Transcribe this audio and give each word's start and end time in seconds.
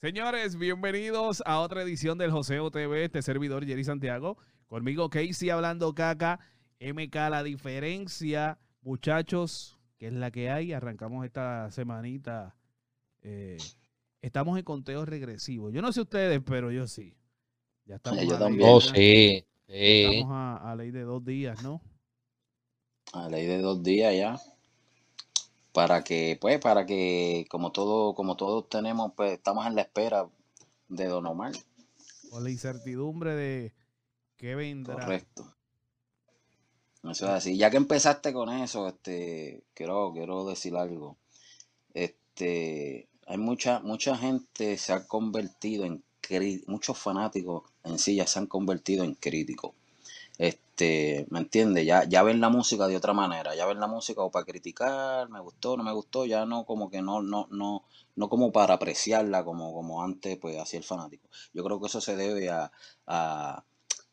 Señores, 0.00 0.56
bienvenidos 0.56 1.42
a 1.44 1.58
otra 1.58 1.82
edición 1.82 2.18
del 2.18 2.30
Joseo 2.30 2.70
TV, 2.70 3.06
este 3.06 3.20
servidor 3.20 3.66
Jerry 3.66 3.82
Santiago. 3.82 4.38
Conmigo 4.68 5.10
Casey 5.10 5.50
hablando 5.50 5.92
caca, 5.92 6.38
MK 6.78 7.16
la 7.30 7.42
diferencia. 7.42 8.60
Muchachos, 8.82 9.76
¿qué 9.98 10.06
es 10.06 10.12
la 10.12 10.30
que 10.30 10.50
hay? 10.50 10.72
Arrancamos 10.72 11.26
esta 11.26 11.68
semanita. 11.72 12.54
Eh, 13.22 13.56
estamos 14.22 14.56
en 14.56 14.62
conteo 14.62 15.04
regresivo. 15.04 15.70
Yo 15.70 15.82
no 15.82 15.92
sé 15.92 16.02
ustedes, 16.02 16.40
pero 16.46 16.70
yo 16.70 16.86
sí. 16.86 17.16
Ya 17.84 17.96
estamos. 17.96 18.24
Yo 18.24 18.38
también. 18.38 18.68
Oh, 18.70 18.80
sí. 18.80 19.44
Estamos 19.66 20.32
a, 20.32 20.70
a 20.70 20.76
ley 20.76 20.92
de 20.92 21.02
dos 21.02 21.24
días, 21.24 21.60
¿no? 21.64 21.82
A 23.14 23.28
ley 23.28 23.46
de 23.46 23.58
dos 23.58 23.82
días 23.82 24.14
ya 24.16 24.38
para 25.78 26.02
que, 26.02 26.36
pues, 26.40 26.58
para 26.58 26.84
que 26.86 27.46
como 27.48 27.70
todo, 27.70 28.12
como 28.16 28.36
todos 28.36 28.68
tenemos, 28.68 29.12
pues 29.14 29.34
estamos 29.34 29.64
en 29.64 29.76
la 29.76 29.82
espera 29.82 30.28
de 30.88 31.06
Don 31.06 31.24
Omar. 31.24 31.52
Con 32.30 32.42
la 32.42 32.50
incertidumbre 32.50 33.36
de 33.36 33.72
qué 34.36 34.56
vendrá. 34.56 34.94
Correcto. 34.94 35.54
Eso 37.04 37.26
es 37.26 37.30
así. 37.30 37.56
Ya 37.56 37.70
que 37.70 37.76
empezaste 37.76 38.32
con 38.32 38.48
eso, 38.48 38.88
este, 38.88 39.62
quiero, 39.72 40.10
quiero 40.12 40.44
decir 40.48 40.74
algo. 40.74 41.16
Este, 41.94 43.08
hay 43.28 43.38
mucha, 43.38 43.78
mucha 43.78 44.16
gente 44.16 44.78
se 44.78 44.92
ha 44.92 45.06
convertido 45.06 45.84
en 45.84 46.02
muchos 46.66 46.98
fanáticos 46.98 47.62
en 47.84 48.00
sí 48.00 48.16
ya 48.16 48.26
se 48.26 48.40
han 48.40 48.48
convertido 48.48 49.04
en 49.04 49.14
críticos. 49.14 49.74
Este, 50.78 51.26
¿me 51.30 51.40
entiendes? 51.40 51.84
Ya, 51.84 52.04
ya 52.04 52.22
ven 52.22 52.40
la 52.40 52.50
música 52.50 52.86
de 52.86 52.96
otra 52.96 53.12
manera, 53.12 53.52
ya 53.56 53.66
ven 53.66 53.80
la 53.80 53.88
música 53.88 54.22
o 54.22 54.30
para 54.30 54.44
criticar, 54.44 55.28
me 55.28 55.40
gustó, 55.40 55.76
no 55.76 55.82
me 55.82 55.92
gustó, 55.92 56.24
ya 56.24 56.46
no 56.46 56.64
como 56.64 56.88
que 56.88 57.02
no, 57.02 57.20
no, 57.20 57.48
no, 57.50 57.82
no 58.14 58.28
como 58.28 58.52
para 58.52 58.74
apreciarla 58.74 59.44
como, 59.44 59.74
como 59.74 60.04
antes, 60.04 60.38
pues 60.38 60.56
hacía 60.56 60.78
el 60.78 60.84
fanático. 60.84 61.28
Yo 61.52 61.64
creo 61.64 61.80
que 61.80 61.88
eso 61.88 62.00
se 62.00 62.14
debe 62.14 62.50
a, 62.50 62.70
a, 63.06 63.64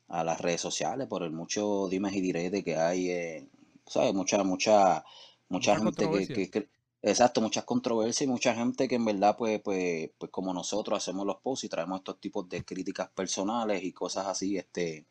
las 0.10 0.42
redes 0.42 0.60
sociales, 0.60 1.08
por 1.08 1.22
el 1.22 1.30
mucho 1.32 1.88
dimes 1.88 2.14
y 2.16 2.22
diretes 2.22 2.64
que 2.64 2.78
hay, 2.78 3.48
¿sabes? 3.86 4.16
Mucha, 4.16 4.44
mucha, 4.44 5.06
mucha, 5.50 5.78
gente 5.78 6.50
que, 6.50 6.68
exacto, 7.04 7.42
muchas 7.42 7.66
controversias 7.66 8.24
y 8.24 8.28
mucha 8.28 8.56
gente 8.56 8.88
que 8.88 8.96
en 8.96 9.06
verdad, 9.06 9.38
pues, 9.38 9.62
pues, 9.62 10.10
pues 10.18 10.32
como 10.32 10.52
nosotros 10.52 10.98
hacemos 10.98 11.28
los 11.28 11.38
posts 11.42 11.66
y 11.66 11.70
traemos 11.70 12.00
estos 12.00 12.20
tipos 12.20 12.50
de 12.50 12.66
críticas 12.66 13.10
personales 13.10 13.84
y 13.84 13.92
cosas 13.92 14.26
así, 14.26 14.58
este, 14.58 15.06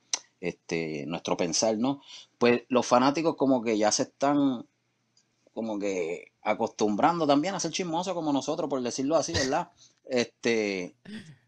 este, 0.44 1.06
nuestro 1.06 1.36
pensar, 1.36 1.78
¿no? 1.78 2.02
Pues 2.38 2.62
los 2.68 2.86
fanáticos 2.86 3.36
como 3.36 3.62
que 3.62 3.78
ya 3.78 3.90
se 3.90 4.02
están 4.04 4.66
como 5.54 5.78
que 5.78 6.32
acostumbrando 6.42 7.26
también 7.26 7.54
a 7.54 7.60
ser 7.60 7.70
chismosos 7.70 8.12
como 8.12 8.32
nosotros, 8.32 8.68
por 8.68 8.82
decirlo 8.82 9.16
así, 9.16 9.32
¿verdad? 9.32 9.70
Este, 10.04 10.96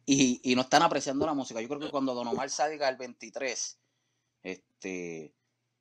y, 0.06 0.41
y 0.42 0.55
no 0.55 0.62
están 0.62 0.83
apreciando 0.83 1.27
la 1.27 1.34
música. 1.34 1.61
Yo 1.61 1.69
creo 1.69 1.80
que 1.80 1.91
cuando 1.91 2.14
Don 2.14 2.28
Omar 2.28 2.48
salga 2.48 2.89
el 2.89 2.97
23, 2.97 3.78
este, 4.44 5.34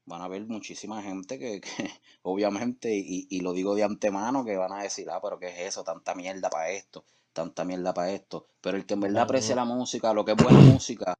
van 0.05 0.21
a 0.21 0.25
haber 0.25 0.45
muchísima 0.47 1.01
gente 1.01 1.39
que, 1.39 1.61
obviamente, 2.23 2.93
y, 2.95 3.27
y, 3.29 3.39
lo 3.39 3.53
digo 3.53 3.75
de 3.75 3.83
antemano, 3.83 4.43
que 4.43 4.57
van 4.57 4.73
a 4.73 4.83
decir, 4.83 5.09
ah, 5.09 5.21
pero 5.21 5.39
¿qué 5.39 5.47
es 5.47 5.59
eso? 5.69 5.83
Tanta 5.83 6.15
mierda 6.15 6.49
para 6.49 6.71
esto, 6.71 7.05
tanta 7.31 7.63
mierda 7.63 7.93
para 7.93 8.11
esto. 8.11 8.47
Pero 8.59 8.75
el 8.75 8.85
que 8.85 8.95
en 8.95 9.01
verdad 9.01 9.23
aprecia 9.23 9.55
la 9.55 9.65
música, 9.65 10.13
lo 10.13 10.25
que 10.25 10.33
es 10.33 10.43
buena 10.43 10.59
música, 10.59 11.15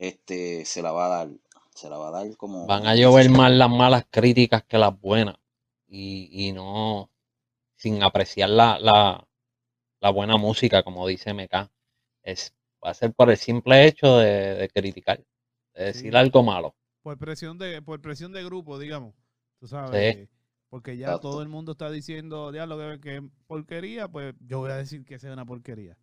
este, 0.00 0.64
se 0.64 0.82
la 0.82 0.92
va 0.92 1.06
a 1.06 1.08
dar. 1.08 1.28
Se 1.74 1.88
la 1.88 1.98
va 1.98 2.08
a 2.08 2.10
dar 2.10 2.36
como. 2.36 2.66
Van 2.66 2.86
a 2.86 2.96
llover 2.96 3.30
más 3.30 3.52
las 3.52 3.70
malas 3.70 4.06
críticas 4.10 4.64
que 4.64 4.78
las 4.78 4.98
buenas. 4.98 5.36
Y, 5.86 6.28
y 6.32 6.52
no. 6.52 7.10
Sin 7.76 8.02
apreciar 8.02 8.50
la, 8.50 8.78
la, 8.78 9.26
la, 10.00 10.10
buena 10.10 10.36
música, 10.36 10.82
como 10.82 11.06
dice 11.06 11.32
MK. 11.32 11.70
Es, 12.22 12.54
va 12.84 12.90
a 12.90 12.94
ser 12.94 13.12
por 13.12 13.30
el 13.30 13.36
simple 13.36 13.86
hecho 13.86 14.18
de, 14.18 14.70
criticar. 14.74 15.22
De 15.74 15.84
decir 15.84 16.16
algo 16.16 16.42
malo. 16.42 16.74
Por 17.02 17.16
presión 17.16 17.58
de, 17.58 17.80
por 17.80 18.00
presión 18.00 18.32
de 18.32 18.44
grupo, 18.44 18.78
digamos. 18.78 19.14
Tú 19.58 19.68
sabes. 19.68 20.28
Porque 20.68 20.96
ya 20.96 21.18
todo 21.18 21.42
el 21.42 21.48
mundo 21.48 21.72
está 21.72 21.90
diciendo, 21.90 22.52
ya 22.54 22.64
lo 22.64 22.78
que, 22.78 23.00
que 23.00 23.28
porquería, 23.46 24.06
pues 24.08 24.34
yo 24.40 24.60
voy 24.60 24.70
a 24.70 24.76
decir 24.76 25.04
que 25.04 25.18
sea 25.18 25.32
una 25.32 25.44
porquería. 25.44 25.96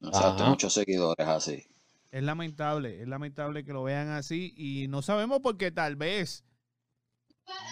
Exacto, 0.00 0.44
muchos 0.44 0.74
seguidores 0.74 1.26
así. 1.26 1.64
Es 2.12 2.22
lamentable, 2.22 3.00
es 3.00 3.08
lamentable 3.08 3.64
que 3.64 3.72
lo 3.72 3.82
vean 3.82 4.10
así 4.10 4.52
y 4.54 4.86
no 4.86 5.00
sabemos 5.00 5.40
porque 5.42 5.70
tal 5.70 5.96
vez 5.96 6.44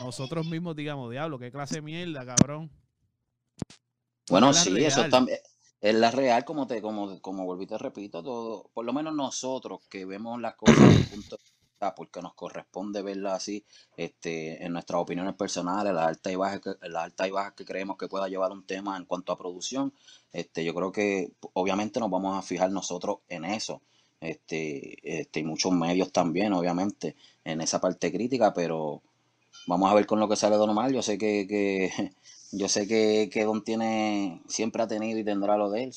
nosotros 0.01 0.47
mismos 0.47 0.75
digamos, 0.75 1.11
diablo, 1.11 1.39
qué 1.39 1.53
clase 1.53 1.77
de 1.77 1.83
mierda, 1.83 2.25
cabrón. 2.25 2.71
Bueno, 4.31 4.55
sí, 4.55 4.83
eso 4.83 5.07
también 5.11 5.39
es 5.81 5.95
la 5.95 6.11
real, 6.11 6.45
como 6.47 6.67
te, 6.67 6.81
como, 6.81 7.21
como 7.21 7.45
volví 7.45 7.67
te 7.67 7.77
repito, 7.77 8.23
todo, 8.23 8.71
por 8.73 8.87
lo 8.87 8.95
menos 8.95 9.15
nosotros 9.15 9.81
que 9.91 10.07
vemos 10.07 10.41
las 10.41 10.55
cosas 10.55 10.77
punto 11.11 11.37
porque 11.97 12.21
nos 12.21 12.35
corresponde 12.35 13.01
verlas 13.01 13.35
así, 13.35 13.65
este, 13.97 14.63
en 14.65 14.75
nuestras 14.75 15.01
opiniones 15.01 15.35
personales, 15.35 15.95
las 15.95 16.09
altas 16.09 16.33
y 16.33 16.37
bajas 16.37 16.61
que, 16.61 16.89
las 16.89 17.05
altas 17.05 17.29
y 17.29 17.31
bajas 17.31 17.55
que 17.55 17.65
creemos 17.65 17.97
que 17.97 18.07
pueda 18.07 18.29
llevar 18.29 18.53
un 18.53 18.67
tema 18.67 18.99
en 18.99 19.07
cuanto 19.07 19.33
a 19.33 19.39
producción, 19.39 19.95
este, 20.31 20.63
yo 20.63 20.75
creo 20.75 20.93
que 20.93 21.33
obviamente 21.55 21.99
nos 21.99 22.11
vamos 22.11 22.39
a 22.39 22.43
fijar 22.43 22.71
nosotros 22.71 23.21
en 23.29 23.47
eso 23.47 23.83
este, 24.21 25.21
este, 25.21 25.41
y 25.41 25.45
muchos 25.45 25.73
medios 25.73 26.13
también, 26.13 26.53
obviamente, 26.53 27.17
en 27.45 27.61
esa 27.61 27.81
parte 27.81 28.13
crítica, 28.13 28.53
pero 28.53 29.03
vamos 29.67 29.91
a 29.91 29.95
ver 29.95 30.07
con 30.07 30.21
lo 30.21 30.29
que 30.29 30.37
sale 30.37 30.57
Don 30.57 30.71
Omar. 30.71 30.93
Yo 30.93 31.03
sé 31.03 31.19
que, 31.19 31.47
que 31.49 31.91
yo 32.53 32.69
sé 32.69 32.87
que, 32.87 33.31
que, 33.33 33.45
Don 33.45 33.65
tiene, 33.65 34.43
siempre 34.47 34.83
ha 34.83 34.89
tenido 34.89 35.19
y 35.19 35.25
tendrá 35.25 35.57
lo 35.57 35.71
de 35.71 35.85
él. 35.85 35.93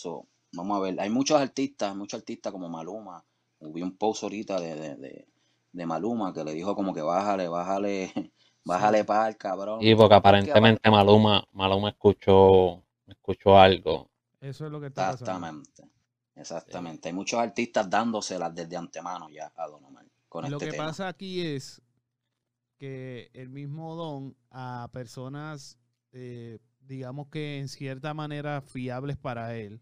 vamos 0.53 0.77
a 0.77 0.81
ver. 0.81 0.99
Hay 0.99 1.09
muchos 1.09 1.39
artistas, 1.39 1.95
muchos 1.95 2.19
artistas 2.19 2.51
como 2.51 2.69
Maluma. 2.69 3.23
Hubo 3.59 3.83
un 3.83 3.95
post 3.97 4.23
ahorita 4.23 4.59
de, 4.59 4.75
de, 4.75 5.25
de, 5.71 5.85
Maluma 5.85 6.33
que 6.33 6.43
le 6.43 6.53
dijo 6.53 6.75
como 6.75 6.93
que 6.93 7.01
bájale, 7.01 7.47
bájale, 7.47 8.11
bájale 8.65 9.03
para 9.03 9.29
el 9.29 9.37
cabrón. 9.37 9.79
Y 9.81 9.95
porque 9.95 10.15
aparentemente 10.15 10.89
Maluma, 10.89 11.45
Maluma 11.53 11.89
escuchó, 11.89 12.83
escuchó 13.07 13.57
algo. 13.57 14.09
Eso 14.41 14.65
es 14.65 14.71
lo 14.71 14.81
que 14.81 14.87
está 14.87 15.11
Exactamente. 15.11 15.92
Exactamente. 16.35 17.09
Hay 17.09 17.13
muchos 17.13 17.39
artistas 17.39 17.89
dándoselas 17.89 18.53
desde 18.53 18.75
antemano 18.75 19.29
ya 19.29 19.51
a 19.55 19.67
Don 19.67 19.83
Omar. 19.85 20.05
Con 20.27 20.49
Lo 20.49 20.57
este 20.57 20.71
que 20.71 20.77
pasa 20.77 21.07
aquí 21.07 21.41
es 21.41 21.81
que 22.77 23.29
el 23.33 23.49
mismo 23.49 23.95
Don 23.95 24.35
a 24.49 24.89
personas, 24.91 25.77
eh, 26.11 26.59
digamos 26.79 27.27
que 27.27 27.59
en 27.59 27.67
cierta 27.67 28.13
manera 28.13 28.61
fiables 28.61 29.17
para 29.17 29.55
él, 29.55 29.81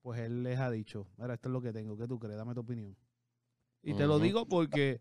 pues 0.00 0.20
él 0.20 0.42
les 0.42 0.58
ha 0.58 0.70
dicho, 0.70 1.08
mira, 1.18 1.34
esto 1.34 1.48
es 1.48 1.52
lo 1.52 1.60
que 1.60 1.72
tengo, 1.72 1.96
¿qué 1.96 2.06
tú 2.06 2.18
crees? 2.18 2.36
Dame 2.36 2.54
tu 2.54 2.60
opinión. 2.60 2.96
Y 3.82 3.94
te 3.94 4.06
lo 4.06 4.18
digo 4.18 4.46
porque 4.46 5.00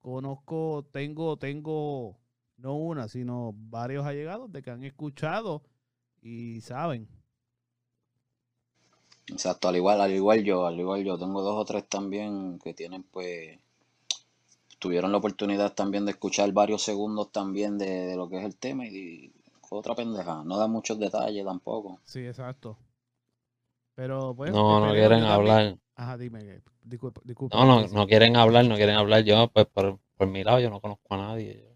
conozco, 0.00 0.86
tengo, 0.92 1.38
tengo, 1.38 2.18
no 2.56 2.74
una, 2.74 3.08
sino 3.08 3.52
varios 3.54 4.04
allegados 4.04 4.52
de 4.52 4.62
que 4.62 4.70
han 4.70 4.84
escuchado 4.84 5.62
y 6.20 6.60
saben 6.60 7.08
Exacto, 9.28 9.68
al 9.68 9.76
igual, 9.76 10.00
al 10.00 10.12
igual 10.12 10.42
yo, 10.42 10.66
al 10.66 10.78
igual 10.78 11.04
yo, 11.04 11.18
tengo 11.18 11.42
dos 11.42 11.56
o 11.56 11.64
tres 11.64 11.88
también 11.88 12.58
que 12.58 12.74
tienen 12.74 13.02
pues, 13.04 13.58
tuvieron 14.78 15.12
la 15.12 15.18
oportunidad 15.18 15.74
también 15.74 16.04
de 16.04 16.10
escuchar 16.10 16.52
varios 16.52 16.82
segundos 16.82 17.30
también 17.30 17.78
de, 17.78 18.16
lo 18.16 18.28
que 18.28 18.38
es 18.38 18.44
el 18.44 18.56
tema 18.56 18.86
y, 18.86 19.32
otra 19.70 19.94
pendeja, 19.94 20.42
no 20.44 20.58
da 20.58 20.66
muchos 20.66 20.98
detalles 20.98 21.46
tampoco. 21.46 21.98
Sí, 22.04 22.26
exacto. 22.26 22.76
Pero 23.94 24.34
pues... 24.34 24.52
No, 24.52 24.84
no 24.84 24.92
quieren 24.92 25.24
hablar. 25.24 25.78
Ajá, 25.94 26.18
dime, 26.18 26.60
disculpa, 26.82 27.22
No, 27.52 27.64
no, 27.64 27.86
no 27.88 28.06
quieren 28.06 28.36
hablar, 28.36 28.66
no 28.66 28.74
quieren 28.74 28.96
hablar. 28.96 29.24
Yo, 29.24 29.48
pues 29.48 29.66
por, 29.66 29.98
por 30.16 30.26
mi 30.28 30.44
lado, 30.44 30.60
yo 30.60 30.68
no 30.68 30.80
conozco 30.80 31.14
a 31.14 31.18
nadie. 31.18 31.71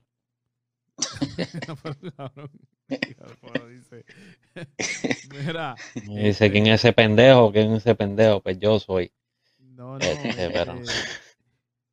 dice, 3.69 4.05
Mira, 5.31 5.77
dice 5.94 6.50
quién 6.50 6.67
es 6.67 6.81
ese 6.81 6.93
pendejo, 6.93 7.53
quién 7.53 7.72
es 7.72 7.83
ese 7.83 7.94
pendejo, 7.94 8.41
pues 8.41 8.59
yo 8.59 8.78
soy. 8.78 9.13
No, 9.59 9.98
no. 9.98 10.04
Este, 10.04 10.47
eh, 10.47 10.83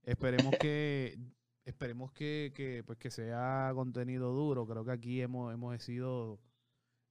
esperemos 0.06 0.56
que 0.58 1.18
esperemos 1.66 2.12
que, 2.12 2.52
que, 2.56 2.84
pues 2.86 2.98
que 2.98 3.10
sea 3.10 3.72
contenido 3.74 4.32
duro. 4.32 4.68
Creo 4.68 4.86
que 4.86 4.92
aquí 4.92 5.22
hemos, 5.22 5.54
hemos 5.54 5.82
sido 5.82 6.40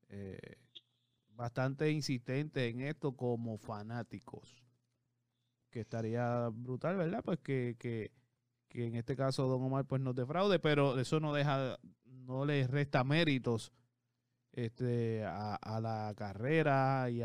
eh, 0.08 0.56
bastante 1.30 1.90
insistentes 1.90 2.72
en 2.72 2.80
esto 2.80 3.16
como 3.16 3.58
fanáticos. 3.58 4.62
Que 5.70 5.80
estaría 5.80 6.48
brutal, 6.52 6.96
¿verdad? 6.96 7.22
Pues 7.24 7.38
que, 7.40 7.76
que 7.78 8.12
que 8.72 8.86
en 8.86 8.96
este 8.96 9.14
caso 9.14 9.46
Don 9.46 9.62
Omar 9.62 9.84
pues 9.84 10.00
nos 10.00 10.14
defraude, 10.14 10.58
pero 10.58 10.98
eso 10.98 11.20
no 11.20 11.32
deja, 11.34 11.78
no 12.04 12.44
le 12.44 12.66
resta 12.66 13.04
méritos 13.04 13.72
este, 14.52 15.24
a, 15.24 15.80
la 15.80 16.14
carrera 16.16 17.08
y, 17.10 17.22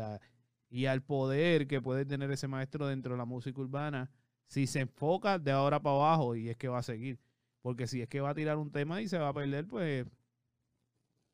y 0.68 0.86
al 0.86 1.02
poder 1.02 1.66
que 1.66 1.80
puede 1.80 2.04
tener 2.04 2.30
ese 2.30 2.48
maestro 2.48 2.86
dentro 2.86 3.12
de 3.12 3.18
la 3.18 3.24
música 3.24 3.60
urbana 3.60 4.10
si 4.46 4.66
se 4.66 4.80
enfoca 4.80 5.38
de 5.38 5.52
ahora 5.52 5.80
para 5.80 5.96
abajo 5.96 6.34
y 6.34 6.48
es 6.48 6.56
que 6.56 6.68
va 6.68 6.78
a 6.78 6.82
seguir. 6.82 7.18
Porque 7.62 7.86
si 7.86 8.00
es 8.00 8.08
que 8.08 8.20
va 8.20 8.30
a 8.30 8.34
tirar 8.34 8.56
un 8.56 8.70
tema 8.70 9.00
y 9.00 9.08
se 9.08 9.18
va 9.18 9.28
a 9.28 9.34
perder, 9.34 9.66
pues 9.66 10.06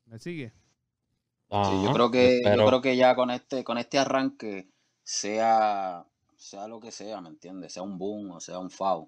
me 0.05 0.19
sigue. 0.19 0.53
yo 1.49 1.91
creo 1.93 2.11
que 2.11 2.41
yo 2.43 2.65
creo 2.65 2.81
que 2.81 2.97
ya 2.97 3.15
con 3.15 3.31
este 3.31 3.63
con 3.63 3.77
este 3.77 3.99
arranque 3.99 4.69
sea, 5.03 6.05
sea 6.35 6.67
lo 6.67 6.79
que 6.79 6.91
sea, 6.91 7.21
¿me 7.21 7.29
entiendes? 7.29 7.73
Sea 7.73 7.83
un 7.83 7.97
boom 7.97 8.31
o 8.31 8.39
sea 8.39 8.59
un 8.59 8.69
foul. 8.69 9.07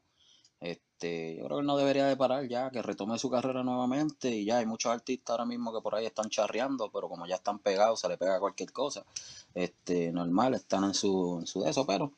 Este, 1.00 1.36
yo 1.38 1.46
creo 1.46 1.58
que 1.60 1.64
no 1.64 1.78
debería 1.78 2.08
de 2.08 2.18
parar 2.18 2.48
ya, 2.48 2.72
que 2.72 2.82
retome 2.82 3.20
su 3.20 3.30
carrera 3.30 3.62
nuevamente 3.62 4.36
y 4.36 4.46
ya 4.46 4.58
hay 4.58 4.66
muchos 4.66 4.92
artistas 4.92 5.30
ahora 5.30 5.46
mismo 5.46 5.72
que 5.72 5.80
por 5.80 5.94
ahí 5.94 6.08
están 6.08 6.28
charreando, 6.28 6.90
pero 6.92 7.08
como 7.08 7.28
ya 7.28 7.36
están 7.36 7.60
pegados, 7.60 8.00
se 8.00 8.10
le 8.10 8.18
pega 8.18 8.40
cualquier 8.40 8.72
cosa. 8.72 9.06
Este, 9.54 10.12
normal, 10.12 10.56
están 10.56 10.86
en 10.86 10.96
su, 10.96 11.38
en 11.40 11.46
su 11.46 11.62
de 11.62 11.70
eso, 11.70 11.86
pero 11.86 12.14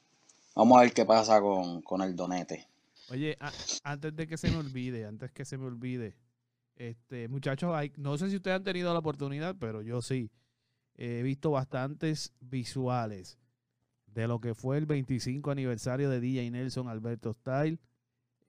vamos 0.56 0.78
a 0.78 0.84
ver 0.84 0.94
qué 0.94 1.06
pasa 1.06 1.42
con, 1.42 1.82
con 1.82 2.02
el 2.02 2.16
donete. 2.16 2.70
Oye, 3.10 3.38
antes 3.84 4.16
de 4.16 4.28
que 4.28 4.38
se 4.38 4.50
me 4.50 4.56
olvide, 4.56 5.06
antes 5.06 5.30
que 5.32 5.44
se 5.44 5.58
me 5.58 5.66
olvide, 5.66 6.16
este, 6.78 7.28
muchachos, 7.28 7.76
hay, 7.76 7.92
no 7.98 8.18
sé 8.18 8.30
si 8.30 8.38
ustedes 8.38 8.56
han 8.56 8.64
tenido 8.64 8.94
la 8.94 9.00
oportunidad, 9.00 9.58
pero 9.60 9.82
yo 9.82 10.02
sí. 10.02 10.32
He 10.96 11.22
visto 11.22 11.52
bastantes 11.52 12.32
visuales 12.40 13.38
de 14.06 14.28
lo 14.28 14.40
que 14.40 14.56
fue 14.56 14.78
el 14.78 14.86
25 14.86 15.52
aniversario 15.52 16.10
de 16.10 16.22
DJ 16.22 16.50
Nelson 16.52 16.88
Alberto 16.88 17.34
Style 17.34 17.78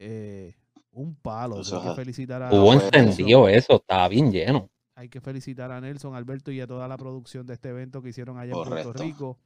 eh, 0.00 0.54
un 0.92 1.14
palo. 1.14 1.56
hay 1.56 1.62
que 1.62 1.94
felicitar 1.94 2.42
a 2.42 2.52
Hubo 2.52 2.72
encendido 2.72 3.48
eso, 3.48 3.74
estaba 3.76 4.08
bien 4.08 4.32
lleno. 4.32 4.70
Hay 4.94 5.08
que 5.08 5.20
felicitar 5.20 5.70
a 5.70 5.80
Nelson, 5.80 6.14
Alberto 6.14 6.50
y 6.50 6.60
a 6.60 6.66
toda 6.66 6.88
la 6.88 6.96
producción 6.96 7.46
de 7.46 7.54
este 7.54 7.68
evento 7.68 8.02
que 8.02 8.08
hicieron 8.08 8.38
allá 8.38 8.54
en 8.54 8.68
Puerto 8.68 8.92
Rico. 8.94 9.38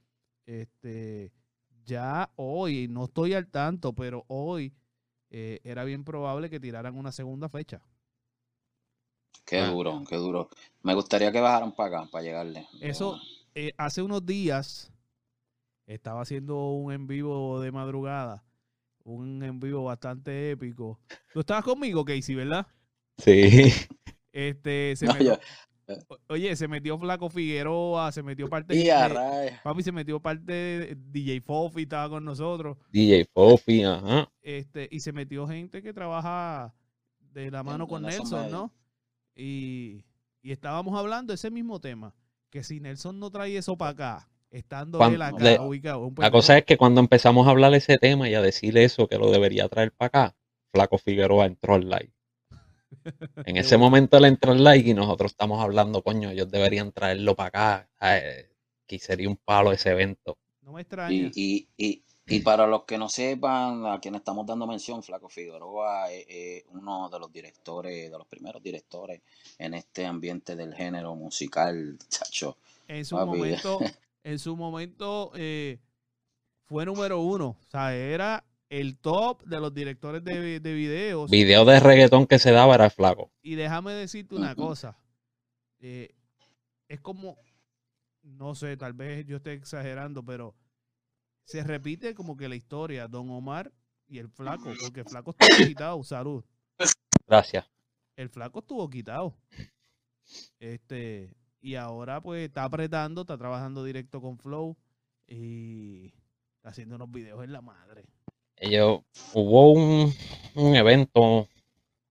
Este, 0.47 1.33
ya 1.85 2.31
hoy, 2.37 2.89
no 2.89 3.05
estoy 3.05 3.35
al 3.35 3.49
tanto, 3.49 3.93
pero 3.93 4.25
hoy 4.29 4.73
eh, 5.31 5.61
era 5.65 5.85
bien 5.85 6.05
probable 6.05 6.49
que 6.51 6.61
tiraran 6.61 6.97
una 6.97 7.13
segunda 7.13 7.49
fecha. 7.49 7.83
Qué 9.45 9.59
ah. 9.59 9.71
duro, 9.71 10.03
qué 10.09 10.17
duro. 10.17 10.49
Me 10.83 10.95
gustaría 10.95 11.33
que 11.33 11.41
bajaran 11.41 11.73
para 11.73 11.99
acá, 11.99 12.11
para 12.11 12.25
llegarle. 12.25 12.67
Eso, 12.81 13.21
eh, 13.55 13.73
hace 13.77 14.03
unos 14.03 14.25
días 14.25 14.93
estaba 15.87 16.23
haciendo 16.23 16.71
un 16.71 16.93
en 16.93 17.07
vivo 17.07 17.61
de 17.61 17.73
madrugada 17.73 18.44
un 19.05 19.43
en 19.43 19.61
vivo 19.61 19.85
bastante 19.85 20.51
épico. 20.51 20.99
Tú 21.33 21.41
estabas 21.41 21.65
conmigo, 21.65 22.05
Casey, 22.05 22.35
¿verdad? 22.35 22.67
Sí. 23.19 23.73
Este, 24.33 24.97
se 24.97 25.07
metió, 25.07 25.39
oye, 26.29 26.57
se 26.57 26.67
metió 26.67 26.99
Flaco 26.99 27.29
Figueroa, 27.29 28.11
se 28.11 28.23
metió 28.23 28.49
parte 28.49 28.75
de, 28.75 29.59
papi 29.63 29.83
se 29.83 29.93
metió 29.93 30.21
parte 30.21 30.53
de 30.53 30.97
DJ 30.97 31.41
Fofi, 31.41 31.83
estaba 31.83 32.09
con 32.09 32.25
nosotros. 32.25 32.77
DJ 32.91 33.27
Fofi, 33.33 33.85
ajá. 33.85 34.29
Este, 34.43 34.89
y 34.91 35.01
se 35.01 35.13
metió 35.13 35.47
gente 35.47 35.83
que 35.83 35.93
trabaja 35.93 36.75
de 37.33 37.51
la 37.51 37.63
mano 37.63 37.87
con 37.87 38.03
Nelson, 38.03 38.51
¿no? 38.51 38.73
Y, 39.37 40.05
y 40.43 40.53
estábamos 40.53 40.99
hablando 40.99 41.33
de 41.33 41.37
ese 41.37 41.51
mismo 41.51 41.81
tema, 41.81 42.15
que 42.51 42.63
si 42.63 42.81
Nelson 42.81 43.19
no 43.19 43.31
trae 43.31 43.57
eso 43.57 43.77
para 43.77 43.91
acá, 43.91 44.29
estando 44.55 45.05
él 45.05 45.21
acá 45.21 45.61
ubicado. 45.63 46.13
la 46.17 46.31
cosa 46.31 46.57
es 46.59 46.65
que 46.65 46.77
cuando 46.77 47.01
empezamos 47.01 47.47
a 47.47 47.51
hablar 47.51 47.73
de 47.73 47.79
ese 47.79 47.99
tema 47.99 48.29
y 48.29 48.35
a 48.35 48.41
decir 48.41 48.79
eso, 48.79 49.09
que 49.09 49.19
lo 49.19 49.31
debería 49.31 49.69
traer 49.69 49.93
para 49.93 50.07
acá, 50.07 50.37
Flaco 50.73 50.99
Figueroa 50.99 51.47
entró 51.47 51.75
al 51.75 51.89
live. 51.89 52.13
En 53.45 53.57
ese 53.57 53.77
momento 53.77 54.17
él 54.17 54.25
entró 54.27 54.53
al 54.53 54.63
live 54.63 54.91
y 54.91 54.95
nosotros 54.95 55.33
estamos 55.33 55.63
hablando, 55.63 56.03
coño, 56.03 56.31
ellos 56.31 56.51
deberían 56.51 56.93
traerlo 56.93 57.35
para 57.35 57.87
acá. 57.99 58.31
que 58.87 58.99
sería 58.99 59.29
un 59.29 59.37
palo 59.37 59.73
ese 59.73 59.91
evento. 59.91 60.39
No 60.63 60.73
me 60.73 60.83
extraña. 60.83 61.31
Y, 61.35 61.69
y, 61.77 62.05
y, 62.27 62.41
para 62.41 62.67
los 62.67 62.85
que 62.85 62.97
no 62.97 63.09
sepan, 63.09 63.85
a 63.87 64.01
quien 64.01 64.15
estamos 64.15 64.47
dando 64.47 64.67
mención, 64.67 65.03
Flaco 65.03 65.29
Figueroa 65.29 66.11
es, 66.13 66.65
uno 66.69 67.11
de 67.11 67.19
los 67.19 67.31
directores, 67.33 68.11
de 68.11 68.17
los 68.17 68.27
primeros 68.27 68.63
directores 68.63 69.21
en 69.59 69.75
este 69.75 70.07
ambiente 70.07 70.57
del 70.57 70.75
género 70.75 71.15
musical, 71.17 71.99
chacho. 72.09 72.57
En 72.87 73.05
su 73.05 73.17
momento, 73.17 73.81
en 74.25 74.39
su 74.39 74.57
momento 74.57 75.31
eh, 75.37 75.79
fue 76.65 76.85
número 76.85 77.21
uno. 77.21 77.59
O 77.61 77.67
sea, 77.71 77.95
era 77.95 78.45
el 78.69 78.99
top 78.99 79.45
de 79.45 79.61
los 79.61 79.73
directores 79.73 80.25
de, 80.25 80.59
de 80.59 80.75
videos. 80.75 81.31
Video 81.31 81.65
de 81.65 81.79
reggaetón 81.79 82.27
que 82.27 82.39
se 82.41 82.51
daba 82.51 82.75
era 82.75 82.91
flaco. 82.91 83.31
Y 83.43 83.55
déjame 83.55 83.93
decirte 83.93 84.35
una 84.35 84.57
cosa. 84.57 84.99
Eh, 85.79 86.15
es 86.89 87.01
como, 87.01 87.39
no 88.23 88.55
sé, 88.55 88.77
tal 88.77 88.95
vez 88.95 89.27
yo 89.27 89.37
esté 89.37 89.53
exagerando, 89.53 90.25
pero 90.25 90.57
se 91.45 91.63
repite 91.63 92.15
como 92.15 92.37
que 92.37 92.49
la 92.49 92.57
historia, 92.57 93.07
Don 93.07 93.31
Omar 93.31 93.71
y 94.09 94.19
el 94.19 94.29
flaco, 94.29 94.73
porque 94.81 95.01
el 95.01 95.07
flaco 95.07 95.31
estuvo 95.39 95.67
quitado, 95.67 96.03
salud. 96.03 96.45
Gracias. 97.27 97.67
El 98.17 98.31
flaco 98.31 98.61
estuvo 98.61 98.89
quitado. 98.89 99.37
Este, 100.59 101.37
y 101.65 101.77
ahora 101.77 102.21
pues 102.21 102.47
está 102.47 102.65
apretando, 102.65 103.23
está 103.23 103.39
trabajando 103.39 103.83
directo 103.83 104.21
con 104.21 104.37
Flow 104.37 104.77
y 105.27 106.13
está 106.57 106.69
haciendo 106.69 106.97
unos 106.97 107.11
videos 107.11 107.43
en 107.43 107.53
la 107.53 107.63
madre. 107.63 108.05
Ellos, 108.57 109.01
hubo 109.33 109.73
un, 109.73 110.13
evento 110.77 111.49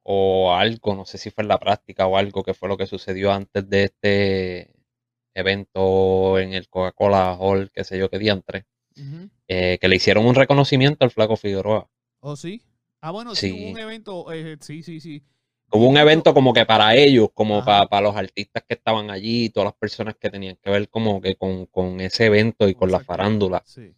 o 0.02 0.54
algo, 0.56 0.96
no 0.96 1.06
sé 1.06 1.20
si 1.20 1.30
fue 1.30 1.44
en 1.44 1.50
la 1.50 1.60
práctica 1.60 2.08
o 2.08 2.18
algo 2.18 2.44
que 2.44 2.56
fue 2.56 2.68
lo 2.68 2.78
que 2.78 2.88
sucedió 2.88 3.32
antes 3.32 3.70
de 3.70 3.84
este 3.84 4.74
evento 5.36 6.40
en 6.40 6.54
el 6.54 6.68
Coca-Cola 6.68 7.38
Hall, 7.40 7.72
qué 7.72 7.84
sé 7.84 8.00
yo, 8.00 8.10
qué 8.10 8.18
diantre, 8.18 8.66
eh, 9.48 9.78
que 9.80 9.88
le 9.88 9.98
hicieron 9.98 10.26
un 10.26 10.34
reconocimiento 10.34 11.06
al 11.06 11.12
Flaco 11.12 11.38
Figueroa. 11.38 11.88
¿Oh, 12.22 12.36
sí? 12.36 12.64
Ah, 13.02 13.12
bueno, 13.12 13.36
sí, 13.36 13.52
hubo 13.52 13.72
un 13.72 13.80
evento, 13.80 14.32
eh, 14.34 14.58
sí, 14.62 14.82
sí, 14.82 15.00
sí. 15.00 15.24
Hubo 15.76 15.88
un 15.88 15.98
evento 15.98 16.36
como 16.36 16.54
que 16.54 16.68
para 16.68 16.96
ellos, 16.96 17.30
como 17.34 17.66
para, 17.66 18.02
los 18.02 18.16
artistas 18.16 18.64
que 18.68 18.76
estaban 18.76 19.10
allí, 19.10 19.50
todas 19.50 19.66
las 19.66 19.74
personas 19.74 20.16
que 20.16 20.30
tenían 20.30 20.56
que 20.62 20.70
ver 20.70 20.88
como 20.88 21.20
que 21.20 21.36
con, 21.36 22.00
ese 22.00 22.28
evento 22.28 22.70
y 22.70 22.76
con 22.76 22.92
la 22.92 23.00
farándula. 23.00 23.64
Sí. 23.66 23.92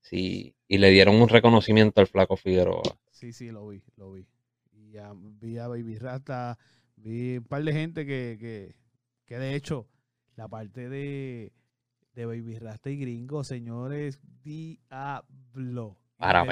Sí, 0.00 0.54
y 0.68 0.78
le 0.78 0.90
dieron 0.90 1.20
un 1.20 1.28
reconocimiento 1.28 2.00
al 2.00 2.06
Flaco 2.06 2.36
Figueroa. 2.36 2.96
Sí, 3.10 3.32
sí, 3.32 3.50
lo 3.50 3.66
vi, 3.66 3.82
lo 3.96 4.12
vi. 4.12 4.24
Y 4.72 4.92
vi 5.40 5.58
a 5.58 5.66
Baby 5.66 5.98
Rasta, 5.98 6.56
vi 6.94 7.38
un 7.38 7.44
par 7.44 7.64
de 7.64 7.72
gente 7.72 8.06
que, 8.06 8.72
que, 9.26 9.36
de 9.36 9.56
hecho, 9.56 9.88
la 10.36 10.46
parte 10.46 10.88
de, 10.88 11.52
de 12.14 12.24
Baby 12.24 12.56
Rasta 12.60 12.88
y 12.88 12.98
Gringo, 12.98 13.42
señores, 13.42 14.20
diablo. 14.44 15.96
Para. 16.16 16.44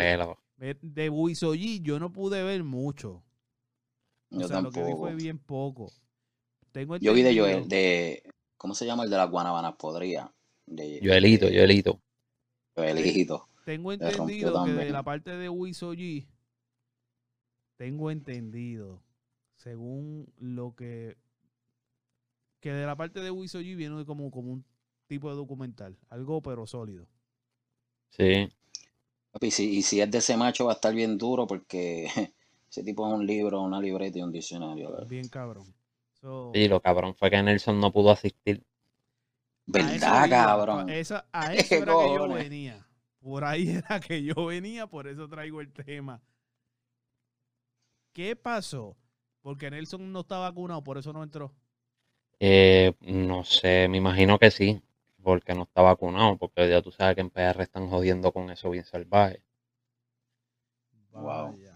De, 0.57 0.77
de 0.83 1.81
yo 1.81 2.01
no 2.01 2.11
pude 2.11 2.43
ver 2.43 2.65
mucho 2.65 3.23
yo 4.31 4.49
tampoco. 4.49 4.81
Lo 4.81 4.87
que 4.87 4.93
vi 4.93 4.99
fue 4.99 5.15
bien 5.15 5.39
poco. 5.39 5.93
yo 7.01 7.13
vi 7.13 7.23
de 7.23 7.39
Joel, 7.39 7.69
de. 7.69 8.23
¿Cómo 8.57 8.75
se 8.75 8.87
llama 8.87 9.05
el 9.05 9.11
de 9.11 9.17
las 9.17 9.31
guanabanas? 9.31 9.77
Podría. 9.77 10.33
De, 10.67 11.01
Joelito, 11.03 11.47
Joelito. 11.47 12.01
Joelito. 12.75 13.49
Tengo 13.65 13.93
entendido 13.93 14.65
que 14.65 14.73
de 14.73 14.91
la 14.91 15.03
parte 15.03 15.37
de 15.37 15.49
Wisoji, 15.49 16.27
tengo 17.77 18.11
entendido, 18.11 19.03
según 19.57 20.33
lo 20.39 20.75
que. 20.75 21.17
Que 22.61 22.73
de 22.73 22.87
la 22.87 22.97
parte 22.97 23.21
de 23.21 23.31
Wisoji 23.31 23.75
viene 23.75 24.05
como, 24.05 24.31
como 24.31 24.53
un 24.53 24.65
tipo 25.07 25.31
de 25.31 25.37
documental. 25.37 25.97
Algo 26.09 26.43
pero 26.43 26.67
sólido. 26.67 27.09
Sí. 28.11 28.49
Y 29.41 29.51
si, 29.51 29.77
y 29.77 29.83
si 29.83 30.01
es 30.01 30.11
de 30.11 30.19
ese 30.19 30.37
macho 30.37 30.65
va 30.65 30.73
a 30.73 30.75
estar 30.75 30.95
bien 30.95 31.19
duro 31.19 31.47
porque 31.47 32.09
Ese 32.71 32.83
tipo 32.83 33.07
es 33.09 33.15
un 33.15 33.27
libro, 33.27 33.63
una 33.63 33.81
libreta 33.81 34.19
y 34.19 34.23
un 34.23 34.33
diccionario. 34.33 34.95
Bien 35.07 35.29
cabrón. 35.29 35.75
sí, 36.53 36.69
lo 36.69 36.81
cabrón 36.81 37.15
fue 37.15 37.31
que 37.31 37.43
Nelson 37.43 37.81
no 37.81 37.93
pudo 37.93 38.11
asistir. 38.11 38.63
¿Verdad, 39.67 40.29
cabrón? 40.29 40.91
Esa, 40.91 41.27
a 41.33 41.55
eso 41.55 41.75
era 41.77 41.93
que 41.93 42.15
yo 42.15 42.29
venía. 42.29 42.87
Por 43.21 43.45
ahí 43.45 43.69
era 43.87 44.01
que 44.01 44.23
yo 44.23 44.47
venía, 44.47 44.87
por 44.87 45.07
eso 45.07 45.29
traigo 45.29 45.61
el 45.61 45.73
tema. 45.73 46.23
¿Qué 48.13 48.37
pasó? 48.37 48.97
Porque 49.43 49.71
Nelson 49.71 50.13
no 50.13 50.21
está 50.21 50.39
vacunado, 50.39 50.83
por 50.83 50.99
eso 50.99 51.13
no 51.13 51.23
entró. 51.23 51.53
Eh, 52.41 52.93
no 53.01 53.45
sé, 53.45 53.89
me 53.89 53.99
imagino 53.99 54.39
que 54.39 54.51
sí, 54.51 54.81
porque 55.23 55.55
no 55.55 55.65
está 55.65 55.83
vacunado, 55.83 56.37
porque 56.37 56.69
ya 56.69 56.83
tú 56.83 56.93
sabes 56.93 57.15
que 57.15 57.21
en 57.21 57.31
PR 57.31 57.63
están 57.63 57.89
jodiendo 57.89 58.33
con 58.33 58.51
eso 58.51 58.71
bien 58.71 58.85
salvaje. 58.85 59.43
Wow. 61.13 61.68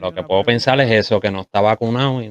Lo 0.00 0.12
que 0.12 0.22
puedo 0.22 0.42
pensar 0.42 0.80
es 0.80 0.90
eso, 0.90 1.20
que 1.20 1.30
no 1.30 1.42
está 1.42 1.60
vacunado 1.60 2.22
y 2.22 2.28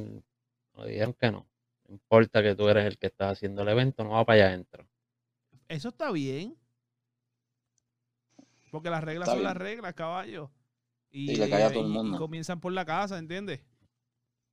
nos 0.76 0.86
dijeron 0.86 1.14
que 1.14 1.32
no. 1.32 1.48
No 1.88 1.94
importa 1.94 2.42
que 2.42 2.56
tú 2.56 2.70
eres 2.70 2.86
el 2.86 2.98
que 2.98 3.08
está 3.08 3.30
haciendo 3.30 3.62
el 3.64 3.70
evento, 3.70 4.04
no 4.04 4.12
va 4.12 4.26
para 4.26 4.38
allá 4.38 4.48
adentro. 4.50 4.88
Eso 5.68 5.90
está 5.90 6.12
bien. 6.12 6.56
Porque 8.72 8.90
las 8.90 9.04
reglas 9.04 9.30
son 9.30 9.44
las 9.44 9.56
reglas, 9.56 9.94
caballo. 9.94 10.50
Y, 11.12 11.36
le 11.36 11.50
cae 11.50 11.64
a 11.64 11.72
todo 11.72 11.84
el 11.84 11.90
mundo. 11.90 12.18
comienzan 12.18 12.60
por 12.62 12.72
la 12.72 12.86
casa, 12.86 13.18
¿entiendes? 13.18 13.60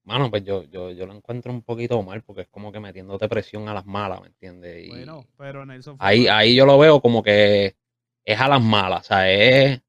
Mano, 0.02 0.30
pues 0.30 0.42
yo, 0.42 0.64
yo, 0.64 0.90
yo 0.90 1.06
lo 1.06 1.12
encuentro 1.12 1.52
un 1.52 1.62
poquito 1.62 2.02
mal 2.02 2.22
porque 2.22 2.42
es 2.42 2.48
como 2.48 2.72
que 2.72 2.80
metiéndote 2.80 3.28
presión 3.28 3.68
a 3.68 3.74
las 3.74 3.84
malas, 3.84 4.20
¿me 4.22 4.28
entiendes? 4.28 4.86
Y 4.86 4.88
bueno, 4.88 5.26
pero 5.36 5.66
Nelson. 5.66 5.96
Ahí, 6.00 6.26
ahí 6.26 6.56
yo 6.56 6.64
lo 6.64 6.78
veo 6.78 7.00
como 7.00 7.22
que 7.22 7.76
es 8.24 8.40
a 8.40 8.48
las 8.48 8.62
malas, 8.62 9.00
o 9.00 9.04
sea, 9.04 9.30
es 9.30 9.82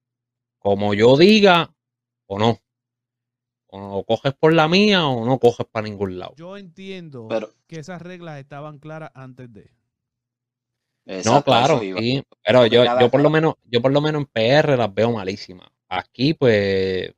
como 0.60 0.94
yo 0.94 1.18
diga 1.18 1.74
o 2.28 2.38
no. 2.38 2.60
O 3.72 4.04
coges 4.04 4.34
por 4.34 4.54
la 4.54 4.68
mía 4.68 5.06
o 5.08 5.26
no 5.26 5.38
coges 5.38 5.68
para 5.72 5.88
ningún 5.88 6.18
lado. 6.18 6.34
Yo 6.36 6.58
entiendo 6.58 7.28
que 7.68 7.80
esas 7.80 8.02
reglas 8.02 8.40
estaban 8.40 8.80
claras 8.80 9.12
antes 9.14 9.52
de. 9.54 9.72
no, 11.24 11.44
claro, 11.44 11.80
sí, 11.80 12.24
pero 12.44 12.66
yo, 12.66 12.84
yo 13.00 13.10
por 13.10 13.22
lo 13.22 13.30
menos, 13.30 13.56
yo 13.66 13.82
por 13.82 13.92
lo 13.92 14.02
menos 14.02 14.22
en 14.22 14.28
PR 14.28 14.76
las 14.76 14.94
veo 14.94 15.12
malísimas. 15.12 15.70
Aquí, 15.88 16.34
pues, 16.34 17.14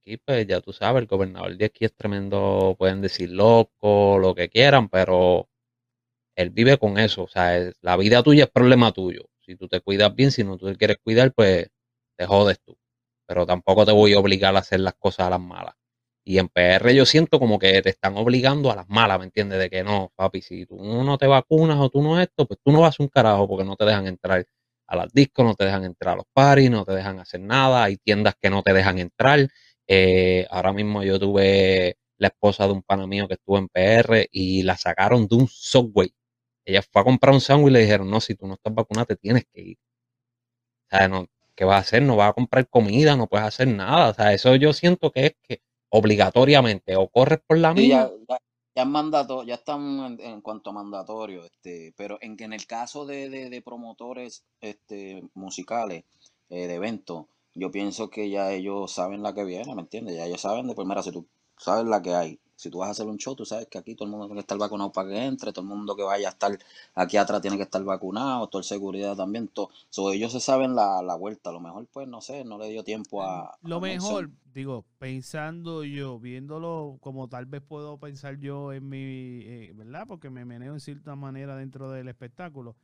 aquí, 0.00 0.16
pues, 0.16 0.46
ya 0.46 0.60
tú 0.60 0.72
sabes, 0.72 1.02
el 1.02 1.08
gobernador 1.08 1.56
de 1.56 1.64
aquí 1.64 1.84
es 1.84 1.94
tremendo, 1.94 2.76
pueden 2.78 3.00
decir 3.00 3.30
loco, 3.30 4.18
lo 4.18 4.34
que 4.34 4.48
quieran, 4.48 4.88
pero 4.88 5.48
él 6.36 6.50
vive 6.50 6.78
con 6.78 6.98
eso. 6.98 7.24
O 7.24 7.28
sea, 7.28 7.72
la 7.80 7.96
vida 7.96 8.22
tuya 8.22 8.44
es 8.44 8.50
problema 8.50 8.92
tuyo. 8.92 9.28
Si 9.40 9.56
tú 9.56 9.68
te 9.68 9.80
cuidas 9.80 10.14
bien, 10.14 10.30
si 10.30 10.44
no 10.44 10.56
tú 10.56 10.66
te 10.66 10.76
quieres 10.76 10.98
cuidar, 11.02 11.32
pues 11.32 11.68
te 12.16 12.26
jodes 12.26 12.60
tú. 12.60 12.76
Pero 13.32 13.46
tampoco 13.46 13.86
te 13.86 13.92
voy 13.92 14.12
a 14.12 14.18
obligar 14.18 14.54
a 14.54 14.58
hacer 14.58 14.80
las 14.80 14.92
cosas 14.94 15.26
a 15.26 15.30
las 15.30 15.40
malas. 15.40 15.74
Y 16.22 16.38
en 16.38 16.48
PR 16.48 16.94
yo 16.94 17.06
siento 17.06 17.38
como 17.40 17.58
que 17.58 17.80
te 17.80 17.88
están 17.88 18.14
obligando 18.18 18.70
a 18.70 18.76
las 18.76 18.86
malas, 18.90 19.18
¿me 19.18 19.24
entiendes? 19.24 19.58
De 19.58 19.70
que 19.70 19.82
no, 19.82 20.12
papi, 20.14 20.42
si 20.42 20.66
tú 20.66 20.76
no 20.76 21.16
te 21.16 21.26
vacunas 21.26 21.78
o 21.80 21.88
tú 21.88 22.02
no 22.02 22.20
esto, 22.20 22.46
pues 22.46 22.60
tú 22.62 22.72
no 22.72 22.82
vas 22.82 23.00
a 23.00 23.02
un 23.02 23.08
carajo 23.08 23.48
porque 23.48 23.64
no 23.64 23.74
te 23.76 23.86
dejan 23.86 24.06
entrar 24.06 24.44
a 24.86 24.96
las 24.96 25.10
discos, 25.14 25.46
no 25.46 25.54
te 25.54 25.64
dejan 25.64 25.84
entrar 25.84 26.12
a 26.12 26.16
los 26.18 26.26
paris, 26.34 26.70
no 26.70 26.84
te 26.84 26.92
dejan 26.92 27.20
hacer 27.20 27.40
nada, 27.40 27.84
hay 27.84 27.96
tiendas 27.96 28.34
que 28.38 28.50
no 28.50 28.62
te 28.62 28.74
dejan 28.74 28.98
entrar. 28.98 29.48
Eh, 29.86 30.46
ahora 30.50 30.74
mismo 30.74 31.02
yo 31.02 31.18
tuve 31.18 31.96
la 32.18 32.28
esposa 32.28 32.66
de 32.66 32.72
un 32.74 32.82
pana 32.82 33.06
mío 33.06 33.26
que 33.28 33.34
estuvo 33.34 33.56
en 33.56 33.68
PR 33.68 34.28
y 34.30 34.62
la 34.62 34.76
sacaron 34.76 35.26
de 35.26 35.36
un 35.36 35.48
subway. 35.48 36.12
Ella 36.66 36.82
fue 36.82 37.00
a 37.02 37.04
comprar 37.04 37.34
un 37.34 37.40
sándwich 37.40 37.70
y 37.70 37.72
le 37.74 37.80
dijeron, 37.80 38.10
no, 38.10 38.20
si 38.20 38.34
tú 38.34 38.46
no 38.46 38.54
estás 38.54 38.74
vacunada 38.74 39.06
te 39.06 39.16
tienes 39.16 39.44
que 39.52 39.62
ir. 39.62 39.78
O 40.90 40.96
sea, 40.96 41.08
no, 41.08 41.26
¿qué 41.62 41.66
vas 41.66 41.76
a 41.76 41.80
hacer? 41.86 42.02
No 42.02 42.16
vas 42.16 42.30
a 42.30 42.32
comprar 42.32 42.68
comida, 42.68 43.14
no 43.14 43.28
puedes 43.28 43.46
hacer 43.46 43.68
nada. 43.68 44.10
O 44.10 44.14
sea, 44.14 44.32
eso 44.32 44.56
yo 44.56 44.72
siento 44.72 45.12
que 45.12 45.26
es 45.26 45.36
que 45.46 45.62
obligatoriamente 45.90 46.96
o 46.96 47.06
corres 47.06 47.38
por 47.46 47.56
la 47.56 47.72
mía. 47.72 48.10
Ya, 48.28 48.38
ya, 48.74 48.84
mandato, 48.84 49.44
ya 49.44 49.54
están 49.54 50.18
en, 50.18 50.40
cuanto 50.40 50.70
a 50.70 50.72
mandatorio, 50.72 51.44
este, 51.44 51.94
pero 51.96 52.18
en 52.20 52.36
que 52.36 52.42
en 52.42 52.52
el 52.52 52.66
caso 52.66 53.06
de, 53.06 53.30
de, 53.30 53.62
promotores 53.62 54.42
este, 54.60 55.22
musicales, 55.34 56.02
eh, 56.50 56.66
de 56.66 56.74
eventos, 56.74 57.26
yo 57.54 57.70
pienso 57.70 58.10
que 58.10 58.28
ya 58.28 58.50
ellos 58.50 58.90
saben 58.90 59.22
la 59.22 59.32
que 59.32 59.44
viene, 59.44 59.72
¿me 59.76 59.82
entiendes? 59.82 60.16
Ya 60.16 60.26
ellos 60.26 60.40
saben 60.40 60.66
de 60.66 60.74
primera, 60.74 61.04
si 61.04 61.12
tú 61.12 61.28
sabes 61.56 61.84
la 61.86 62.02
que 62.02 62.12
hay, 62.12 62.40
si 62.62 62.70
tú 62.70 62.78
vas 62.78 62.88
a 62.88 62.90
hacer 62.92 63.06
un 63.06 63.18
show, 63.18 63.34
tú 63.34 63.44
sabes 63.44 63.66
que 63.66 63.76
aquí 63.76 63.96
todo 63.96 64.04
el 64.04 64.12
mundo 64.12 64.26
tiene 64.26 64.38
que 64.38 64.42
estar 64.42 64.56
vacunado 64.56 64.92
para 64.92 65.08
que 65.08 65.24
entre, 65.24 65.52
todo 65.52 65.62
el 65.62 65.68
mundo 65.68 65.96
que 65.96 66.04
vaya 66.04 66.28
a 66.28 66.30
estar 66.30 66.56
aquí 66.94 67.16
atrás 67.16 67.42
tiene 67.42 67.56
que 67.56 67.64
estar 67.64 67.82
vacunado, 67.82 68.46
toda 68.46 68.60
el 68.60 68.64
seguridad 68.64 69.16
también, 69.16 69.48
todo. 69.48 69.70
ellos 70.12 70.30
se 70.30 70.38
saben 70.38 70.76
la, 70.76 71.16
vuelta, 71.16 71.50
a 71.50 71.52
lo 71.52 71.60
mejor 71.60 71.88
pues 71.92 72.06
no 72.06 72.20
sé, 72.20 72.44
no 72.44 72.58
le 72.58 72.68
dio 72.68 72.84
tiempo 72.84 73.24
a... 73.24 73.58
Lo 73.62 73.80
mejor, 73.80 74.30
digo, 74.54 74.84
pensando 74.98 75.82
yo, 75.82 76.20
viéndolo 76.20 76.98
como 77.00 77.28
tal 77.28 77.46
vez 77.46 77.62
puedo 77.62 77.98
pensar 77.98 78.38
yo 78.38 78.72
en 78.72 78.88
mi, 78.88 78.98
eh, 78.98 79.72
¿verdad? 79.74 80.06
Porque 80.06 80.30
me 80.30 80.44
meneo 80.44 80.74
en 80.74 80.80
cierta 80.80 81.16
manera 81.16 81.56
dentro 81.56 81.90
del 81.90 82.06
espectáculo. 82.06 82.76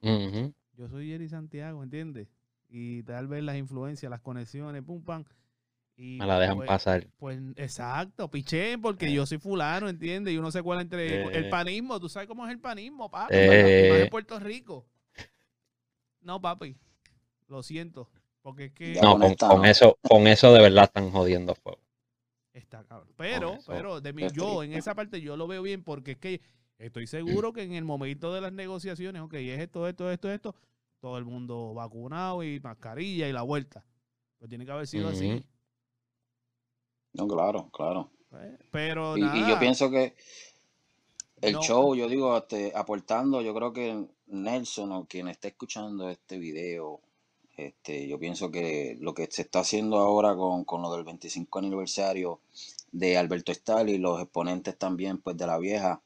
Yo 0.00 0.88
soy 0.88 1.08
Jerry 1.08 1.28
Santiago, 1.28 1.82
¿entiendes? 1.82 2.28
Y 2.68 3.02
tal 3.02 3.28
vez 3.28 3.42
las 3.44 3.56
influencias, 3.56 4.08
las 4.08 4.20
conexiones, 4.20 4.82
pum, 4.82 5.02
pam 5.02 5.24
me 5.96 6.26
la 6.26 6.38
dejan 6.38 6.56
pues, 6.58 6.68
pasar. 6.68 7.06
Pues 7.18 7.38
exacto, 7.56 8.30
piché, 8.30 8.78
porque 8.78 9.12
yo 9.12 9.24
soy 9.24 9.38
fulano, 9.38 9.88
¿entiendes? 9.88 10.34
Y 10.34 10.38
uno 10.38 10.50
se 10.50 10.62
cuela 10.62 10.82
entre 10.82 11.24
el 11.36 11.48
panismo, 11.48 11.98
tú 11.98 12.08
sabes 12.08 12.28
cómo 12.28 12.46
es 12.46 12.52
el 12.52 12.60
panismo, 12.60 13.10
papi, 13.10 13.34
eh, 13.34 14.02
en 14.02 14.08
Puerto 14.10 14.38
Rico. 14.38 14.86
No, 16.20 16.40
papi, 16.40 16.76
lo 17.48 17.62
siento, 17.62 18.10
porque 18.42 18.66
es 18.66 18.72
que... 18.72 19.00
No, 19.00 19.18
con, 19.38 19.64
eso, 19.64 19.98
con 20.02 20.26
eso 20.26 20.52
de 20.52 20.60
verdad 20.62 20.84
están 20.84 21.10
jodiendo 21.10 21.54
fuego. 21.54 21.80
Está 22.52 22.84
cabrón. 22.84 23.12
Pero, 23.16 23.58
pero, 23.66 24.00
de 24.00 24.12
mí, 24.12 24.26
yo 24.32 24.62
en 24.62 24.72
esa 24.72 24.94
parte 24.94 25.20
yo 25.20 25.36
lo 25.36 25.46
veo 25.46 25.62
bien 25.62 25.82
porque 25.82 26.12
es 26.12 26.18
que 26.18 26.40
estoy 26.78 27.06
seguro 27.06 27.52
que 27.52 27.62
en 27.62 27.72
el 27.72 27.84
momento 27.84 28.34
de 28.34 28.40
las 28.40 28.52
negociaciones, 28.52 29.22
ok, 29.22 29.34
es 29.34 29.60
esto, 29.60 29.86
esto, 29.88 30.10
esto, 30.10 30.32
esto, 30.32 30.54
todo 31.00 31.16
el 31.18 31.24
mundo 31.24 31.74
vacunado 31.74 32.42
y 32.42 32.60
mascarilla 32.60 33.28
y 33.28 33.32
la 33.32 33.42
vuelta. 33.42 33.84
Pues 34.38 34.48
tiene 34.48 34.66
que 34.66 34.72
haber 34.72 34.86
sido 34.86 35.08
así. 35.08 35.42
No, 37.16 37.28
claro, 37.28 37.68
claro. 37.72 38.10
Pues, 38.30 38.50
pero 38.70 39.16
y, 39.16 39.22
y, 39.22 39.48
yo 39.48 39.58
pienso 39.58 39.90
que 39.90 40.14
el 41.40 41.56
show, 41.58 41.94
yo 41.94 42.08
digo, 42.08 42.36
este, 42.36 42.72
aportando, 42.74 43.42
yo 43.42 43.54
creo 43.54 43.72
que 43.72 44.06
Nelson 44.28 44.92
o 44.92 45.04
quien 45.06 45.28
esté 45.28 45.48
escuchando 45.48 46.08
este 46.08 46.38
video, 46.38 47.00
este, 47.56 48.06
yo 48.08 48.18
pienso 48.18 48.50
que 48.50 48.96
lo 49.00 49.14
que 49.14 49.28
se 49.30 49.42
está 49.42 49.60
haciendo 49.60 49.98
ahora 49.98 50.34
con, 50.34 50.64
con 50.64 50.82
lo 50.82 50.92
del 50.92 51.04
25 51.04 51.58
aniversario 51.58 52.40
de 52.92 53.16
Alberto 53.16 53.52
Estal 53.52 53.88
y 53.88 53.98
los 53.98 54.20
exponentes 54.20 54.76
también 54.76 55.18
pues 55.18 55.36
de 55.36 55.46
la 55.46 55.58
vieja, 55.58 56.00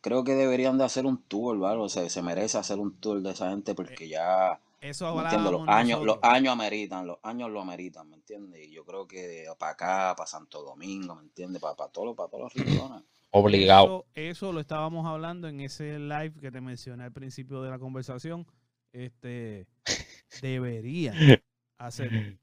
creo 0.00 0.24
que 0.24 0.34
deberían 0.34 0.78
de 0.78 0.84
hacer 0.84 1.06
un 1.06 1.22
tour, 1.22 1.58
¿vale? 1.58 1.80
O 1.80 1.88
sea, 1.88 2.08
se 2.08 2.22
merece 2.22 2.58
hacer 2.58 2.78
un 2.78 2.94
tour 2.96 3.22
de 3.22 3.30
esa 3.30 3.50
gente 3.50 3.74
porque 3.74 4.08
ya 4.08 4.60
eso 4.90 5.14
Los 5.14 5.68
años, 5.68 6.04
los 6.04 6.18
años 6.22 6.52
ameritan, 6.52 7.06
los 7.06 7.18
años 7.22 7.50
lo 7.50 7.60
ameritan, 7.60 8.08
¿me 8.08 8.16
entiendes? 8.16 8.66
Y 8.66 8.72
yo 8.72 8.84
creo 8.84 9.06
que 9.06 9.46
para 9.58 9.72
acá, 9.72 10.14
para 10.16 10.26
Santo 10.26 10.62
Domingo, 10.62 11.14
¿me 11.14 11.22
entiendes? 11.22 11.60
Para, 11.60 11.74
para, 11.74 11.90
todos, 11.90 12.16
para 12.16 12.28
todos 12.28 12.54
los 12.54 12.66
rincones. 12.66 13.02
Obligado. 13.30 14.06
Eso, 14.14 14.52
lo 14.52 14.60
estábamos 14.60 15.06
hablando 15.06 15.48
en 15.48 15.60
ese 15.60 15.98
live 15.98 16.32
que 16.40 16.50
te 16.50 16.60
mencioné 16.60 17.04
al 17.04 17.12
principio 17.12 17.62
de 17.62 17.70
la 17.70 17.78
conversación. 17.78 18.46
Este 18.92 19.66
debería 20.42 21.12
hacer. 21.78 22.38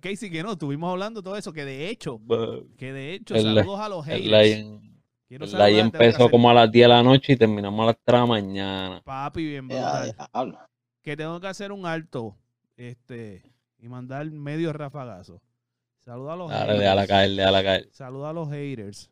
Casey, 0.00 0.30
que 0.30 0.42
no, 0.42 0.52
estuvimos 0.52 0.90
hablando 0.90 1.22
todo 1.22 1.36
eso, 1.36 1.52
que 1.52 1.64
de 1.64 1.90
hecho, 1.90 2.20
que 2.78 2.92
de 2.92 3.14
hecho, 3.14 3.34
saludos 3.34 3.80
a 3.80 3.88
los 3.88 4.04
haters. 4.06 4.80
El 5.28 5.78
empezó 5.78 6.28
como 6.28 6.50
a 6.50 6.54
las 6.54 6.72
10 6.72 6.84
de 6.84 6.88
la 6.88 7.02
noche 7.02 7.34
y 7.34 7.36
terminamos 7.36 7.80
a 7.82 7.86
las 7.86 7.96
3 8.04 8.04
de 8.06 8.18
la 8.18 8.26
mañana. 8.26 9.02
Papi, 9.04 9.44
bien 9.44 9.68
que 11.02 11.16
tengo 11.16 11.40
que 11.40 11.46
hacer 11.46 11.72
un 11.72 11.86
alto 11.86 12.36
este 12.76 13.42
y 13.78 13.88
mandar 13.88 14.30
medio 14.30 14.72
rafagazo. 14.72 15.42
Saluda 16.00 16.32
a 16.32 16.36
los 16.36 16.50
haters. 16.50 17.90
Saluda 17.92 18.30
a 18.30 18.32
los 18.32 18.48
haters, 18.48 19.10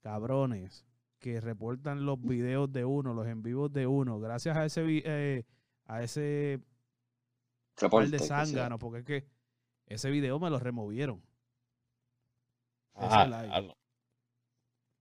cabrones, 0.00 0.84
que 1.18 1.40
reportan 1.40 2.04
los 2.04 2.20
videos 2.20 2.72
de 2.72 2.84
uno, 2.84 3.14
los 3.14 3.26
en 3.26 3.42
vivos 3.42 3.72
de 3.72 3.86
uno. 3.86 4.18
Gracias 4.18 4.56
a 4.56 4.64
ese 4.64 4.84
eh, 5.04 5.44
a 5.86 6.02
ese 6.02 6.60
Reporte, 7.76 8.10
de 8.10 8.18
zángano, 8.18 8.78
porque 8.78 8.98
es 8.98 9.04
que 9.04 9.28
ese 9.86 10.10
video 10.10 10.38
me 10.38 10.50
lo 10.50 10.58
removieron. 10.58 11.22
Ah, 12.94 13.62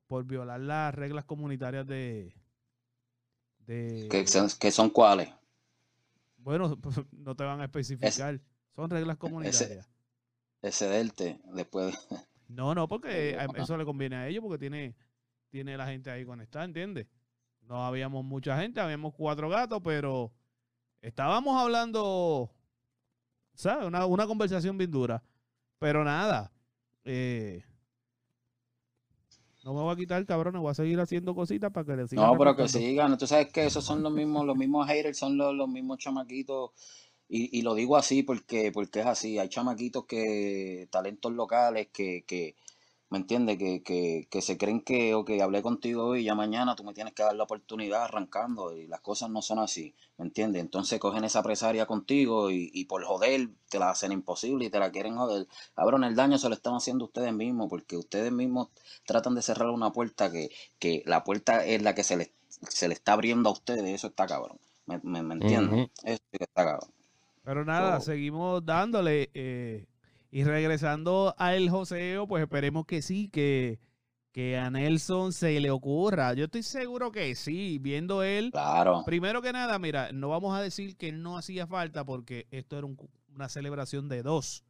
por 0.06 0.24
violar 0.24 0.60
las 0.60 0.94
reglas 0.94 1.26
comunitarias 1.26 1.86
de, 1.88 2.34
de 3.66 4.08
¿Qué 4.10 4.72
son 4.72 4.90
cuáles? 4.92 5.30
Bueno, 6.48 6.80
no 7.12 7.36
te 7.36 7.44
van 7.44 7.60
a 7.60 7.66
especificar. 7.66 8.40
Son 8.74 8.90
reglas 8.90 9.18
comunitarias. 9.18 9.86
Excederte 10.62 11.42
después. 11.54 11.94
No, 12.48 12.74
no, 12.74 12.88
porque 12.88 13.38
eso 13.58 13.76
le 13.76 13.84
conviene 13.84 14.16
a 14.16 14.30
ellos 14.30 14.42
porque 14.42 14.58
tiene, 14.58 14.96
tiene 15.50 15.76
la 15.76 15.88
gente 15.88 16.10
ahí 16.10 16.24
conectada, 16.24 16.64
¿entiendes? 16.64 17.06
No 17.60 17.86
habíamos 17.86 18.24
mucha 18.24 18.58
gente, 18.62 18.80
habíamos 18.80 19.14
cuatro 19.14 19.50
gatos, 19.50 19.82
pero 19.84 20.32
estábamos 21.02 21.62
hablando, 21.62 22.50
¿sabes? 23.54 23.86
Una, 23.86 24.06
una 24.06 24.26
conversación 24.26 24.78
bien 24.78 24.90
dura. 24.90 25.22
Pero 25.80 26.06
nada, 26.06 26.50
eh, 27.04 27.62
no 29.68 29.74
me 29.74 29.82
voy 29.82 29.94
a 29.94 29.98
quitar, 29.98 30.26
cabrón, 30.26 30.62
voy 30.62 30.72
a 30.72 30.74
seguir 30.74 30.98
haciendo 31.02 31.36
cositas 31.36 31.74
para 31.74 31.86
que 31.86 31.98
le 31.98 32.08
sigan. 32.08 32.26
No, 32.26 32.38
pero 32.38 32.56
que 32.56 32.70
sigan. 32.70 33.18
Tú 33.18 33.28
sabes 33.28 33.52
que 33.52 33.66
esos 33.66 33.84
son 33.84 34.02
los 34.02 34.14
mismos, 34.14 34.46
los 34.46 34.56
mismos 34.56 34.88
haters, 34.88 35.18
son 35.18 35.38
los, 35.38 35.54
los 35.54 35.68
mismos 35.68 35.98
chamaquitos. 35.98 36.72
Y, 37.28 37.60
y, 37.60 37.64
lo 37.64 37.76
digo 37.76 37.98
así 37.98 38.24
porque, 38.24 38.72
porque 38.72 39.02
es 39.02 39.06
así. 39.06 39.38
Hay 39.38 39.50
chamaquitos 39.50 40.06
que, 40.06 40.88
talentos 40.90 41.34
locales 41.34 41.90
que, 41.92 42.24
que, 42.26 42.56
¿me 43.10 43.18
entiendes? 43.18 43.58
Que, 43.58 43.82
que, 43.84 44.28
que 44.30 44.42
se 44.42 44.58
creen 44.58 44.82
que, 44.82 45.14
ok, 45.14 45.32
hablé 45.42 45.62
contigo 45.62 46.06
hoy 46.06 46.22
y 46.22 46.24
ya 46.26 46.36
mañana 46.36 46.76
tú 46.76 46.84
me 46.84 46.94
tienes 46.94 47.14
que 47.14 47.24
dar 47.24 47.36
la 47.36 47.44
oportunidad 47.44 48.04
arrancando 48.04 48.76
y 48.76 48.88
las 48.88 49.02
cosas 49.02 49.30
no 49.30 49.42
son 49.42 49.60
así, 49.60 49.94
¿me 50.18 50.26
entiendes? 50.26 50.62
Entonces 50.62 51.00
cogen 51.00 51.24
esa 51.24 51.42
presaria 51.44 51.86
contigo 51.86 52.52
y, 52.52 52.70
y 52.74 52.86
por 52.86 53.04
joder 53.04 53.50
te 53.70 53.80
la 53.80 53.90
hacen 53.90 54.12
imposible 54.12 54.66
y 54.66 54.70
te 54.70 54.80
la 54.80 54.92
quieren 54.92 55.16
joder. 55.16 55.48
Cabrón, 55.76 56.04
el 56.04 56.16
daño 56.16 56.38
se 56.38 56.50
lo 56.50 56.56
están 56.56 56.76
haciendo 56.76 57.06
ustedes 57.06 57.34
mismos 57.34 57.70
porque 57.70 57.98
ustedes 57.98 58.32
mismos 58.32 58.70
tratan 59.06 59.36
de 59.36 59.42
cerrar 59.42 59.70
una 59.70 59.92
puerta 59.92 60.32
que, 60.32 60.50
que 60.80 61.04
la 61.06 61.24
puerta 61.24 61.66
es 61.66 61.82
la 61.82 61.96
que 61.96 62.04
se 62.04 62.18
les, 62.18 62.32
se 62.48 62.88
le 62.88 62.94
está 62.94 63.14
abriendo 63.14 63.50
a 63.50 63.54
ustedes, 63.54 63.86
eso 63.86 64.08
está 64.08 64.26
cabrón, 64.26 64.58
¿me, 64.86 65.00
me, 65.00 65.34
entiendes? 65.36 65.90
Eso 66.04 66.22
está 66.32 66.66
cabrón. 66.66 66.90
Pero 67.44 67.64
nada, 67.64 68.02
seguimos 68.02 68.66
dándole... 68.66 69.30
Eh 69.34 69.86
y 70.30 70.44
regresando 70.44 71.34
al 71.38 71.70
joseo, 71.70 72.28
pues 72.28 72.44
esperemos 72.44 72.86
que 72.86 73.02
sí, 73.02 73.30
que, 73.30 73.80
que 74.32 74.58
a 74.58 74.70
Nelson 74.70 75.34
se 75.34 75.60
le 75.60 75.72
ocurra. 75.72 76.34
Yo 76.34 76.46
estoy 76.46 76.64
seguro 76.64 77.12
que 77.12 77.34
sí, 77.36 77.80
viendo 77.80 78.24
él. 78.24 78.52
Claro. 78.52 79.04
Primero 79.06 79.42
que 79.42 79.54
nada, 79.54 79.80
mira, 79.80 80.12
no 80.12 80.30
vamos 80.30 80.56
a 80.58 80.62
decir 80.62 80.98
que 80.98 81.12
no 81.12 81.38
hacía 81.38 81.68
falta 81.68 82.06
porque 82.06 82.48
esto 82.52 82.78
era 82.78 82.88
una 83.34 83.50
celebración 83.50 84.10
de 84.10 84.24
dos. 84.24 84.64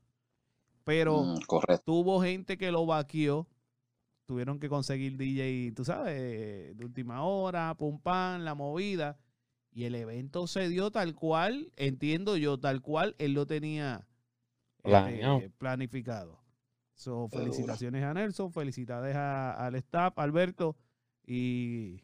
Pero 0.84 1.24
mm, 1.24 1.40
tuvo 1.84 2.22
gente 2.22 2.58
que 2.58 2.72
lo 2.72 2.86
vaqueó. 2.86 3.48
Tuvieron 4.26 4.60
que 4.60 4.68
conseguir 4.68 5.16
DJ, 5.16 5.72
tú 5.74 5.86
sabes, 5.86 6.78
de 6.78 6.86
última 6.86 7.24
hora, 7.24 7.74
pum 7.76 8.00
pam, 8.00 8.42
la 8.42 8.56
movida. 8.56 9.18
Y 9.72 9.86
el 9.86 9.96
evento 9.96 10.48
se 10.48 10.68
dio 10.70 10.92
tal 10.92 11.16
cual, 11.16 11.72
entiendo 11.78 12.36
yo, 12.36 12.60
tal 12.60 12.82
cual 12.82 13.16
él 13.20 13.34
lo 13.34 13.46
tenía 13.48 14.06
este, 15.38 15.50
planificado. 15.58 16.40
So, 16.96 17.28
felicitaciones 17.30 18.04
a 18.04 18.14
Nelson, 18.14 18.52
felicidades 18.52 19.16
a- 19.16 19.52
al 19.54 19.76
staff, 19.76 20.18
Alberto, 20.18 20.76
y 21.26 22.02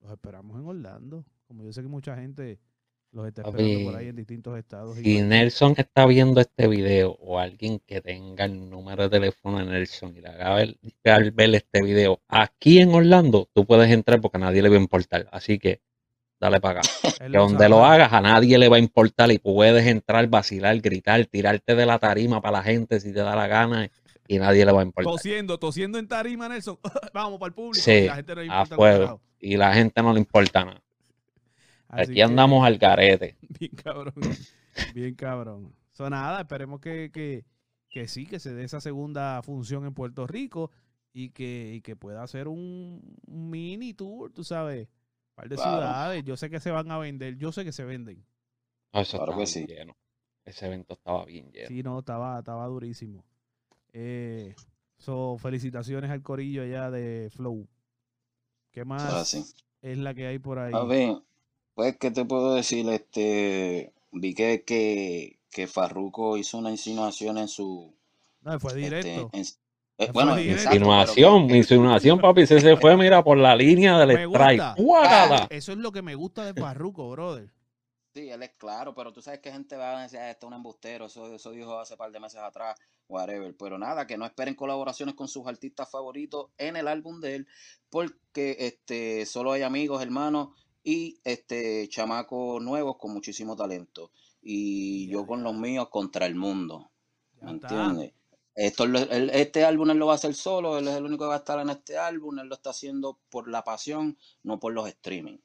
los 0.00 0.12
esperamos 0.12 0.58
en 0.58 0.66
Orlando. 0.66 1.24
Como 1.46 1.62
yo 1.64 1.72
sé 1.72 1.82
que 1.82 1.88
mucha 1.88 2.16
gente 2.16 2.58
los 3.12 3.26
está 3.28 3.42
Papi, 3.42 3.62
esperando 3.62 3.90
por 3.90 4.00
ahí 4.00 4.08
en 4.08 4.16
distintos 4.16 4.58
estados. 4.58 4.96
Si 4.96 5.08
igual. 5.08 5.28
Nelson 5.28 5.74
está 5.76 6.06
viendo 6.06 6.40
este 6.40 6.66
video 6.68 7.12
o 7.20 7.38
alguien 7.38 7.80
que 7.80 8.00
tenga 8.00 8.44
el 8.46 8.68
número 8.70 9.04
de 9.04 9.10
teléfono 9.10 9.58
de 9.58 9.66
Nelson 9.66 10.16
y 10.16 10.20
le 10.20 10.28
haga 10.28 10.54
ver, 10.54 10.78
ver- 11.04 11.32
ver 11.32 11.54
este 11.54 11.82
video 11.82 12.20
aquí 12.28 12.80
en 12.80 12.94
Orlando, 12.94 13.48
tú 13.52 13.66
puedes 13.66 13.90
entrar 13.90 14.20
porque 14.20 14.38
a 14.38 14.40
nadie 14.40 14.62
le 14.62 14.68
va 14.70 14.76
a 14.76 14.80
importar. 14.80 15.28
Así 15.32 15.58
que 15.58 15.80
dale 16.44 16.60
para 16.60 16.80
acá. 16.80 16.88
Que 17.24 17.38
donde 17.38 17.68
lo 17.68 17.84
hagas 17.84 18.12
a 18.12 18.20
nadie 18.20 18.58
le 18.58 18.68
va 18.68 18.76
a 18.76 18.78
importar 18.78 19.30
y 19.30 19.38
puedes 19.38 19.86
entrar, 19.86 20.28
vacilar, 20.28 20.78
gritar, 20.80 21.24
tirarte 21.26 21.74
de 21.74 21.86
la 21.86 21.98
tarima 21.98 22.40
para 22.40 22.58
la 22.58 22.62
gente 22.62 23.00
si 23.00 23.12
te 23.12 23.20
da 23.20 23.34
la 23.34 23.46
gana 23.46 23.90
y 24.28 24.38
nadie 24.38 24.64
le 24.64 24.72
va 24.72 24.80
a 24.80 24.84
importar. 24.84 25.12
Tosiendo, 25.12 25.58
tosiendo 25.58 25.98
en 25.98 26.06
tarima, 26.06 26.48
Nelson. 26.48 26.78
Vamos 27.14 27.38
para 27.38 27.48
el 27.48 27.54
público. 27.54 27.82
Sí, 27.82 27.92
y 27.92 28.06
la 28.06 28.16
gente 28.16 28.34
no 28.34 28.42
le 28.42 28.50
a 28.50 28.66
fuego. 28.66 29.20
Y 29.40 29.56
la 29.56 29.74
gente 29.74 30.02
no 30.02 30.12
le 30.12 30.20
importa 30.20 30.64
nada. 30.64 30.82
Así 31.88 32.02
Aquí 32.02 32.14
que, 32.14 32.22
andamos 32.22 32.66
al 32.66 32.78
garete. 32.78 33.36
Bien 33.58 33.72
cabrón. 33.74 34.14
Bien 34.94 35.14
cabrón. 35.14 35.74
So, 35.92 36.10
nada, 36.10 36.40
esperemos 36.40 36.80
que, 36.80 37.10
que, 37.12 37.44
que 37.88 38.08
sí, 38.08 38.26
que 38.26 38.40
se 38.40 38.52
dé 38.52 38.64
esa 38.64 38.80
segunda 38.80 39.42
función 39.42 39.86
en 39.86 39.94
Puerto 39.94 40.26
Rico 40.26 40.70
y 41.12 41.30
que, 41.30 41.74
y 41.74 41.80
que 41.80 41.94
pueda 41.94 42.22
hacer 42.22 42.48
un 42.48 43.00
mini 43.26 43.94
tour, 43.94 44.32
tú 44.32 44.42
sabes. 44.44 44.88
Un 45.34 45.42
par 45.42 45.48
de 45.48 45.56
Claro. 45.56 45.70
ciudades. 45.78 46.24
Yo 46.24 46.36
sé 46.36 46.48
que 46.48 46.60
se 46.60 46.70
van 46.70 46.90
a 46.92 46.98
vender. 46.98 47.36
Yo 47.36 47.50
sé 47.50 47.64
que 47.64 47.72
se 47.72 47.84
venden. 47.84 48.24
No, 48.92 49.00
eso 49.00 49.16
Claro 49.18 49.36
que 49.36 49.46
sí. 49.46 49.66
lleno. 49.66 49.96
Ese 50.44 50.66
evento 50.66 50.94
estaba 50.94 51.24
bien 51.24 51.50
lleno. 51.50 51.68
Sí, 51.68 51.82
no, 51.82 51.98
estaba, 51.98 52.38
estaba 52.38 52.66
durísimo. 52.66 53.24
Eh, 53.92 54.54
so, 54.98 55.36
felicitaciones 55.38 56.10
al 56.10 56.22
corillo 56.22 56.62
allá 56.62 56.90
de 56.90 57.30
Flow. 57.34 57.66
¿Qué 58.70 58.84
más 58.84 59.02
es 59.04 59.14
así. 59.14 59.54
es 59.82 59.98
la 59.98 60.14
que 60.14 60.26
hay 60.26 60.38
por 60.38 60.58
ahí? 60.58 60.72
A 60.74 60.84
ver, 60.84 61.16
pues, 61.74 61.96
¿qué 61.98 62.10
te 62.10 62.24
puedo 62.24 62.54
decir? 62.54 62.88
Este, 62.90 63.92
vi 64.12 64.34
que, 64.34 64.62
que, 64.62 65.38
que 65.50 65.66
Farruko 65.66 66.36
hizo 66.36 66.58
una 66.58 66.70
insinuación 66.70 67.38
en 67.38 67.48
su, 67.48 67.92
No, 68.42 68.58
fue 68.60 68.72
este, 68.72 68.80
directo. 68.84 69.30
en- 69.32 69.44
eh, 69.98 70.10
bueno, 70.12 70.36
exacto, 70.36 70.70
pero 70.70 70.74
Insinuación, 70.74 71.50
insinuación, 71.50 72.20
papi. 72.20 72.46
Se 72.46 72.76
fue, 72.76 72.96
mira, 72.96 73.22
por 73.22 73.38
la 73.38 73.54
línea 73.54 73.98
del 73.98 74.08
Me 74.08 74.24
strike. 74.24 74.60
gusta. 74.60 74.74
¡Guácala! 74.78 75.46
Eso 75.50 75.72
es 75.72 75.78
lo 75.78 75.92
que 75.92 76.02
me 76.02 76.14
gusta 76.14 76.44
de 76.44 76.54
Parruco, 76.54 77.10
brother. 77.10 77.50
Sí, 78.14 78.30
él 78.30 78.42
es 78.44 78.52
claro, 78.56 78.94
pero 78.94 79.12
tú 79.12 79.20
sabes 79.20 79.40
que 79.40 79.50
gente 79.50 79.76
va 79.76 79.98
a 79.98 80.02
decir, 80.02 80.20
ah, 80.20 80.30
este 80.30 80.46
es 80.46 80.48
un 80.48 80.54
embustero, 80.54 81.06
eso, 81.06 81.34
eso 81.34 81.50
dijo 81.50 81.80
hace 81.80 81.96
par 81.96 82.12
de 82.12 82.20
meses 82.20 82.40
atrás, 82.40 82.76
whatever. 83.08 83.54
Pero 83.58 83.76
nada, 83.76 84.06
que 84.06 84.16
no 84.16 84.24
esperen 84.24 84.54
colaboraciones 84.54 85.16
con 85.16 85.26
sus 85.26 85.46
artistas 85.48 85.90
favoritos 85.90 86.50
en 86.56 86.76
el 86.76 86.86
álbum 86.86 87.20
de 87.20 87.34
él, 87.36 87.48
porque 87.90 88.56
este 88.60 89.26
solo 89.26 89.50
hay 89.50 89.62
amigos, 89.62 90.00
hermanos 90.00 90.50
y 90.84 91.18
este 91.24 91.88
chamacos 91.88 92.62
nuevos 92.62 92.98
con 92.98 93.12
muchísimo 93.12 93.56
talento. 93.56 94.12
Y 94.40 95.08
Ya, 95.08 95.12
yo 95.12 95.26
con 95.26 95.42
los 95.42 95.54
míos 95.54 95.88
contra 95.90 96.26
el 96.26 96.36
mundo, 96.36 96.90
¿me 97.40 97.50
entiendes? 97.50 98.12
Esto, 98.54 98.84
es 98.84 98.90
lo- 98.90 98.98
él- 99.00 99.30
este 99.34 99.64
álbum 99.64 99.90
él 99.90 99.98
lo 99.98 100.06
va 100.06 100.12
a 100.12 100.16
hacer 100.16 100.34
solo, 100.34 100.78
él 100.78 100.88
es 100.88 100.94
el 100.96 101.04
único 101.04 101.24
que 101.24 101.28
va 101.28 101.34
a 101.34 101.38
estar 101.38 101.58
en 101.60 101.70
este 101.70 101.98
álbum, 101.98 102.38
él 102.38 102.48
lo 102.48 102.54
está 102.54 102.70
haciendo 102.70 103.20
por 103.30 103.48
la 103.50 103.64
pasión, 103.64 104.18
no 104.42 104.60
por 104.60 104.72
los 104.72 104.88
streaming. 104.88 105.38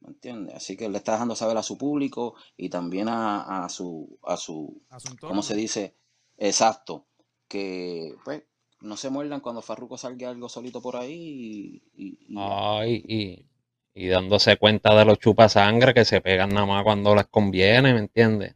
¿Me 0.00 0.08
entiendes? 0.10 0.54
Así 0.56 0.76
que 0.76 0.86
él 0.86 0.92
le 0.92 0.98
está 0.98 1.12
dejando 1.12 1.36
saber 1.36 1.56
a 1.56 1.62
su 1.62 1.78
público 1.78 2.34
y 2.56 2.68
también 2.70 3.08
a, 3.08 3.64
a 3.64 3.68
su, 3.68 4.18
a 4.24 4.36
su, 4.36 4.82
A 4.90 5.00
su 5.00 5.16
¿cómo 5.24 5.42
se 5.42 5.54
dice? 5.54 5.96
Exacto, 6.38 7.06
que 7.48 8.16
pues 8.24 8.44
no 8.80 8.96
se 8.96 9.10
muerdan 9.10 9.40
cuando 9.40 9.62
Farruko 9.62 9.96
salga 9.98 10.30
algo 10.30 10.48
solito 10.48 10.82
por 10.82 10.96
ahí 10.96 11.82
y, 11.94 12.04
y- 12.06 12.18
y 12.28 12.44
ya. 12.46 12.62
Ay, 12.78 13.02
y, 13.08 13.46
y 13.94 14.08
dándose 14.08 14.58
cuenta 14.58 14.94
de 14.94 15.06
los 15.06 15.18
chupasangre 15.18 15.94
que 15.94 16.04
se 16.04 16.20
pegan 16.20 16.50
nada 16.50 16.66
más 16.66 16.84
cuando 16.84 17.14
les 17.14 17.26
conviene, 17.28 17.94
¿me 17.94 18.00
entiendes? 18.00 18.54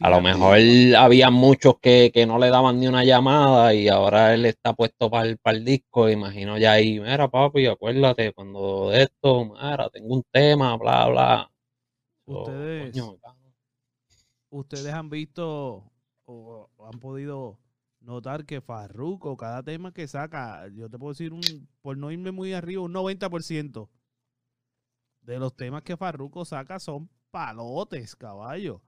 A 0.00 0.10
lo 0.10 0.20
mejor 0.20 0.58
había 0.96 1.30
muchos 1.30 1.78
que, 1.80 2.10
que 2.12 2.26
no 2.26 2.38
le 2.38 2.48
daban 2.50 2.78
ni 2.80 2.86
una 2.86 3.04
llamada 3.04 3.74
y 3.74 3.88
ahora 3.88 4.32
él 4.34 4.46
está 4.46 4.72
puesto 4.72 5.10
para 5.10 5.28
el, 5.28 5.38
para 5.38 5.56
el 5.56 5.64
disco. 5.64 6.08
Imagino 6.08 6.56
ya 6.58 6.72
ahí, 6.72 7.00
mira 7.00 7.28
papi, 7.28 7.66
acuérdate 7.66 8.32
cuando 8.32 8.90
de 8.90 9.02
esto, 9.02 9.44
mira, 9.44 9.88
tengo 9.90 10.14
un 10.14 10.22
tema, 10.30 10.76
bla, 10.76 11.08
bla. 11.08 11.50
Ustedes- 12.26 12.92
coño, 12.92 13.18
ustedes 14.50 14.92
han 14.92 15.10
visto 15.10 15.90
o, 16.26 16.70
o 16.76 16.86
han 16.86 16.98
podido 17.00 17.58
notar 18.00 18.44
que 18.44 18.60
Farruko, 18.60 19.36
cada 19.36 19.62
tema 19.62 19.92
que 19.92 20.06
saca, 20.06 20.68
yo 20.68 20.88
te 20.88 20.98
puedo 20.98 21.12
decir, 21.12 21.32
un, 21.32 21.40
por 21.82 21.96
no 21.96 22.10
irme 22.10 22.30
muy 22.30 22.52
arriba, 22.52 22.82
un 22.82 22.92
90% 22.92 23.88
de 25.22 25.38
los 25.38 25.54
temas 25.56 25.82
que 25.82 25.96
Farruko 25.96 26.44
saca 26.44 26.78
son 26.78 27.08
palotes, 27.30 28.14
caballo. 28.14 28.80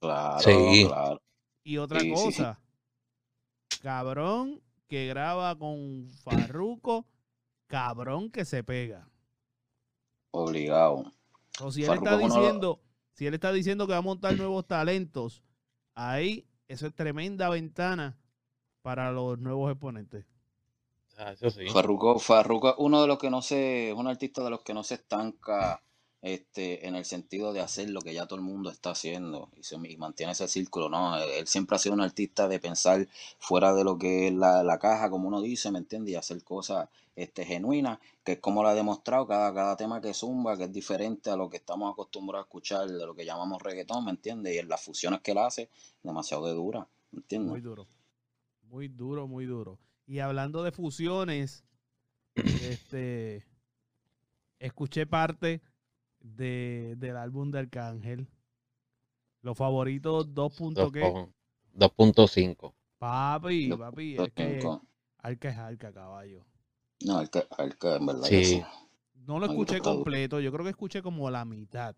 Claro, 0.00 0.40
Sí. 0.40 0.84
claro. 0.86 1.20
Y 1.64 1.78
otra 1.78 2.00
Sí, 2.00 2.08
sí. 2.08 2.12
cosa, 2.24 2.60
cabrón 3.80 4.60
que 4.86 5.06
graba 5.06 5.56
con 5.58 6.10
Farruko, 6.22 7.06
cabrón 7.66 8.30
que 8.30 8.44
se 8.44 8.62
pega. 8.62 9.08
Obligado. 10.30 11.04
O 11.60 11.70
si 11.72 11.82
él 11.82 11.86
Farruko 11.88 12.08
está 12.08 12.18
diciendo, 12.18 12.80
si 13.12 13.26
él 13.26 13.34
está 13.34 13.52
diciendo 13.52 13.86
que 13.86 13.92
va 13.92 13.98
a 13.98 14.02
montar 14.02 14.36
nuevos 14.36 14.66
talentos, 14.66 15.42
ahí 15.94 16.46
eso 16.68 16.86
es 16.86 16.94
tremenda 16.94 17.48
ventana 17.48 18.18
para 18.82 19.12
los 19.12 19.38
nuevos 19.38 19.70
exponentes. 19.70 20.26
ah, 21.16 21.32
Eso 21.32 21.50
sí. 21.50 21.68
Farruko, 21.70 22.18
Farruko 22.18 22.74
uno 22.78 23.00
de 23.02 23.06
los 23.08 23.18
que 23.18 23.30
no 23.30 23.40
se, 23.42 23.90
es 23.90 23.94
un 23.96 24.06
artista 24.08 24.42
de 24.44 24.50
los 24.50 24.62
que 24.62 24.74
no 24.74 24.82
se 24.82 24.94
estanca 24.94 25.82
este, 26.24 26.86
en 26.88 26.96
el 26.96 27.04
sentido 27.04 27.52
de 27.52 27.60
hacer 27.60 27.90
lo 27.90 28.00
que 28.00 28.14
ya 28.14 28.24
todo 28.24 28.38
el 28.38 28.44
mundo 28.44 28.70
está 28.70 28.92
haciendo 28.92 29.50
y, 29.58 29.62
se, 29.62 29.76
y 29.76 29.96
mantiene 29.98 30.32
ese 30.32 30.48
círculo, 30.48 30.88
¿no? 30.88 31.18
Él, 31.18 31.28
él 31.36 31.46
siempre 31.46 31.76
ha 31.76 31.78
sido 31.78 31.94
un 31.94 32.00
artista 32.00 32.48
de 32.48 32.58
pensar 32.58 33.06
fuera 33.38 33.74
de 33.74 33.84
lo 33.84 33.98
que 33.98 34.28
es 34.28 34.32
la, 34.32 34.64
la 34.64 34.78
caja, 34.78 35.10
como 35.10 35.28
uno 35.28 35.42
dice, 35.42 35.70
¿me 35.70 35.80
entiendes? 35.80 36.14
Y 36.14 36.16
hacer 36.16 36.42
cosas 36.42 36.88
este, 37.14 37.44
genuinas, 37.44 37.98
que 38.24 38.32
es 38.32 38.38
como 38.38 38.62
lo 38.62 38.70
ha 38.70 38.74
demostrado 38.74 39.26
cada, 39.26 39.52
cada 39.52 39.76
tema 39.76 40.00
que 40.00 40.14
zumba, 40.14 40.56
que 40.56 40.64
es 40.64 40.72
diferente 40.72 41.28
a 41.28 41.36
lo 41.36 41.50
que 41.50 41.58
estamos 41.58 41.92
acostumbrados 41.92 42.46
a 42.46 42.48
escuchar, 42.48 42.88
de 42.88 43.04
lo 43.04 43.14
que 43.14 43.26
llamamos 43.26 43.60
reggaetón, 43.60 44.06
¿me 44.06 44.10
entiendes? 44.10 44.54
Y 44.54 44.58
en 44.58 44.70
las 44.70 44.82
fusiones 44.82 45.20
que 45.20 45.32
él 45.32 45.38
hace, 45.38 45.68
demasiado 46.02 46.46
de 46.46 46.54
dura, 46.54 46.88
¿me 47.10 47.18
entiendes? 47.18 47.50
Muy 47.50 47.60
duro. 47.60 47.86
Muy 48.62 48.88
duro, 48.88 49.28
muy 49.28 49.44
duro. 49.44 49.78
Y 50.06 50.20
hablando 50.20 50.62
de 50.62 50.72
fusiones, 50.72 51.64
este 52.34 53.44
escuché 54.58 55.06
parte 55.06 55.60
de, 56.24 56.94
del 56.96 57.16
álbum 57.16 57.50
de 57.50 57.60
Arcángel. 57.60 58.26
Los 59.42 59.56
favoritos 59.56 60.34
2. 60.34 60.56
punto 60.56 60.90
qué? 60.90 61.02
2.5. 61.02 62.74
Papi, 62.98 63.68
papi, 63.70 64.16
es 64.16 64.32
que. 64.32 64.60
Arca 65.18 65.48
es 65.48 65.58
Arca, 65.58 65.92
caballo. 65.92 66.44
No, 67.04 67.20
el 67.20 67.28
que 67.30 67.46
en 67.94 68.06
verdad 68.06 68.22
Sí. 68.24 68.62
No 69.26 69.38
lo 69.38 69.46
escuché 69.46 69.80
completo, 69.80 70.40
yo 70.40 70.52
creo 70.52 70.64
que 70.64 70.70
escuché 70.70 71.02
como 71.02 71.30
la 71.30 71.44
mitad. 71.44 71.94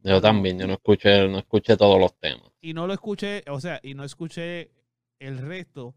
Yo 0.00 0.20
también, 0.20 0.58
yo 0.58 0.66
no 0.66 0.74
escuché, 0.74 1.28
no 1.28 1.38
escuché 1.38 1.76
todos 1.76 1.98
los 1.98 2.16
temas. 2.18 2.50
Y 2.60 2.72
no 2.72 2.86
lo 2.86 2.92
escuché, 2.92 3.44
o 3.50 3.60
sea, 3.60 3.80
y 3.82 3.94
no 3.94 4.04
escuché 4.04 4.72
el 5.18 5.38
resto 5.38 5.94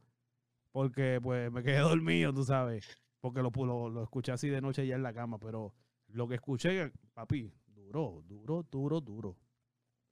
porque 0.71 1.19
pues 1.21 1.51
me 1.51 1.63
quedé 1.63 1.79
dormido, 1.79 2.33
tú 2.33 2.43
sabes. 2.43 2.87
Porque 3.19 3.41
lo, 3.41 3.51
lo, 3.51 3.89
lo 3.89 4.03
escuché 4.03 4.31
así 4.31 4.49
de 4.49 4.61
noche 4.61 4.87
ya 4.87 4.95
en 4.95 5.03
la 5.03 5.13
cama, 5.13 5.37
pero 5.37 5.73
lo 6.13 6.27
que 6.27 6.35
escuché, 6.35 6.91
papi, 7.13 7.51
duro, 7.67 8.23
duro, 8.27 8.65
duro, 8.69 9.01
duro. 9.01 9.37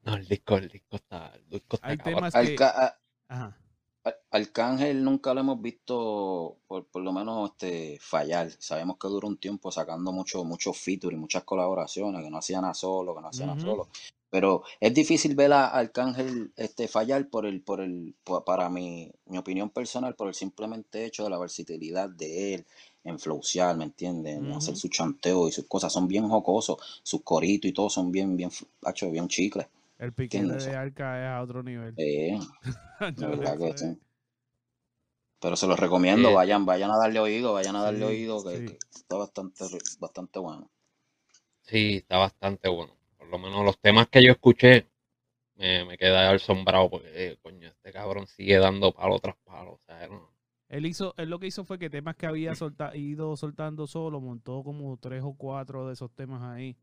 No, 0.03 0.15
el 0.15 0.27
disco, 0.27 0.57
el 0.57 0.69
disco 0.69 0.95
está, 0.95 1.33
el 1.35 1.49
disco 1.49 1.75
está 1.75 1.87
Hay 1.89 1.97
temas 1.97 2.33
que... 2.33 2.39
Alca- 2.39 2.85
a- 2.85 2.99
Ajá. 3.27 3.57
Al- 4.03 4.15
Arcángel 4.31 5.03
nunca 5.03 5.33
lo 5.33 5.41
hemos 5.41 5.61
visto, 5.61 6.57
por, 6.67 6.85
por 6.87 7.01
lo 7.03 7.11
menos, 7.11 7.51
este, 7.51 7.97
fallar. 7.99 8.49
Sabemos 8.59 8.97
que 8.97 9.07
duró 9.09 9.27
un 9.27 9.37
tiempo 9.37 9.71
sacando 9.71 10.11
mucho, 10.11 10.43
muchos 10.45 10.77
features 10.77 11.15
y 11.15 11.19
muchas 11.19 11.43
colaboraciones, 11.43 12.23
que 12.23 12.29
no 12.29 12.37
hacían 12.37 12.63
a 12.65 12.73
solo, 12.73 13.13
que 13.15 13.21
no 13.21 13.27
hacían 13.27 13.49
a 13.49 13.53
Ujú. 13.53 13.61
solo. 13.61 13.87
Pero 14.29 14.63
es 14.79 14.93
difícil 14.93 15.35
ver 15.35 15.51
a 15.53 15.67
Arcángel 15.67 16.53
este, 16.55 16.87
fallar 16.87 17.29
por 17.29 17.45
el, 17.45 17.61
por 17.61 17.81
el, 17.81 18.15
por- 18.23 18.45
para 18.45 18.69
mi, 18.69 19.11
mi 19.25 19.37
opinión 19.37 19.69
personal, 19.69 20.15
por 20.15 20.27
el 20.29 20.33
simplemente 20.35 21.03
hecho 21.05 21.23
de 21.23 21.31
la 21.31 21.39
versatilidad 21.39 22.09
de 22.09 22.53
él 22.53 22.65
en 23.09 23.19
flowsear, 23.19 23.75
¿me 23.77 23.85
entiendes? 23.85 24.37
En 24.37 24.51
hacer 24.53 24.75
su 24.77 24.89
chanteo 24.89 25.47
y 25.47 25.51
sus 25.51 25.65
cosas. 25.67 25.91
Son 25.93 26.07
bien 26.07 26.27
jocosos, 26.29 26.77
sus 27.03 27.21
coritos 27.23 27.69
y 27.69 27.73
todo 27.73 27.89
son 27.89 28.11
bien, 28.11 28.37
bien, 28.37 28.51
hacho, 28.83 29.11
bien 29.11 29.27
chicles. 29.27 29.67
El 29.99 30.13
piquete 30.13 30.51
¿Entiendes? 30.51 30.63
de 30.63 30.75
Arca 30.75 31.19
es 31.21 31.27
a 31.27 31.41
otro 31.43 31.61
nivel. 31.61 31.95
Eh, 31.97 32.39
de 33.15 33.27
verdad 33.27 33.57
que 33.59 33.77
sí. 33.77 33.99
Pero 35.41 35.57
se 35.57 35.67
los 35.67 35.77
recomiendo, 35.77 36.31
Eh, 36.31 36.33
vayan, 36.33 36.65
vayan 36.65 36.91
a 36.91 36.97
darle 36.97 37.19
oído, 37.19 37.51
vayan 37.53 37.75
a 37.75 37.83
darle 37.83 38.05
Sí, 38.05 38.05
oído, 38.05 38.41
que, 38.41 38.63
sí. 38.63 38.63
que 38.63 38.77
está 38.89 39.17
bastante, 39.17 39.65
bastante 39.99 40.39
bueno. 40.39 40.69
Sí, 41.61 41.97
está 41.97 42.17
bastante 42.17 42.67
bueno. 42.69 42.97
por 43.17 43.27
lo 43.29 43.37
menos 43.39 43.63
los 43.63 43.79
temas 43.79 44.09
que 44.09 44.21
yo 44.23 44.31
escuché, 44.33 44.87
me, 45.55 45.85
me 45.85 45.97
quedé 45.97 46.17
asombrado 46.17 46.89
porque, 46.89 47.09
eh, 47.33 47.37
coño, 47.43 47.69
este 47.69 47.93
cabrón 47.93 48.27
sigue 48.27 48.57
dando 48.59 48.93
palo 48.93 49.19
tras 49.19 49.37
palo. 49.45 49.73
O 49.73 49.81
sea, 49.87 50.07
no. 50.09 50.33
Él 50.69 50.85
hizo, 50.85 51.13
él 51.17 51.29
lo 51.29 51.39
que 51.39 51.47
hizo 51.47 51.65
fue 51.65 51.79
que 51.79 51.89
temas 51.89 52.15
que 52.15 52.27
había 52.27 52.55
solta, 52.55 52.95
ido 52.95 53.35
soltando 53.37 53.87
solo, 53.87 54.21
montó 54.21 54.63
como 54.63 54.97
tres 54.97 55.23
o 55.23 55.33
cuatro 55.33 55.87
de 55.87 55.93
esos 55.93 56.11
temas 56.13 56.43
ahí. 56.43 56.77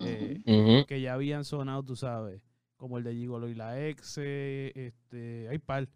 eh, 0.00 0.40
que 0.86 1.00
ya 1.00 1.14
habían 1.14 1.44
sonado, 1.44 1.82
tú 1.84 1.96
sabes, 1.96 2.42
como 2.76 2.98
el 2.98 3.04
de 3.04 3.14
Gigolo 3.14 3.48
y 3.48 3.54
la 3.54 3.86
ex, 3.88 4.18
este, 4.18 5.48
hay 5.50 5.58
par, 5.58 5.88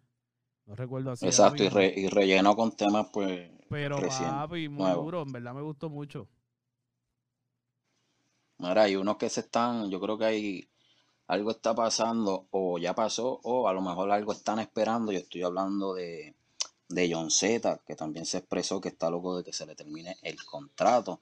no 0.67 0.75
recuerdo 0.75 1.11
así. 1.11 1.29
Exacto, 1.29 1.63
y, 1.63 1.69
re- 1.69 1.93
y 1.95 2.09
rellenó 2.09 2.53
con 2.55 2.75
temas, 2.75 3.07
pues, 3.13 3.49
Pero 3.69 4.03
recién, 4.03 4.43
papi, 4.43 4.69
muy 4.69 4.91
nuevo. 4.91 4.91
duro, 4.91 5.23
en 5.23 5.31
verdad 5.31 5.55
me 5.55 5.61
gustó 5.63 5.89
mucho. 5.89 6.27
Mira, 8.59 8.83
hay 8.83 8.95
unos 8.95 9.17
que 9.17 9.29
se 9.29 9.41
están, 9.41 9.89
yo 9.89 9.99
creo 9.99 10.17
que 10.17 10.23
hay 10.25 10.69
algo 11.27 11.51
está 11.51 11.75
pasando, 11.75 12.47
o 12.51 12.77
ya 12.79 12.95
pasó, 12.95 13.39
o 13.43 13.67
a 13.69 13.73
lo 13.73 13.81
mejor 13.81 14.11
algo 14.11 14.33
están 14.33 14.59
esperando. 14.59 15.11
Yo 15.11 15.19
estoy 15.19 15.43
hablando 15.43 15.93
de, 15.95 16.35
de 16.93 17.11
John 17.11 17.31
Z, 17.31 17.81
que 17.85 17.95
también 17.95 18.25
se 18.25 18.37
expresó 18.39 18.81
que 18.81 18.89
está 18.89 19.09
loco 19.09 19.37
de 19.37 19.43
que 19.43 19.53
se 19.53 19.65
le 19.65 19.75
termine 19.75 20.17
el 20.21 20.43
contrato, 20.45 21.21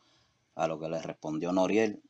a 0.56 0.68
lo 0.68 0.80
que 0.80 0.90
le 0.90 1.02
respondió 1.02 1.54
Noriel, 1.54 2.02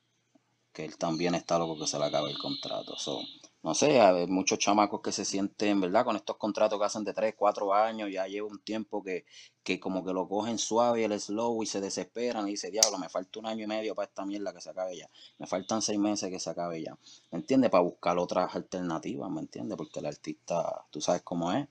que 0.74 0.86
él 0.86 0.98
también 0.98 1.36
está 1.36 1.60
loco 1.60 1.78
que 1.80 1.88
se 1.88 2.00
le 2.00 2.06
acabe 2.06 2.32
el 2.32 2.38
contrato. 2.38 2.98
So, 2.98 3.22
no 3.62 3.76
sé, 3.76 4.00
hay 4.00 4.26
muchos 4.28 4.58
chamacos 4.58 5.02
que 5.02 5.12
se 5.12 5.26
sienten, 5.26 5.82
¿verdad? 5.82 6.06
Con 6.06 6.16
estos 6.16 6.38
contratos 6.38 6.80
que 6.80 6.86
hacen 6.86 7.04
de 7.04 7.14
3, 7.14 7.36
4 7.38 7.74
años, 7.74 8.10
ya 8.12 8.26
lleva 8.28 8.48
un 8.48 8.60
tiempo 8.60 9.04
que, 9.04 9.26
que 9.64 9.80
como 9.80 10.06
que 10.06 10.14
lo 10.14 10.28
cogen 10.28 10.58
suave 10.58 11.04
el 11.04 11.20
slow 11.20 11.62
y 11.62 11.66
se 11.66 11.82
desesperan 11.82 12.48
y 12.48 12.52
dicen, 12.52 12.72
diablo, 12.72 12.98
me 12.98 13.10
falta 13.10 13.40
un 13.40 13.48
año 13.48 13.66
y 13.66 13.68
medio 13.68 13.96
para 13.96 14.08
esta 14.08 14.26
mierda 14.26 14.54
que 14.54 14.62
se 14.62 14.70
acabe 14.70 14.98
ya. 14.98 15.10
Me 15.38 15.46
faltan 15.46 15.82
seis 15.82 16.00
meses 16.00 16.30
que 16.30 16.40
se 16.40 16.50
acabe 16.50 16.82
ya. 16.82 16.98
¿Me 17.32 17.40
entiendes? 17.40 17.70
Para 17.70 17.84
buscar 17.84 18.18
otras 18.18 18.56
alternativas, 18.56 19.30
¿me 19.30 19.42
entiendes? 19.42 19.78
Porque 19.78 20.00
el 20.00 20.06
artista, 20.06 20.86
tú 20.90 21.02
sabes 21.02 21.22
cómo 21.24 21.52
es. 21.52 21.68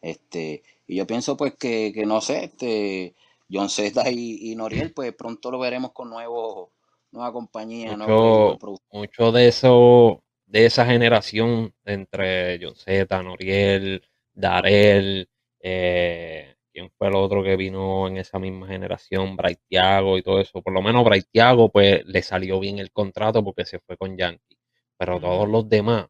Este, 0.00 0.62
y 0.86 0.96
yo 0.96 1.06
pienso 1.06 1.36
pues 1.36 1.54
que, 1.54 1.92
que 1.94 2.06
no 2.06 2.20
sé, 2.20 2.44
este, 2.44 3.14
John 3.50 3.68
Z 3.68 4.10
y, 4.10 4.52
y 4.52 4.56
Noriel, 4.56 4.92
pues 4.92 5.12
pronto 5.14 5.50
lo 5.50 5.58
veremos 5.58 5.92
con 5.92 6.10
nuevos, 6.10 6.70
nueva 7.12 7.32
compañía, 7.32 7.96
Mucho, 7.96 8.58
mucho 8.90 9.32
de 9.32 9.48
eso, 9.48 10.22
de 10.46 10.66
esa 10.66 10.86
generación 10.86 11.74
entre 11.84 12.58
John 12.62 12.76
Z, 12.76 13.22
Noriel, 13.22 14.02
Darel, 14.32 15.28
eh, 15.60 16.56
¿quién 16.72 16.90
fue 16.96 17.08
el 17.08 17.16
otro 17.16 17.42
que 17.42 17.56
vino 17.56 18.06
en 18.06 18.18
esa 18.18 18.38
misma 18.38 18.68
generación? 18.68 19.34
Braithiago 19.34 20.18
y 20.18 20.22
todo 20.22 20.40
eso. 20.40 20.62
Por 20.62 20.74
lo 20.74 20.82
menos 20.82 21.04
Braithiago, 21.04 21.70
pues 21.70 22.04
le 22.04 22.22
salió 22.22 22.60
bien 22.60 22.78
el 22.78 22.92
contrato 22.92 23.42
porque 23.42 23.64
se 23.64 23.78
fue 23.80 23.96
con 23.96 24.16
Yankee. 24.16 24.58
Pero 24.98 25.20
todos 25.20 25.48
los 25.48 25.68
demás, 25.68 26.06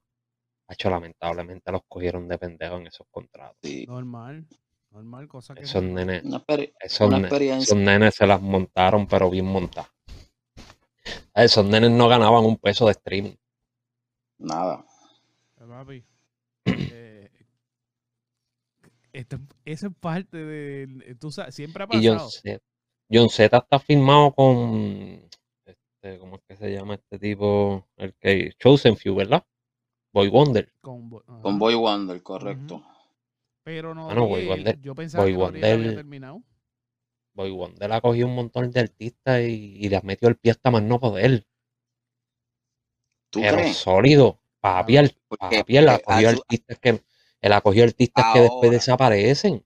hecho, 0.75 0.91
lamentablemente 0.91 1.71
los 1.73 1.83
cogieron 1.89 2.27
de 2.29 2.39
pendejo 2.39 2.77
en 2.79 2.87
esos 2.89 3.07
contratos. 3.11 3.59
Sí, 3.63 3.87
Normal, 3.87 4.47
normal, 4.91 5.29
cosa 5.29 5.55
que 5.55 5.61
es 5.63 5.71
Esos 5.71 5.83
nenes, 5.83 6.25
una, 6.25 6.45
esos, 6.81 7.09
una 7.09 7.17
ne- 7.19 7.29
experiencia, 7.29 7.73
esos 7.73 7.77
nenes 7.77 8.15
se 8.15 8.27
las 8.27 8.41
montaron, 8.41 9.07
pero 9.07 9.31
bien 9.31 9.47
montadas. 9.47 9.91
Esos 11.35 11.65
nenes 11.65 11.91
no 11.91 12.09
ganaban 12.09 12.45
un 12.45 12.57
peso 12.57 12.87
de 12.87 12.93
streaming. 12.93 13.35
nada. 14.39 14.85
Eh, 15.61 15.65
Papi, 15.69 16.05
eh, 16.67 17.31
esto- 19.13 19.39
eso 19.65 19.87
es 19.89 19.93
parte 19.99 20.37
de, 20.37 21.15
tú 21.21 21.31
sabes, 21.31 21.55
siempre 21.55 21.85
ha 21.85 21.87
Y 21.91 22.07
John 22.07 22.19
pasado. 22.19 22.31
Z, 22.31 22.59
John 23.11 23.29
Z 23.29 23.57
está 23.57 23.79
firmado 23.79 24.33
con, 24.35 25.29
este, 25.65 26.19
¿cómo 26.19 26.37
es 26.37 26.43
que 26.49 26.57
se 26.57 26.73
llama 26.73 26.95
este 26.95 27.19
tipo? 27.19 27.87
El 27.97 28.15
que, 28.15 28.53
Chosen 28.59 28.97
Few, 28.97 29.15
¿verdad? 29.15 29.45
Boy 30.17 30.31
Wonder. 30.31 30.67
Con, 30.81 31.11
Bo- 31.11 31.23
Con 31.43 31.59
ajá. 31.59 31.59
Boy 31.59 31.75
Wonder, 31.75 32.23
correcto. 32.23 32.83
Pero 33.65 33.95
no, 33.95 34.09
Bueno, 34.09 34.27
Boy 34.27 34.47
Wonder, 34.47 34.79
yo 34.81 34.95
pensaba 34.95 35.29
Boy 35.29 35.33
que 35.33 35.37
Noriel 35.39 35.71
había 35.73 35.93
Wonder, 35.93 35.95
terminado. 35.95 36.43
Boy 37.37 37.53
Wonder 37.53 37.93
ha 37.93 38.01
cogido 38.01 38.27
un 38.27 38.35
montón 38.35 38.69
de 38.73 38.81
artistas 38.81 39.41
y, 39.43 39.77
y 39.79 39.89
le 39.89 39.95
ha 39.97 40.01
metido 40.03 40.29
el 40.29 40.37
pie 40.39 40.51
hasta 40.51 40.73
más 40.73 40.83
no 40.83 40.99
poder. 40.99 41.47
¿Tú 43.31 43.41
Pero 43.41 43.47
crees? 43.47 43.79
sólido, 43.85 44.41
papi, 44.61 44.97
al- 44.99 45.17
Porque, 45.29 45.65
papi, 45.65 45.77
él 45.79 45.89
ha 45.89 45.99
porque 45.99 46.05
a 46.07 46.23
cogido 46.23 46.29
su- 46.29 46.43
artistas 46.45 46.79
que, 46.79 47.03
él 47.41 47.53
ha 47.53 47.61
cogido 47.63 47.85
artistas 47.87 48.27
que 48.27 48.41
después 48.43 48.71
desaparecen, 48.73 49.65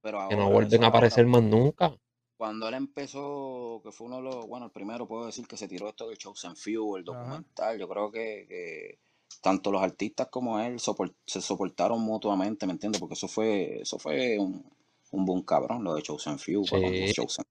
pero 0.00 0.20
que 0.28 0.36
no 0.36 0.50
vuelven 0.50 0.84
a 0.84 0.88
ahora, 0.88 0.88
aparecer 0.88 1.26
más 1.26 1.42
nunca. 1.42 1.96
cuando 2.36 2.68
él 2.68 2.74
empezó, 2.74 3.80
que 3.82 3.92
fue 3.92 4.06
uno 4.06 4.16
de 4.16 4.22
los, 4.22 4.46
bueno, 4.46 4.66
el 4.66 4.72
primero 4.72 5.06
puedo 5.08 5.26
decir 5.26 5.46
que 5.46 5.56
se 5.56 5.68
tiró 5.68 5.88
esto 5.88 6.08
del 6.08 6.18
Chosen 6.18 6.56
Few, 6.56 6.96
el 6.96 7.04
Ajá. 7.08 7.44
documental, 7.44 7.78
yo 7.78 7.88
creo 7.88 8.10
que, 8.10 8.46
que 8.48 8.98
tanto 9.42 9.70
los 9.72 9.82
artistas 9.82 10.28
como 10.30 10.60
él 10.60 10.78
se 11.26 11.40
soportaron 11.40 12.00
mutuamente, 12.00 12.66
¿me 12.66 12.72
entiendes? 12.72 13.00
Porque 13.00 13.14
eso 13.14 13.28
fue, 13.28 13.80
eso 13.82 13.98
fue 13.98 14.38
un, 14.38 14.64
un 15.12 15.24
boom 15.24 15.42
cabrón, 15.42 15.84
lo 15.84 15.94
de 15.94 16.02
Chosen 16.02 16.38
Few, 16.38 16.64
Sí, 16.64 16.76
Chosen 17.12 17.44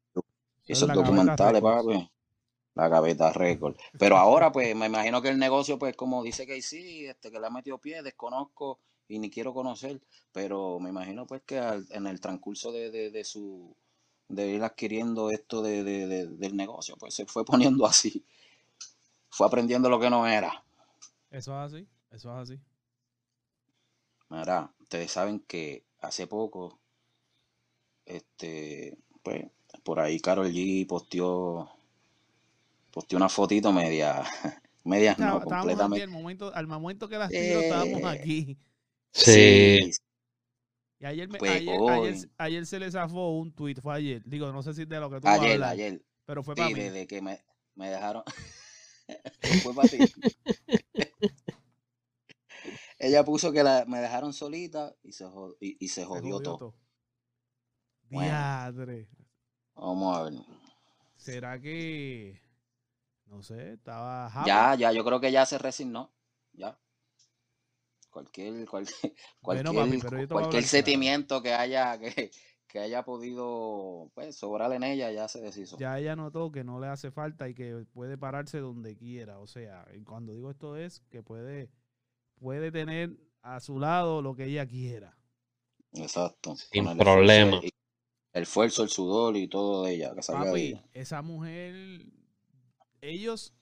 es 0.68 0.78
esos 0.80 0.92
documentales, 0.94 1.62
papi, 1.62 2.10
la 2.76 2.88
gaveta 2.90 3.32
récord. 3.34 3.76
Pero 3.98 4.18
ahora, 4.18 4.52
pues, 4.52 4.76
me 4.76 4.88
imagino 4.88 5.22
que 5.22 5.30
el 5.30 5.40
negocio, 5.40 5.80
pues, 5.80 5.96
como 5.96 6.24
dice 6.24 6.46
que 6.48 6.62
sí, 6.62 7.06
este, 7.06 7.32
que 7.32 7.40
le 7.40 7.48
ha 7.48 7.52
metido 7.52 7.80
pie, 7.80 8.04
desconozco 8.04 8.80
y 9.08 9.20
ni 9.20 9.30
quiero 9.30 9.54
conocer, 9.54 10.02
pero 10.32 10.80
me 10.80 10.90
imagino, 10.90 11.26
pues, 11.28 11.44
que 11.46 11.60
al- 11.60 11.88
en 11.92 12.08
el 12.08 12.20
transcurso 12.22 12.72
de, 12.72 12.92
de, 12.92 13.12
de 13.12 13.24
su 13.24 13.76
de 14.30 14.50
ir 14.50 14.64
adquiriendo 14.64 15.32
esto 15.32 15.62
de, 15.64 15.84
de- 15.84 16.08
de- 16.08 16.28
del 16.28 16.56
negocio, 16.56 16.98
pues 17.00 17.14
se 17.16 17.26
fue 17.28 17.46
poniendo 17.80 17.86
así, 17.86 18.26
fue 19.30 19.46
aprendiendo 19.46 19.88
lo 19.88 20.00
que 20.00 20.10
no 20.10 20.26
era. 20.28 20.65
Eso 21.36 21.52
es 21.66 21.74
así, 21.74 21.88
eso 22.12 22.32
es 22.42 22.52
así. 22.52 22.62
Mira, 24.30 24.72
ustedes 24.80 25.10
saben 25.12 25.40
que 25.40 25.84
hace 26.00 26.28
poco, 26.28 26.80
este, 28.06 28.98
pues, 29.24 29.46
por 29.84 30.00
ahí 30.00 30.20
Carol 30.20 30.52
G 30.52 30.88
posteó, 30.88 31.70
posteó 32.92 33.18
una 33.18 33.30
fotito 33.30 33.72
media, 33.72 34.24
medias 34.84 35.18
no, 35.18 35.42
estábamos 35.42 35.80
aquí, 35.80 36.00
completamente. 36.00 36.02
al 36.02 36.10
momento, 36.10 36.54
al 36.54 36.68
momento 36.68 37.08
que 37.10 37.18
las 37.18 37.36
tiro, 37.36 37.60
estábamos 37.62 38.04
Eh, 38.04 38.04
aquí. 38.04 38.58
sí, 39.14 39.80
sí, 39.82 39.92
Y 41.00 41.06
ayer, 41.06 41.28
me- 41.30 41.40
pues 41.40 41.64
ayer, 41.66 41.82
ayer, 41.86 42.16
ayer 42.38 42.66
se 42.66 42.80
le 42.80 42.90
zafó 42.92 43.32
un 43.38 43.52
tweet, 43.54 43.76
fue 43.82 43.94
ayer. 43.96 44.24
Digo, 44.26 44.52
no 44.52 44.64
sé 44.64 44.74
si 44.74 44.86
de 44.86 45.00
lo 45.00 45.10
que 45.10 45.20
tú 45.22 45.30
vas 45.30 45.40
a 45.40 45.50
ayer, 45.50 45.52
hablar, 45.52 45.74
ayer, 45.74 46.02
pero 46.26 46.44
fue 46.44 46.56
para 46.56 46.70
sí, 46.70 46.72
mí. 46.72 46.92
desde 46.92 47.08
que 47.08 47.22
me, 47.22 47.44
me 47.76 47.90
dejaron, 47.90 48.24
fue 49.62 49.74
para 49.76 49.90
ti. 49.90 49.98
Ella 53.00 53.24
puso 53.24 53.52
que 53.52 53.64
la, 53.64 53.86
me 53.86 54.00
dejaron 54.00 54.34
solita 54.34 54.96
y 55.04 55.12
se, 55.12 55.26
jod- 55.26 55.56
y, 55.60 55.78
y 55.84 55.88
se 55.90 56.02
Se 56.02 56.08
jodió 56.08 56.42
todo. 56.42 56.58
todo. 56.58 56.74
Bueno, 58.10 58.32
Diadre. 58.32 59.08
vamos 59.76 60.18
a 60.18 60.24
ver. 60.24 60.34
¿Será 61.18 61.60
que, 61.60 62.40
no 63.28 63.42
sé, 63.42 63.74
estaba 63.74 64.28
happy? 64.28 64.46
Ya, 64.48 64.76
ya, 64.76 64.92
yo 64.92 65.04
creo 65.04 65.20
que 65.20 65.32
ya 65.32 65.46
se 65.46 65.58
resignó. 65.58 66.14
Ya. 66.54 66.80
Cualquier, 68.10 68.66
cualquier, 68.68 69.14
cualquier 70.30 70.64
sentimiento 70.64 71.42
que 71.42 71.54
haya, 71.54 72.00
que, 72.00 72.32
que 72.68 72.80
haya 72.80 73.04
podido, 73.06 74.10
pues, 74.16 74.36
sobrar 74.36 74.72
en 74.74 74.84
ella, 74.84 75.12
ya 75.12 75.28
se 75.28 75.40
deshizo. 75.42 75.78
Ya 75.78 75.98
ella 76.00 76.16
notó 76.16 76.52
que 76.52 76.64
no 76.64 76.80
le 76.80 76.88
hace 76.88 77.12
falta 77.12 77.48
y 77.48 77.54
que 77.54 77.86
puede 77.94 78.18
pararse 78.18 78.60
donde 78.60 78.96
quiera. 78.98 79.40
O 79.40 79.48
sea, 79.48 79.86
cuando 80.06 80.34
digo 80.34 80.50
esto 80.52 80.76
es 80.76 81.02
que 81.10 81.24
puede, 81.24 81.70
puede 82.40 82.72
tener 82.72 83.16
a 83.42 83.60
su 83.60 83.80
lado 83.80 84.22
lo 84.22 84.36
que 84.36 84.46
ella 84.46 84.66
quiera. 84.66 85.16
Exacto. 85.94 86.56
sin 86.56 86.88
el 86.88 86.98
problema. 86.98 87.60
el 88.34 88.44
esfuerzo, 88.44 88.84
el 88.84 88.90
sudor 88.90 89.38
y 89.38 89.48
todo 89.48 89.84
de 89.86 89.94
ella, 89.96 90.14
que 90.14 90.22
salga 90.22 90.46
de 90.46 90.50
Papi, 90.52 90.62
ella. 90.68 90.84
esa 90.94 91.22
mujer, 91.22 92.06
ellos, 93.00 93.54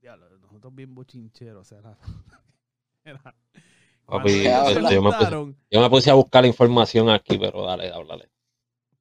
ya, 0.00 0.16
nosotros 0.16 0.74
bien 0.74 0.94
bochincheros, 0.94 1.60
o 1.60 1.64
sea, 1.64 1.78
era- 1.78 1.98
era- 3.04 3.36
Papi, 4.06 4.46
habla. 4.46 4.92
yo 4.92 5.02
me, 5.02 5.10
puse, 5.10 5.18
juntaron, 5.18 5.56
yo 5.70 5.80
me 5.80 5.90
puse 5.90 6.10
a 6.10 6.14
buscar 6.14 6.42
la 6.42 6.48
información 6.48 7.08
aquí, 7.08 7.38
pero 7.38 7.64
dale, 7.64 7.90
háblale. 7.90 8.30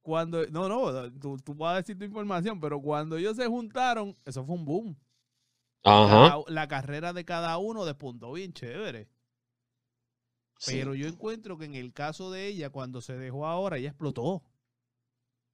cuando, 0.02 0.46
no, 0.48 0.70
no, 0.70 1.12
tú, 1.20 1.38
tú 1.38 1.54
vas 1.54 1.74
a 1.74 1.78
decir 1.78 1.98
tu 1.98 2.06
información, 2.06 2.60
pero 2.60 2.82
cuando 2.82 3.18
ellos 3.18 3.36
se 3.36 3.48
juntaron, 3.48 4.16
eso 4.26 4.46
fue 4.46 4.56
un 4.56 4.66
boom. 4.66 4.98
Ajá. 5.84 6.40
La 6.48 6.68
carrera 6.68 7.12
de 7.12 7.26
cada 7.26 7.58
uno 7.58 7.86
despuntó 7.86 8.32
bien 8.32 8.54
chévere. 8.54 9.10
Sí. 10.58 10.76
Pero 10.76 10.96
yo 10.96 11.08
encuentro 11.08 11.58
que 11.58 11.66
en 11.66 11.76
el 11.76 11.92
caso 11.92 12.32
de 12.32 12.48
ella, 12.48 12.70
cuando 12.70 13.02
se 13.02 13.18
dejó 13.18 13.46
ahora, 13.46 13.78
ella 13.78 13.90
explotó. 13.90 14.44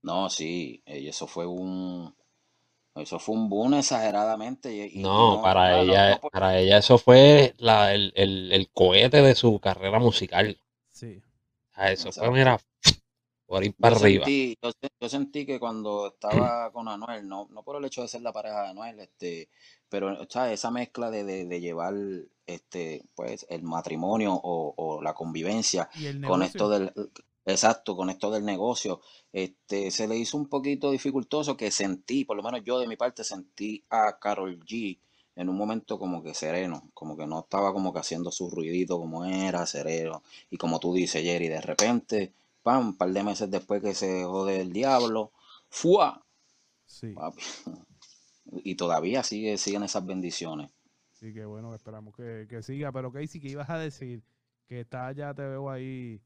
No, 0.03 0.29
sí, 0.29 0.83
eh, 0.85 1.07
eso 1.07 1.25
fue 1.25 1.47
un, 1.47 2.15
eso 2.95 3.19
fue 3.19 3.35
un 3.35 3.49
boom 3.49 3.75
exageradamente. 3.75 4.73
Y, 4.87 5.01
No, 5.01 5.41
para 5.41 5.71
no- 5.71 5.81
ella, 5.83 6.09
no 6.11 6.19
por- 6.19 6.31
para 6.31 6.57
ella 6.59 6.77
eso 6.77 6.97
fue 6.97 7.55
la, 7.57 7.93
el, 7.93 8.11
el, 8.15 8.51
el 8.51 8.69
cohete 8.71 9.21
de 9.21 9.35
su 9.35 9.59
carrera 9.59 9.99
musical. 9.99 10.59
Sí. 10.91 11.23
Sea, 11.73 11.91
eso 11.91 12.11
fue, 12.13 12.29
Exacto. 12.29 12.31
mira, 12.31 12.59
por 13.47 13.63
ir 13.65 13.75
para 13.79 13.95
Yo 13.95 14.01
arriba. 14.01 14.25
sentí, 14.25 14.57
yo, 14.61 14.71
se- 14.71 14.89
yo 14.99 15.09
sentí 15.09 15.45
que 15.45 15.59
cuando 15.59 16.07
estaba 16.07 16.71
con 16.71 16.87
Anuel, 16.87 17.27
no, 17.27 17.47
no 17.51 17.63
por 17.63 17.77
el 17.77 17.85
hecho 17.85 18.01
de 18.01 18.07
ser 18.09 18.21
la 18.21 18.33
pareja 18.33 18.63
de 18.63 18.69
Anuel, 18.69 18.99
este, 18.99 19.49
pero 19.89 20.21
o 20.21 20.27
sea, 20.29 20.51
esa 20.51 20.69
mezcla 20.71 21.09
de, 21.09 21.23
de, 21.23 21.45
de 21.45 21.61
llevar 21.61 21.93
este, 22.45 23.03
pues, 23.15 23.45
el 23.49 23.63
matrimonio 23.63 24.33
o, 24.33 24.73
o 24.77 25.01
la 25.01 25.13
convivencia 25.13 25.89
Y 25.93 26.07
el 26.07 26.21
con 26.21 26.43
esto 26.43 26.69
del, 26.69 26.91
exacto, 27.51 27.95
con 27.95 28.09
esto 28.09 28.31
del 28.31 28.45
negocio, 28.45 29.01
este, 29.31 29.91
se 29.91 30.07
le 30.07 30.17
hizo 30.17 30.37
un 30.37 30.47
poquito 30.47 30.91
dificultoso 30.91 31.55
que 31.57 31.71
sentí, 31.71 32.25
por 32.25 32.37
lo 32.37 32.43
menos 32.43 32.61
yo 32.63 32.79
de 32.79 32.87
mi 32.87 32.95
parte 32.95 33.23
sentí 33.23 33.83
a 33.89 34.17
Carol 34.19 34.59
G 34.65 34.99
en 35.35 35.47
un 35.47 35.57
momento 35.57 35.97
como 35.97 36.21
que 36.21 36.33
sereno, 36.33 36.89
como 36.93 37.15
que 37.15 37.25
no 37.25 37.39
estaba 37.39 37.71
como 37.71 37.93
que 37.93 37.99
haciendo 37.99 38.31
su 38.31 38.49
ruidito 38.49 38.99
como 38.99 39.23
era, 39.25 39.65
sereno, 39.65 40.21
y 40.49 40.57
como 40.57 40.79
tú 40.79 40.93
dices, 40.93 41.23
Jerry, 41.23 41.47
de 41.47 41.61
repente, 41.61 42.33
pam, 42.61 42.87
un 42.87 42.97
par 42.97 43.11
de 43.11 43.23
meses 43.23 43.49
después 43.49 43.81
que 43.81 43.93
se 43.93 44.23
jode 44.25 44.59
el 44.61 44.73
diablo, 44.73 45.31
¡fua! 45.69 46.25
Sí, 46.85 47.13
papi, 47.13 47.41
y 48.51 48.75
todavía 48.75 49.23
sigue, 49.23 49.57
siguen 49.57 49.83
esas 49.83 50.05
bendiciones. 50.05 50.71
sí, 51.13 51.33
que 51.33 51.45
bueno, 51.45 51.73
esperamos 51.75 52.15
que, 52.15 52.47
que 52.49 52.61
siga. 52.63 52.91
Pero 52.91 53.11
Casey, 53.11 53.39
¿qué 53.39 53.49
ibas 53.49 53.69
a 53.69 53.77
decir? 53.77 54.23
Que 54.67 54.81
está 54.81 55.11
ya, 55.11 55.33
te 55.33 55.43
veo 55.43 55.69
ahí. 55.69 56.21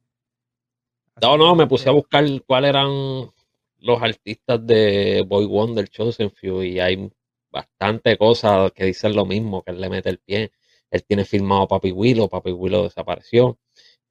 No, 1.21 1.37
no, 1.37 1.55
me 1.55 1.67
puse 1.67 1.89
a 1.89 1.91
buscar 1.91 2.25
cuáles 2.45 2.69
eran 2.69 3.31
los 3.79 4.01
artistas 4.01 4.65
de 4.65 5.23
Boy 5.27 5.45
Wonder, 5.45 5.87
Chosen 5.87 6.31
Few, 6.31 6.63
y 6.63 6.79
hay 6.79 7.11
bastante 7.51 8.17
cosas 8.17 8.71
que 8.71 8.85
dicen 8.85 9.15
lo 9.15 9.25
mismo, 9.25 9.61
que 9.63 9.71
él 9.71 9.81
le 9.81 9.89
mete 9.89 10.09
el 10.09 10.19
pie. 10.19 10.51
Él 10.89 11.03
tiene 11.03 11.25
firmado 11.25 11.63
a 11.63 11.67
Papi 11.67 11.91
Willow, 11.91 12.29
Papi 12.29 12.51
Willow 12.51 12.83
desapareció. 12.83 13.59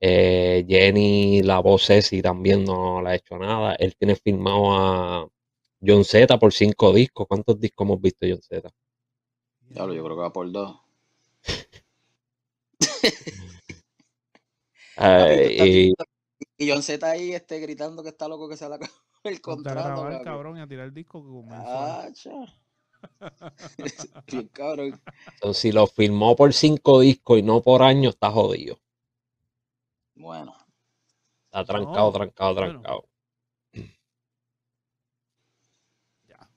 Eh, 0.00 0.64
Jenny, 0.68 1.42
la 1.42 1.60
voz 1.60 1.86
Ceci 1.86 2.22
también 2.22 2.64
no 2.64 3.00
le 3.02 3.10
ha 3.10 3.14
hecho 3.14 3.38
nada. 3.38 3.74
Él 3.76 3.94
tiene 3.96 4.16
firmado 4.16 4.72
a 4.72 5.28
John 5.84 6.04
Z 6.04 6.38
por 6.38 6.52
cinco 6.52 6.92
discos. 6.92 7.26
¿Cuántos 7.28 7.58
discos 7.60 7.86
hemos 7.86 8.00
visto 8.00 8.26
John 8.28 8.42
Z? 8.42 8.68
Diablo, 9.60 9.94
yo 9.94 10.04
creo 10.04 10.16
que 10.16 10.22
va 10.22 10.32
por 10.32 10.50
dos. 10.50 10.76
Y 14.98 15.94
y 16.62 16.70
John 16.70 16.82
Z 16.82 17.08
ahí 17.10 17.32
este, 17.34 17.58
gritando 17.60 18.02
que 18.02 18.10
está 18.10 18.28
loco 18.28 18.48
que 18.48 18.56
se 18.56 18.64
acabó 18.74 18.92
el 19.24 19.36
a 19.36 19.40
contrato, 19.40 19.82
grabar, 19.82 20.18
papi. 20.18 20.24
cabrón, 20.24 20.58
y 20.58 20.60
a 20.60 20.66
tirar 20.68 20.86
el 20.86 20.94
disco 20.94 21.22
que. 21.24 21.30
Ah. 21.50 22.08
Bien 24.26 24.48
cabrón. 24.48 25.00
entonces, 25.34 25.60
si 25.60 25.72
lo 25.72 25.86
firmó 25.86 26.36
por 26.36 26.52
cinco 26.54 27.00
discos 27.00 27.38
y 27.38 27.42
no 27.42 27.60
por 27.62 27.82
año, 27.82 28.10
está 28.10 28.30
jodido. 28.30 28.80
Bueno, 30.14 30.54
Está 31.46 31.64
trancado, 31.64 32.10
No, 32.10 32.12
trancado, 32.12 32.54
bueno. 32.54 32.82
trancado. 32.82 33.08
Ya. 36.28 36.48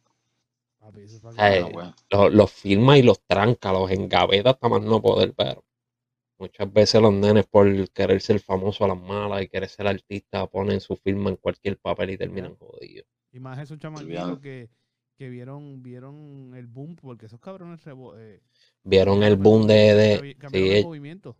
Papi, 0.79 1.01
eso 1.03 1.19
Eh. 1.37 1.71
Los, 2.09 2.33
los 2.33 2.51
firma 2.51 2.97
y 2.97 3.03
los 3.03 3.21
tranca, 3.27 3.71
los 3.73 3.91
engaveta 3.91 4.51
hasta 4.51 4.69
más 4.69 4.81
no 4.81 5.01
poder, 5.01 5.33
pero 5.35 5.63
muchas 6.37 6.71
veces 6.71 7.01
los 7.01 7.13
nenes 7.13 7.45
por 7.47 7.89
querer 7.91 8.21
ser 8.21 8.39
famoso 8.39 8.85
a 8.85 8.89
las 8.89 8.97
malas 8.99 9.41
y 9.43 9.47
querer 9.47 9.69
ser 9.69 9.87
artista 9.87 10.47
ponen 10.47 10.79
su 10.81 10.95
firma 10.95 11.29
en 11.29 11.35
cualquier 11.37 11.77
papel 11.77 12.11
y 12.11 12.17
terminan 12.17 12.55
jodidos. 12.55 13.07
Y 13.31 13.39
más 13.39 13.59
esos 13.59 13.77
chamaquitos 13.79 14.39
que, 14.39 14.69
que 15.17 15.29
vieron, 15.29 15.83
vieron 15.83 16.53
el 16.55 16.67
boom, 16.67 16.95
porque 16.95 17.25
esos 17.25 17.39
cabrones 17.39 17.83
rebo- 17.85 18.15
eh, 18.17 18.41
Vieron 18.83 19.23
el 19.23 19.35
boom 19.35 19.67
de, 19.67 19.93
de 19.95 20.17
sí, 20.19 20.35
cambiaron 20.37 20.71
el 20.71 20.81
movimiento. 20.81 21.37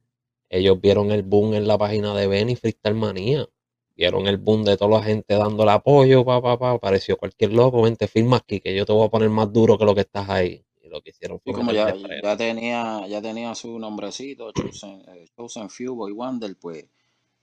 ellos 0.49 0.81
vieron 0.81 1.11
el 1.11 1.21
boom 1.21 1.53
en 1.53 1.67
la 1.67 1.77
página 1.77 2.15
de 2.15 2.25
Benny 2.25 2.55
Freestyle 2.55 2.95
Manía. 2.95 3.47
Vieron 3.95 4.27
el 4.27 4.37
boom 4.37 4.63
de 4.65 4.75
toda 4.75 4.97
la 4.99 5.03
gente 5.05 5.35
dándole 5.35 5.69
apoyo, 5.71 6.25
pa, 6.25 6.41
pa, 6.41 6.57
pa. 6.57 6.71
Apareció 6.71 7.15
cualquier 7.17 7.53
loco, 7.53 7.83
vente, 7.83 8.07
firma 8.07 8.37
aquí, 8.37 8.59
que 8.59 8.75
yo 8.75 8.85
te 8.87 8.91
voy 8.93 9.05
a 9.05 9.09
poner 9.11 9.29
más 9.29 9.53
duro 9.53 9.77
que 9.77 9.85
lo 9.85 9.93
que 9.93 10.01
estás 10.01 10.27
ahí. 10.29 10.64
Lo 10.95 11.01
que 11.01 11.09
hicieron 11.11 11.41
Y 11.43 11.51
fue 11.51 11.59
como 11.59 11.71
ya, 11.71 11.93
ya 12.23 12.37
tenía, 12.37 13.07
ya 13.07 13.21
tenía 13.21 13.53
su 13.55 13.77
nombrecito, 13.79 14.51
Chosen, 14.51 15.01
eh, 15.07 15.25
Chosen 15.37 15.69
Few 15.69 15.95
Boy 15.95 16.11
Wonder, 16.13 16.55
pues 16.59 16.85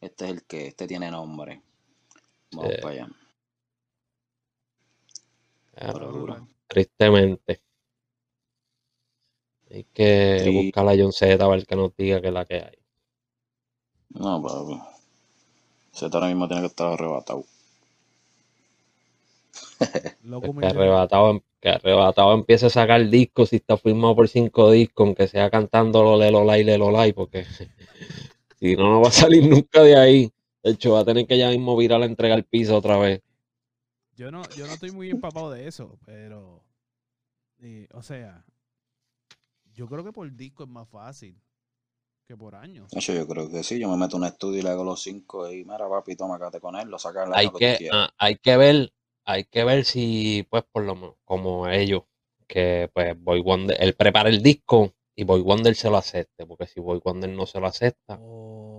este 0.01 0.25
es 0.27 0.31
el 0.33 0.45
que, 0.45 0.69
este 0.69 0.87
tiene 0.87 1.11
nombre. 1.11 1.63
Vamos 2.53 2.77
para 2.81 2.95
allá. 2.95 3.09
Pero, 5.75 5.93
Pero. 5.99 6.13
Brutal. 6.13 6.49
tristemente. 6.67 7.63
Hay 9.71 9.85
que 9.93 10.45
Sí. 10.45 10.53
buscar 10.53 10.87
a 10.89 10.95
John 10.97 11.13
Z 11.13 11.45
a 11.45 11.49
ver 11.49 11.67
que 11.67 11.75
nos 11.75 11.97
diga 11.97 12.21
que 12.21 12.29
es 12.29 12.33
la 12.33 12.45
que 12.45 12.55
hay. 12.55 12.79
No, 14.25 14.33
papi. 14.45 14.77
Z 15.93 16.11
ahora 16.13 16.27
mismo 16.29 16.49
tiene 16.49 16.63
que 16.63 16.69
estar 16.69 16.93
arrebatado. 16.93 17.45
Loco 20.23 20.55
Que 20.59 20.67
arrebatado, 20.67 21.43
que 21.61 21.69
arrebatado 21.69 22.35
empiece 22.35 22.67
a 22.67 22.71
sacar 22.71 23.09
discos 23.09 23.51
si 23.51 23.57
está 23.57 23.77
firmado 23.77 24.17
por 24.17 24.29
cinco 24.29 24.71
discos, 24.71 25.07
aunque 25.07 25.29
sea 25.29 25.51
cantando 25.51 26.03
lo 26.03 26.17
lelolai, 26.17 26.65
lelolai, 26.65 27.13
porque 27.13 27.45
si 28.61 28.77
no, 28.77 28.91
no 28.91 29.01
va 29.01 29.09
a 29.09 29.13
salir 29.13 29.49
nunca 29.49 29.83
de 29.83 29.97
ahí. 29.97 30.33
De 30.63 30.71
hecho, 30.73 30.93
va 30.93 31.01
a 31.01 31.05
tener 31.05 31.27
que 31.27 31.37
ya 31.37 31.51
mismo 31.51 31.77
virar 31.77 32.03
a 32.03 32.07
entregar 32.07 32.39
el 32.39 32.45
piso 32.45 32.77
otra 32.77 32.97
vez. 32.97 33.21
Yo 34.15 34.31
no, 34.31 34.43
yo 34.57 34.67
no 34.67 34.75
estoy 34.75 34.93
muy 34.93 35.11
empapado 35.11 35.51
de 35.51 35.67
eso, 35.67 35.99
pero, 36.05 36.63
eh, 37.61 37.89
o 37.93 38.03
sea, 38.03 38.45
yo 39.73 39.89
creo 39.89 40.05
que 40.05 40.13
por 40.13 40.31
disco 40.33 40.65
es 40.65 40.69
más 40.69 40.89
fácil 40.89 41.41
que 42.27 42.37
por 42.37 42.55
años. 42.55 42.93
Eso 42.93 43.13
yo 43.13 43.27
creo 43.27 43.51
que 43.51 43.63
sí. 43.63 43.79
Yo 43.79 43.89
me 43.89 43.97
meto 43.97 44.17
en 44.17 44.23
un 44.23 44.29
estudio 44.29 44.61
y 44.61 44.63
le 44.63 44.71
hago 44.71 44.85
los 44.85 45.03
cinco 45.03 45.51
y 45.51 45.65
mira, 45.65 45.89
papi, 45.89 46.15
toma, 46.15 46.39
quédate 46.39 46.61
con 46.61 46.77
él, 46.77 46.89
lo 46.89 46.99
sacas 46.99 47.27
el 47.27 47.35
Hay 47.35 47.47
año 47.47 47.57
que 47.57 47.89
ah, 47.93 48.11
hay 48.19 48.37
que 48.37 48.57
ver, 48.57 48.93
hay 49.25 49.45
que 49.45 49.65
ver 49.65 49.85
si, 49.85 50.47
pues, 50.51 50.65
por 50.73 50.85
lo 50.85 50.95
menos, 50.95 51.17
como 51.25 51.69
ellos, 51.69 52.03
que 52.49 52.91
pues 52.93 53.15
Boy 53.23 53.41
Wonder, 53.41 53.77
él 53.81 53.95
prepara 53.95 54.29
el 54.29 54.43
disco 54.43 54.93
y 55.17 55.25
Boy 55.25 55.41
Wonder 55.43 55.75
se 55.75 55.91
lo 55.91 55.97
acepte, 55.97 56.47
porque 56.47 56.67
si 56.67 56.81
Boy 56.81 57.01
Wonder 57.05 57.31
no 57.31 57.47
se 57.47 57.61
lo 57.61 57.67
acepta, 57.67 58.23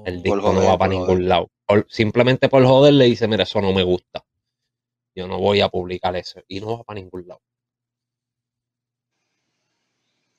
el 0.05 0.23
disco 0.23 0.53
no 0.53 0.65
va 0.65 0.77
para 0.77 0.89
ningún 0.91 1.27
joder. 1.27 1.29
lado. 1.29 1.49
Por- 1.67 1.87
simplemente 1.89 2.49
por 2.49 2.65
joder 2.65 2.93
le 2.95 3.05
dice, 3.05 3.27
mira, 3.27 3.43
eso 3.43 3.61
no 3.61 3.73
me 3.73 3.83
gusta. 3.83 4.25
Yo 5.15 5.27
no 5.27 5.39
voy 5.39 5.61
a 5.61 5.69
publicar 5.69 6.15
eso. 6.17 6.41
Y 6.47 6.61
no 6.61 6.77
va 6.77 6.83
para 6.83 7.01
ningún 7.01 7.27
lado. 7.27 7.41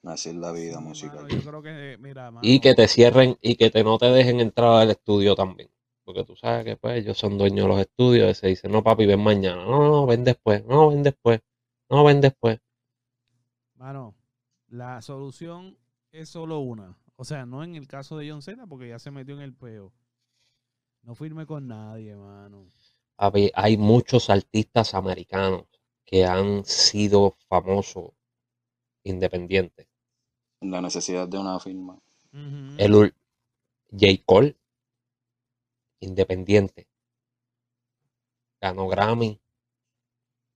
Así 0.05 0.29
es 0.29 0.37
la 0.37 0.53
Sí, 0.53 0.53
vida 0.53 0.79
mano, 0.79 0.81
musical. 0.81 1.29
yo 1.29 1.43
creo 1.43 1.63
que, 1.63 1.97
mira, 1.99 2.31
Y 2.41 2.61
que 2.61 2.75
te 2.77 2.87
cierren 2.87 3.37
y 3.41 3.57
que 3.57 3.71
te, 3.71 3.83
no 3.83 3.99
te 3.99 4.07
dejen 4.07 4.39
entrar 4.39 4.81
al 4.83 4.91
estudio 4.93 5.35
también. 5.35 5.69
Porque 6.05 6.25
tú 6.25 6.37
sabes 6.37 6.65
que 6.65 6.77
pues 6.77 6.99
ellos 7.03 7.17
son 7.17 7.39
dueños 7.39 7.65
de 7.65 7.69
los 7.69 7.81
estudios 7.81 8.31
y 8.31 8.35
se 8.35 8.47
dicen, 8.49 8.73
no 8.73 8.83
papi, 8.83 9.07
ven 9.07 9.23
mañana. 9.23 9.65
No, 9.65 9.83
no, 9.89 10.07
ven 10.07 10.23
después. 10.25 10.65
No, 10.67 10.91
ven 10.91 11.03
después. 11.03 11.41
No, 11.89 12.05
ven 12.05 12.21
después. 12.21 12.61
mano, 13.77 14.15
la 14.69 15.01
solución 15.03 15.77
es 16.13 16.29
solo 16.29 16.59
una. 16.61 16.97
O 17.17 17.25
sea, 17.25 17.47
no 17.47 17.63
en 17.63 17.77
el 17.77 17.87
caso 17.87 18.17
de 18.17 18.31
John 18.31 18.43
Cena, 18.43 18.67
porque 18.67 18.89
ya 18.89 18.99
se 18.99 19.11
metió 19.11 19.35
en 19.35 19.43
el 19.43 19.55
peo. 19.55 19.93
No 21.03 21.15
firme 21.15 21.47
con 21.47 21.69
nadie, 21.69 22.17
mano. 22.17 22.67
Hay 23.55 23.77
muchos 23.77 24.31
artistas 24.31 24.95
americanos 24.95 25.65
que 26.05 26.25
han 26.25 26.65
sido 26.65 27.37
famosos 27.49 28.11
independientes. 29.05 29.87
La 30.61 30.81
necesidad 30.81 31.29
de 31.29 31.39
una 31.39 31.61
firma. 31.61 31.95
Ujú. 32.33 32.75
El 32.79 32.93
ul- 32.95 33.15
J. 33.93 34.07
Cole, 34.27 34.57
independiente. 36.01 36.89
Ganó 38.61 38.89
Grammy, 38.89 39.41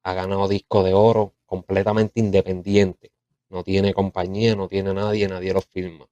ha 0.05 0.15
ganado 0.15 0.49
disco 0.49 0.83
de 0.83 0.93
oro, 0.95 1.35
completamente 1.47 2.21
independiente. 2.21 3.13
No 3.51 3.63
tiene 3.65 3.95
compañía, 3.95 4.55
no 4.57 4.69
tiene 4.69 4.93
nadie, 4.95 5.29
nadie 5.29 5.53
lo 5.53 5.61
firma. 5.63 6.07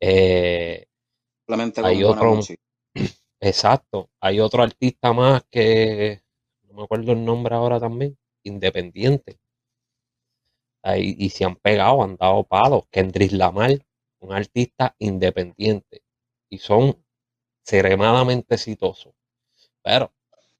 Eh, 0.00 0.86
hay 1.80 2.04
otro, 2.04 2.50
exacto, 3.40 4.10
hay 4.20 4.40
otro 4.40 4.62
artista 4.62 5.12
más 5.12 5.44
que 5.50 6.22
no 6.64 6.74
me 6.74 6.84
acuerdo 6.84 7.12
el 7.12 7.24
nombre 7.24 7.54
ahora 7.54 7.80
también, 7.80 8.18
independiente. 8.44 9.38
Ahí- 10.84 11.16
y 11.18 11.30
se 11.30 11.44
han 11.44 11.56
pegado, 11.56 12.02
han 12.04 12.14
dado 12.16 12.44
palos. 12.44 12.84
Kendrick 12.92 13.32
Lamar, 13.32 13.84
un 14.20 14.32
artista 14.32 14.94
independiente. 15.00 16.02
Y 16.48 16.58
son 16.58 17.03
extremadamente 17.64 18.54
exitosos. 18.56 19.14
Pero 19.82 20.12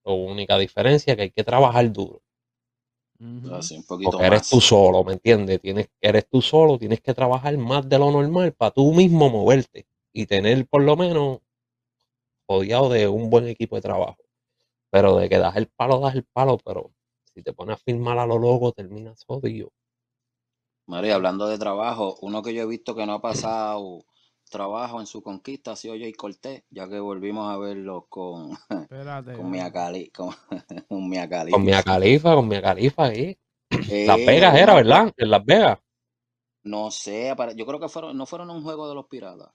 la 0.05 0.13
única 0.13 0.59
diferencia 0.59 1.13
es 1.13 1.17
que 1.17 1.23
hay 1.25 1.31
que 1.33 1.45
trabajar 1.45 1.93
duro. 1.93 2.23
Así, 3.53 3.77
un 3.77 3.85
poquito 3.85 4.17
Porque 4.17 4.27
eres 4.27 4.43
más. 4.43 4.49
tú 4.49 4.61
solo, 4.61 5.03
¿me 5.03 5.15
entiendes? 5.15 5.61
Tienes, 5.61 5.89
eres 6.01 6.29
tú 6.29 6.41
solo, 6.41 6.79
tienes 6.79 7.01
que 7.01 7.13
trabajar 7.15 7.57
más 7.59 7.89
de 7.89 7.99
lo 7.99 8.11
normal 8.13 8.53
para 8.53 8.71
tú 8.71 8.93
mismo 8.93 9.29
moverte 9.31 9.87
y 10.13 10.27
tener 10.27 10.67
por 10.69 10.83
lo 10.83 10.97
menos 10.97 11.41
rodeado 12.49 12.89
de 12.89 13.07
un 13.07 13.29
buen 13.29 13.47
equipo 13.49 13.77
de 13.77 13.83
trabajo. 13.83 14.17
Pero 14.91 15.17
de 15.17 15.29
que 15.29 15.39
das 15.39 15.57
el 15.57 15.69
palo, 15.69 16.01
das 16.01 16.15
el 16.15 16.25
palo, 16.25 16.59
pero 16.59 16.93
si 17.35 17.43
te 17.43 17.53
pones 17.53 17.77
a 17.77 17.79
firmar 17.79 18.19
a 18.19 18.27
lo 18.27 18.39
loco, 18.39 18.73
terminas 18.73 19.25
jodido. 19.27 19.73
María, 20.87 21.17
hablando 21.17 21.47
de 21.47 21.59
trabajo, 21.59 22.17
uno 22.23 22.43
que 22.43 22.55
yo 22.55 22.63
he 22.63 22.67
visto 22.67 22.95
que 22.95 23.05
no 23.05 23.13
ha 23.15 23.21
pasado 23.21 24.05
trabajos 24.55 25.01
en 25.03 25.07
su 25.07 25.23
conquista 25.23 25.73
ha 25.73 25.77
sido 25.77 25.95
Jay 25.95 26.13
Cortés, 26.13 26.63
ya 26.71 26.89
que 26.89 26.99
volvimos 27.01 27.53
a 27.53 27.59
verlo 27.59 28.07
con, 28.09 28.57
Espérate. 28.71 29.33
con 29.35 29.51
Mia 29.51 29.71
Cali, 29.73 30.11
con, 30.11 30.31
con 30.89 31.09
Mia 31.09 31.29
Khalifa. 31.29 31.57
Con 31.57 31.65
Mia 31.65 31.83
Califa, 31.83 32.35
con 32.35 32.49
Mia 32.49 32.63
Califa 32.63 33.05
ahí. 33.07 33.37
Las 33.71 33.91
Eh, 33.91 34.27
Vegas 34.27 34.57
era, 34.57 34.75
¿verdad? 34.75 35.13
En 35.17 35.31
Las 35.31 35.45
Vegas. 35.45 35.79
No 36.65 36.91
sé, 36.91 37.35
yo 37.57 37.67
creo 37.67 37.81
que 37.81 37.89
fueron, 37.89 38.17
no 38.17 38.27
fueron 38.27 38.51
un 38.51 38.63
juego 38.63 38.89
de 38.89 38.95
los 38.95 39.07
piratas. 39.07 39.51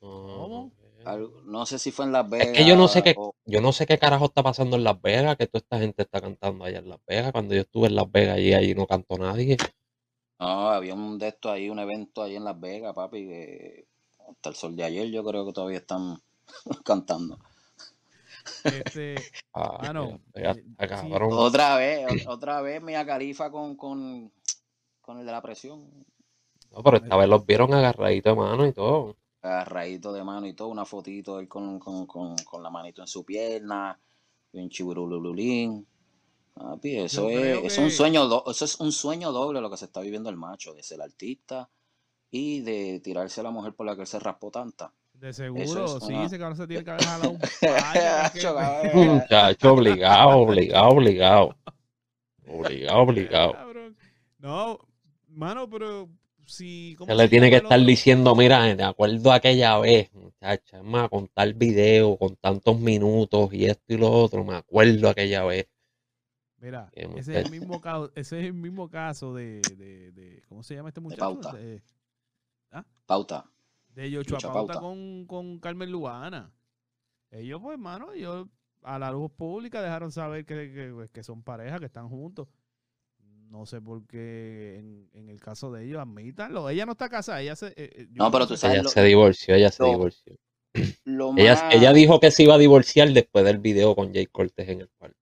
¿Cómo? 0.00 0.70
Algo- 1.04 1.40
no 1.44 1.66
sé 1.66 1.78
si 1.78 1.90
fue 1.90 2.04
en 2.04 2.12
Las 2.12 2.28
Vegas. 2.30 2.48
Es 2.48 2.58
que 2.58 2.64
yo 2.68 2.76
no 2.76 2.86
sé 2.88 3.02
qué, 3.02 3.14
o- 3.16 3.34
yo 3.46 3.60
no 3.60 3.72
sé 3.72 3.86
qué 3.86 3.98
carajo 3.98 4.26
está 4.26 4.42
pasando 4.42 4.76
en 4.76 4.84
Las 4.84 5.00
Vegas, 5.00 5.36
que 5.36 5.46
toda 5.48 5.60
esta 5.60 5.78
gente 5.78 6.02
está 6.02 6.20
cantando 6.20 6.64
allá 6.64 6.78
en 6.78 6.88
Las 6.88 7.00
Vegas. 7.06 7.32
Cuando 7.32 7.54
yo 7.54 7.62
estuve 7.62 7.88
en 7.88 7.96
Las 7.96 8.10
Vegas 8.10 8.38
y 8.38 8.54
allí 8.54 8.74
no 8.74 8.86
cantó 8.86 9.18
nadie. 9.18 9.56
No, 10.38 10.68
había 10.70 10.94
un 10.94 11.18
de 11.18 11.28
estos 11.28 11.52
ahí, 11.52 11.70
un 11.70 11.78
evento 11.78 12.22
ahí 12.22 12.36
en 12.36 12.44
Las 12.44 12.58
Vegas, 12.60 12.94
papi, 12.94 13.26
que 13.26 13.86
hasta 14.30 14.48
el 14.50 14.54
sol 14.56 14.76
de 14.76 14.84
ayer 14.84 15.10
yo 15.10 15.24
creo 15.24 15.46
que 15.46 15.52
todavía 15.52 15.78
están 15.78 16.20
cantando. 16.84 17.38
Este, 18.64 19.16
Ah, 19.54 19.76
Ah, 19.80 19.92
no. 19.92 20.20
sí. 21.00 21.14
Otra 21.30 21.76
vez, 21.76 22.06
otra 22.26 22.60
vez 22.62 22.82
Mia 22.82 23.04
Califa 23.04 23.50
con, 23.50 23.76
con, 23.76 24.32
con 25.00 25.18
el 25.18 25.26
de 25.26 25.32
la 25.32 25.42
presión. 25.42 25.88
No, 26.72 26.82
pero 26.82 26.96
esta 26.96 27.16
vez 27.16 27.28
los 27.28 27.46
vieron 27.46 27.72
agarraditos 27.72 28.32
de 28.36 28.40
mano 28.42 28.66
y 28.66 28.72
todo. 28.72 29.16
agarradito 29.42 30.12
de 30.12 30.24
mano 30.24 30.46
y 30.46 30.54
todo, 30.54 30.68
una 30.68 30.84
fotito 30.84 31.38
él 31.38 31.48
con, 31.48 31.78
con, 31.78 32.06
con, 32.06 32.36
con 32.44 32.62
la 32.62 32.70
manito 32.70 33.00
en 33.02 33.08
su 33.08 33.24
pierna, 33.24 33.98
bien 34.52 34.68
chiburulululín. 34.68 35.86
Papi, 36.54 36.98
eso 36.98 37.30
es, 37.30 37.64
es 37.64 37.78
un 37.78 37.90
sueño, 37.90 38.26
do- 38.28 38.44
eso 38.50 38.64
es 38.64 38.80
un 38.80 38.92
sueño 38.92 39.32
doble 39.32 39.60
lo 39.60 39.70
que 39.70 39.76
se 39.78 39.86
está 39.86 40.00
viviendo 40.00 40.30
el 40.30 40.36
macho, 40.36 40.74
de 40.74 40.82
ser 40.82 41.00
artista 41.02 41.68
y 42.32 42.60
de 42.62 42.98
tirarse 42.98 43.40
a 43.40 43.44
la 43.44 43.50
mujer 43.50 43.74
por 43.74 43.86
la 43.86 43.94
que 43.94 44.00
él 44.00 44.06
se 44.08 44.18
raspó 44.18 44.50
tanta. 44.50 44.92
de 45.12 45.32
seguro, 45.32 45.84
es 45.98 46.02
sí, 46.04 46.12
una- 46.12 46.24
ese 46.24 46.38
cabrón 46.38 46.56
se 46.56 46.66
tiene 46.66 46.82
que 46.82 46.90
haber 46.90 47.04
jalado 47.04 47.30
un 47.30 47.38
cabrón. 47.60 48.92
Muchacho, 49.20 49.72
obligado, 49.74 50.38
obligado, 50.38 50.88
obligado. 50.88 51.56
Obligado, 52.48 52.98
obligado. 53.02 53.52
Cabrón. 53.52 53.96
No, 54.38 54.78
mano, 55.28 55.68
pero 55.70 56.08
si. 56.46 56.94
¿cómo 56.98 57.10
Se 57.12 57.16
le 57.16 57.22
se 57.24 57.28
tiene 57.28 57.50
que 57.50 57.56
estar 57.56 57.78
otro? 57.78 57.86
diciendo, 57.86 58.34
mira, 58.34 58.74
de 58.74 58.82
acuerdo 58.82 59.30
a 59.30 59.36
aquella 59.36 59.78
vez, 59.78 60.12
muchacha, 60.14 60.78
es 60.78 60.82
más, 60.84 61.08
con 61.08 61.28
tal 61.28 61.54
video, 61.54 62.16
con 62.16 62.34
tantos 62.36 62.80
minutos 62.80 63.52
y 63.52 63.66
esto 63.66 63.84
y 63.94 63.98
lo 63.98 64.10
otro, 64.10 64.42
me 64.44 64.56
acuerdo 64.56 65.08
aquella 65.08 65.44
vez. 65.44 65.68
Mira, 66.58 66.90
ese 66.94 67.38
es 67.38 67.44
el 67.44 67.50
mismo 67.50 67.80
caso, 67.80 68.10
ese 68.14 68.40
es 68.40 68.46
el 68.46 68.54
mismo 68.54 68.88
caso 68.88 69.34
de, 69.34 69.60
de, 69.76 70.12
de- 70.12 70.42
¿cómo 70.48 70.62
se 70.62 70.74
llama 70.74 70.88
este 70.90 71.00
muchacho? 71.00 71.20
Pauta. 71.20 71.52
De, 71.52 71.80
Pauta. 73.06 73.44
de 73.94 74.10
Yochoa 74.10 74.38
Yochoa 74.38 74.52
Pauta 74.52 74.72
Pauta. 74.74 74.80
con, 74.80 75.26
con 75.26 75.58
Carmen 75.58 75.90
Lubana. 75.90 76.50
Ellos, 77.30 77.60
pues, 77.62 77.74
hermano, 77.74 78.12
ellos 78.12 78.46
a 78.82 78.98
la 78.98 79.10
luz 79.10 79.30
pública 79.32 79.80
dejaron 79.82 80.10
saber 80.12 80.44
que, 80.44 80.72
que- 80.72 80.90
pues, 80.94 81.10
que 81.10 81.22
son 81.22 81.42
pareja, 81.42 81.78
que 81.78 81.86
están 81.86 82.08
juntos. 82.08 82.48
No 83.50 83.66
sé 83.66 83.82
por 83.82 84.06
qué 84.06 84.76
en, 84.78 85.10
en 85.12 85.28
el 85.28 85.38
caso 85.40 85.70
de 85.70 85.84
ellos, 85.84 86.00
admítanlo. 86.00 86.70
Ella 86.70 86.86
no 86.86 86.92
está 86.92 87.10
casada, 87.10 87.42
ella 87.42 87.54
se... 87.54 87.66
eh, 87.68 87.74
eh, 87.76 88.06
No, 88.12 88.30
pero 88.30 88.46
tú 88.46 88.56
sabes 88.56 88.76
Ella 88.76 88.82
lo- 88.84 88.88
se 88.88 89.02
divorció, 89.02 89.54
ella 89.54 89.70
se 89.70 89.82
lo- 89.82 89.90
divorció. 89.90 90.36
Lo 91.04 91.36
Ella, 91.36 91.54
más- 91.62 91.74
ella 91.74 91.92
dijo 91.92 92.18
que 92.18 92.30
se 92.30 92.44
iba 92.44 92.54
a 92.54 92.58
divorciar 92.58 93.10
después 93.12 93.44
del 93.44 93.58
video 93.58 93.94
con 93.94 94.14
Jay 94.14 94.26
Cortés 94.26 94.70
en 94.70 94.80
el 94.80 94.88
cuarto. 94.96 95.18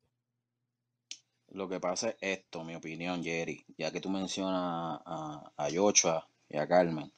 Lo 1.48 1.68
que 1.68 1.80
pasa 1.80 2.10
es 2.10 2.16
esto, 2.20 2.62
mi 2.62 2.76
opinión, 2.76 3.24
Jerry, 3.24 3.64
ya 3.76 3.90
que 3.90 4.00
tú 4.00 4.08
mencionas 4.08 5.00
a, 5.04 5.52
a 5.56 5.68
Yochoa 5.68 6.28
y 6.48 6.56
a 6.56 6.68
Carmen. 6.68 7.12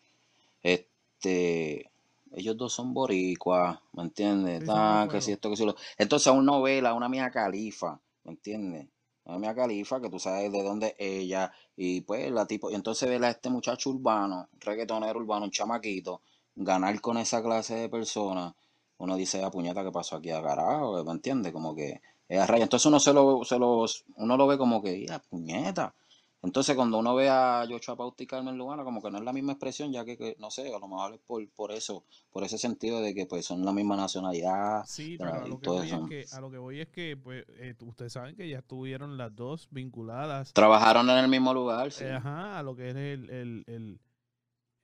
Este, 0.63 1.91
ellos 2.33 2.57
dos 2.57 2.73
son 2.73 2.95
boricuas, 2.95 3.79
¿me 3.93 4.03
entiendes? 4.03 4.61
Sí, 4.61 4.67
son 4.67 5.09
que 5.09 5.21
si 5.21 5.33
esto, 5.33 5.51
que 5.51 5.57
si 5.57 5.65
lo... 5.65 5.75
Entonces, 5.99 6.29
a 6.29 6.33
una 6.33 6.53
novela, 6.53 6.95
una 6.95 7.09
mía 7.09 7.31
califa, 7.31 8.01
¿me 8.25 8.33
entiendes? 8.33 8.89
Una 9.25 9.39
mía 9.39 9.55
califa, 9.55 10.01
que 10.01 10.09
tú 10.09 10.19
sabes 10.19 10.51
de 10.51 10.63
dónde 10.63 10.97
es 10.99 11.23
ella, 11.23 11.53
y 11.77 12.01
pues 12.01 12.31
la 12.31 12.47
tipo, 12.47 12.71
y 12.71 12.75
entonces 12.75 13.09
ver 13.09 13.23
a 13.25 13.31
este 13.31 13.51
muchacho 13.51 13.91
urbano, 13.91 14.49
reggaetonero 14.61 15.19
urbano, 15.19 15.45
un 15.45 15.51
chamaquito, 15.51 16.23
ganar 16.55 17.01
con 17.01 17.19
esa 17.19 17.43
clase 17.43 17.75
de 17.77 17.89
personas, 17.89 18.55
uno 18.99 19.17
dice, 19.17 19.43
a 19.43 19.51
puñeta, 19.51 19.83
¿qué 19.83 19.91
pasó 19.91 20.17
aquí 20.17 20.31
a 20.31 20.43
carajo? 20.43 21.03
¿Me 21.05 21.13
entiendes? 21.13 21.53
Como 21.53 21.75
que 21.75 22.01
es 22.29 22.41
a 22.41 22.47
raya. 22.47 22.65
Entonces 22.65 22.87
uno 22.87 23.01
se 23.01 23.13
lo, 23.13 23.45
se 23.45 23.59
lo, 23.59 23.85
uno 24.17 24.37
lo 24.37 24.47
ve 24.47 24.57
como 24.59 24.81
que, 24.83 25.07
ya, 25.07 25.19
puñeta. 25.19 25.95
Entonces 26.43 26.75
cuando 26.75 26.99
uno 26.99 27.15
ve 27.15 27.29
a 27.29 27.65
Yochoa 27.65 27.97
Pauta 27.97 28.23
y 28.25 28.27
Carmen 28.27 28.59
Lugana, 28.59 28.83
como 28.83 29.01
que 29.01 29.11
no 29.13 29.19
es 29.19 29.25
la 29.25 29.33
misma 29.33 29.53
expresión, 29.53 29.93
ya 29.93 30.05
que, 30.05 30.19
que, 30.19 30.37
no 30.41 30.51
sé, 30.51 30.75
a 30.75 30.79
lo 30.79 30.89
mejor 30.89 31.15
es 31.15 31.21
por, 31.21 31.49
por 31.51 31.71
eso, 31.71 32.05
por 32.33 32.43
ese 32.43 32.59
sentido 32.59 33.01
de 33.01 33.15
que 33.15 33.27
pues 33.27 33.47
son 33.47 33.65
la 33.65 33.73
misma 33.73 33.95
nacionalidad. 33.97 34.85
Sí, 34.85 35.17
Pero 35.19 35.35
a 35.35 35.47
lo 35.47 35.61
que 35.61 35.69
voy 35.69 35.89
es 35.89 36.01
que, 36.09 36.37
a 36.37 36.41
lo 36.41 36.51
que 36.51 36.59
voy 36.59 36.81
es 36.81 36.89
que, 36.89 37.17
pues, 37.17 37.45
eh, 37.49 37.77
ustedes 37.81 38.13
saben 38.13 38.35
que 38.35 38.49
ya 38.49 38.59
estuvieron 38.59 39.17
las 39.17 39.35
dos 39.37 39.69
vinculadas 39.71 40.53
Trabajaron 40.53 41.09
en 41.11 41.19
el 41.19 41.29
mismo 41.29 41.55
lugar, 41.55 41.93
sí. 41.93 42.05
eh, 42.05 42.13
ajá, 42.15 42.59
a 42.59 42.63
lo 42.65 42.75
que 42.75 42.91
es 42.91 42.97
el, 42.97 43.31
el, 43.31 43.65
el, 43.69 44.01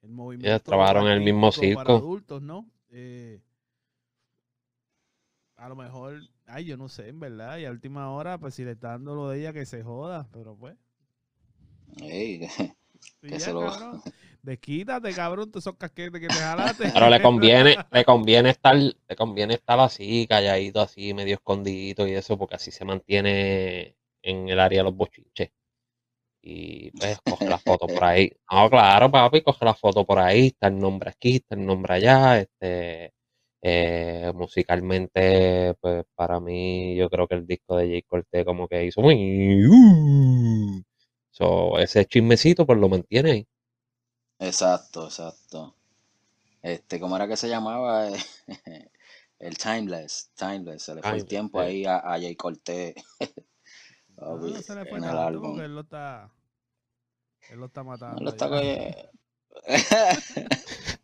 el 0.03 0.11
movimiento 0.11 0.61
trabajaron 0.63 1.07
en 1.09 1.13
el 1.15 1.21
mismo 1.23 1.51
para 1.51 1.67
circo. 1.67 1.93
adultos, 1.97 2.41
¿no? 2.41 2.69
Eh, 2.91 3.43
a 5.57 5.69
lo 5.69 5.75
mejor, 5.75 6.21
ay, 6.47 6.67
yo 6.67 6.77
no 6.77 6.89
sé, 6.89 7.09
en 7.09 7.19
verdad, 7.19 7.59
y 7.59 7.65
a 7.65 7.73
última 7.73 8.13
hora, 8.13 8.39
pues 8.39 8.55
si 8.55 8.65
le 8.65 8.73
está 8.73 8.91
dando 8.91 9.17
lo 9.17 9.29
de 9.29 9.41
ella, 9.41 9.53
que 9.53 9.67
se 9.67 9.83
joda, 9.83 10.29
pero 10.33 10.55
pues. 10.55 10.77
Ey, 12.03 12.41
Que 13.23 13.31
ya, 13.31 13.39
se 13.39 13.53
lo- 13.53 13.61
cabrón, 13.61 14.03
desquítate, 14.43 15.13
cabrón, 15.15 15.51
esos 15.55 15.75
casquetes 15.77 16.21
que 16.21 16.29
te 16.29 16.35
jalaste. 16.35 16.91
Pero 16.93 17.11
le 17.11 17.21
conviene, 17.23 17.77
le 17.93 18.05
conviene 18.05 18.51
estar, 18.51 18.77
le 18.77 19.17
conviene 19.17 19.55
estar 19.55 19.79
así, 19.81 20.27
calladito, 20.29 20.81
así, 20.81 21.13
medio 21.15 21.35
escondidito 21.35 22.07
y 22.07 22.13
eso, 22.15 22.39
porque 22.39 22.57
así 22.57 22.71
se 22.71 22.85
mantiene 22.85 23.97
en 24.23 24.49
el 24.49 24.61
área 24.61 24.81
de 24.81 24.85
los 24.85 24.95
bochinches. 24.95 25.51
Y 26.41 26.93
pues 26.93 27.19
coge 27.29 27.51
la 27.51 27.59
foto 27.59 27.89
por 27.89 28.05
ahí. 28.05 28.31
No, 28.51 28.71
claro, 28.71 29.11
papi, 29.11 29.43
coge 29.43 29.65
la 29.65 29.75
foto 29.75 30.07
por 30.07 30.19
ahí, 30.21 30.47
está 30.49 30.69
el 30.69 30.79
nombre 30.79 31.11
aquí, 31.11 31.37
está 31.37 31.57
el 31.57 31.67
nombre 31.67 31.95
allá, 31.95 32.41
este 32.41 33.13
eh, 33.61 34.33
musicalmente, 34.35 35.75
pues 35.81 36.05
para 36.15 36.39
mí, 36.41 36.95
yo 36.97 37.11
creo 37.11 37.27
que 37.27 37.35
el 37.35 37.47
disco 37.47 37.77
de 37.77 37.89
Jay 37.89 38.03
Cortez 38.03 38.45
como 38.45 38.69
que 38.69 38.85
hizo 38.87 39.01
muy 39.03 39.67
uh, 39.67 40.83
so, 41.39 41.79
ese 41.79 42.05
chismecito 42.07 42.67
pues 42.67 42.79
lo 42.79 42.89
mantiene 42.89 43.31
ahí. 43.33 43.49
Exacto, 44.41 45.05
exacto. 45.07 45.77
Este, 46.63 47.01
¿cómo 47.01 47.17
era 47.17 47.29
que 47.29 47.37
se 47.37 47.49
llamaba? 47.49 48.09
El 49.41 49.59
Timeless, 49.59 50.33
Timeless, 50.37 50.83
se 50.85 50.95
le 50.97 51.03
fue 51.05 51.17
el 51.19 51.27
tiempo 51.27 51.61
ahí 51.61 51.85
a, 51.87 51.99
a 51.99 52.21
Jay 52.21 52.37
Cortés. 52.37 52.95
No, 54.17 54.27
Papi, 54.27 54.53
no 54.53 54.63
se 54.63 54.75
le 54.77 54.87
fue 54.87 54.99
en 54.99 55.07
el 55.07 55.19
álbum. 55.19 55.41
porque 55.41 55.65
él 55.65 55.75
lo 55.75 55.81
está, 55.83 56.31
él 57.49 57.59
lo 57.59 57.67
está 57.67 57.83
matando. 57.83 58.23
No 58.23 58.31
lo 58.31 58.31
está 58.31 58.49
ya. 58.49 58.49
cogiendo. 58.49 58.97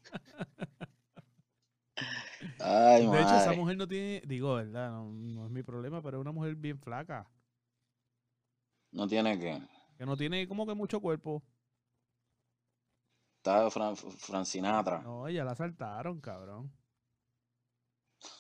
Ay, 2.59 3.07
De 3.09 3.21
hecho, 3.23 3.37
esa 3.37 3.53
mujer 3.53 3.77
no 3.77 3.87
tiene, 3.89 4.23
digo, 4.27 4.55
¿verdad? 4.55 4.91
No, 4.91 5.11
no 5.13 5.45
es 5.47 5.51
mi 5.53 5.63
problema, 5.63 6.03
pero 6.03 6.19
es 6.19 6.21
una 6.23 6.33
mujer 6.33 6.55
bien 6.57 6.79
flaca, 6.81 7.29
No 8.93 9.07
tiene 9.07 9.39
que. 9.39 9.61
Que 9.99 10.07
no 10.07 10.17
tiene 10.17 10.47
como 10.49 10.67
que 10.67 10.75
mucho 10.75 11.01
cuerpo. 11.01 11.43
Está 13.39 13.71
Fran, 13.75 13.95
Fran 14.25 14.45
Sinatra. 14.45 14.99
No, 15.05 15.29
ella 15.29 15.45
la 15.45 15.53
asaltaron, 15.53 16.21
cabrón. 16.21 16.73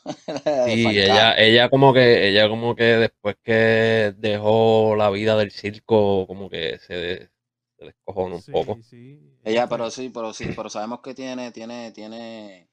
Sí, 0.62 0.70
Falcao. 0.78 0.94
ella, 0.98 1.34
ella 1.36 1.68
como 1.68 1.92
que, 1.92 2.28
ella 2.28 2.48
como 2.48 2.74
que 2.74 2.84
después 2.84 3.36
que 3.42 4.14
dejó 4.16 4.96
la 4.96 5.10
vida 5.10 5.36
del 5.36 5.50
circo, 5.50 6.26
como 6.26 6.48
que 6.48 6.78
se, 6.78 6.94
de- 6.94 7.30
se 7.78 7.84
descojonó 7.86 8.36
un 8.36 8.44
Sí, 8.44 8.50
poco. 8.50 8.80
sí. 8.82 9.38
Ella, 9.44 9.68
pero 9.68 9.90
sí, 9.90 10.10
pero 10.10 10.32
sí, 10.34 10.52
pero 10.52 10.68
sabemos 10.70 11.00
que 11.00 11.14
tiene, 11.14 11.52
tiene, 11.52 11.90
tiene, 11.92 12.68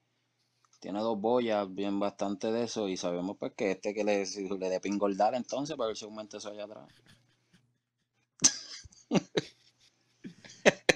tiene 0.82 1.00
dos 1.02 1.20
boyas, 1.20 1.74
bien 1.74 2.00
bastante 2.00 2.52
de 2.52 2.64
eso, 2.66 2.90
y 2.90 2.98
sabemos 2.98 3.38
pues 3.40 3.54
que 3.56 3.72
este 3.72 3.94
que 3.96 4.04
le, 4.06 4.26
si 4.28 4.50
le 4.50 4.70
dé 4.70 4.80
pa' 4.82 4.90
engordar 4.90 5.36
entonces 5.36 5.76
para 5.78 5.90
ver 5.90 5.98
si 5.98 6.06
aumenta 6.06 6.38
eso 6.38 6.50
allá 6.50 6.66
atrás. 6.66 6.90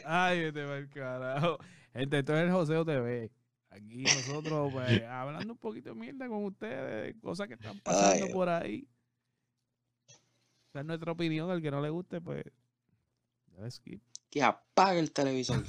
Ay, 0.05 0.39
vete 0.51 0.77
el 0.77 0.89
carajo. 0.89 1.57
Gente, 1.93 2.19
esto 2.19 2.35
es 2.35 2.43
el 2.43 2.51
Joseo 2.51 2.85
TV. 2.85 3.31
Aquí 3.69 4.03
nosotros, 4.03 4.71
pues, 4.71 5.01
hablando 5.09 5.53
un 5.53 5.59
poquito 5.59 5.89
de 5.89 5.95
mierda 5.95 6.27
con 6.27 6.45
ustedes, 6.45 7.15
cosas 7.21 7.47
que 7.47 7.55
están 7.55 7.79
pasando 7.79 8.25
Ay. 8.25 8.33
por 8.33 8.49
ahí. 8.49 8.87
Esa 10.69 10.81
es 10.81 10.85
nuestra 10.85 11.11
opinión. 11.11 11.49
Al 11.49 11.61
que 11.61 11.71
no 11.71 11.81
le 11.81 11.89
guste, 11.89 12.21
pues, 12.21 12.43
skip. 13.69 14.01
Que 14.29 14.43
apague 14.43 14.99
el 14.99 15.11
televisor. 15.11 15.63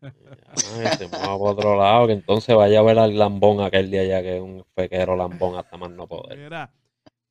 Ay, 0.00 0.96
se 0.98 1.08
mueva 1.08 1.38
por 1.38 1.52
otro 1.52 1.76
lado, 1.76 2.08
que 2.08 2.14
entonces 2.14 2.54
vaya 2.54 2.80
a 2.80 2.82
ver 2.82 2.98
al 2.98 3.16
lambón 3.16 3.60
aquel 3.60 3.90
de 3.90 4.00
allá, 4.00 4.22
que 4.22 4.36
es 4.36 4.42
un 4.42 4.64
fequero 4.74 5.14
lambón 5.16 5.56
hasta 5.56 5.76
más 5.76 5.90
no 5.90 6.08
poder. 6.08 6.36
Mira, 6.38 6.72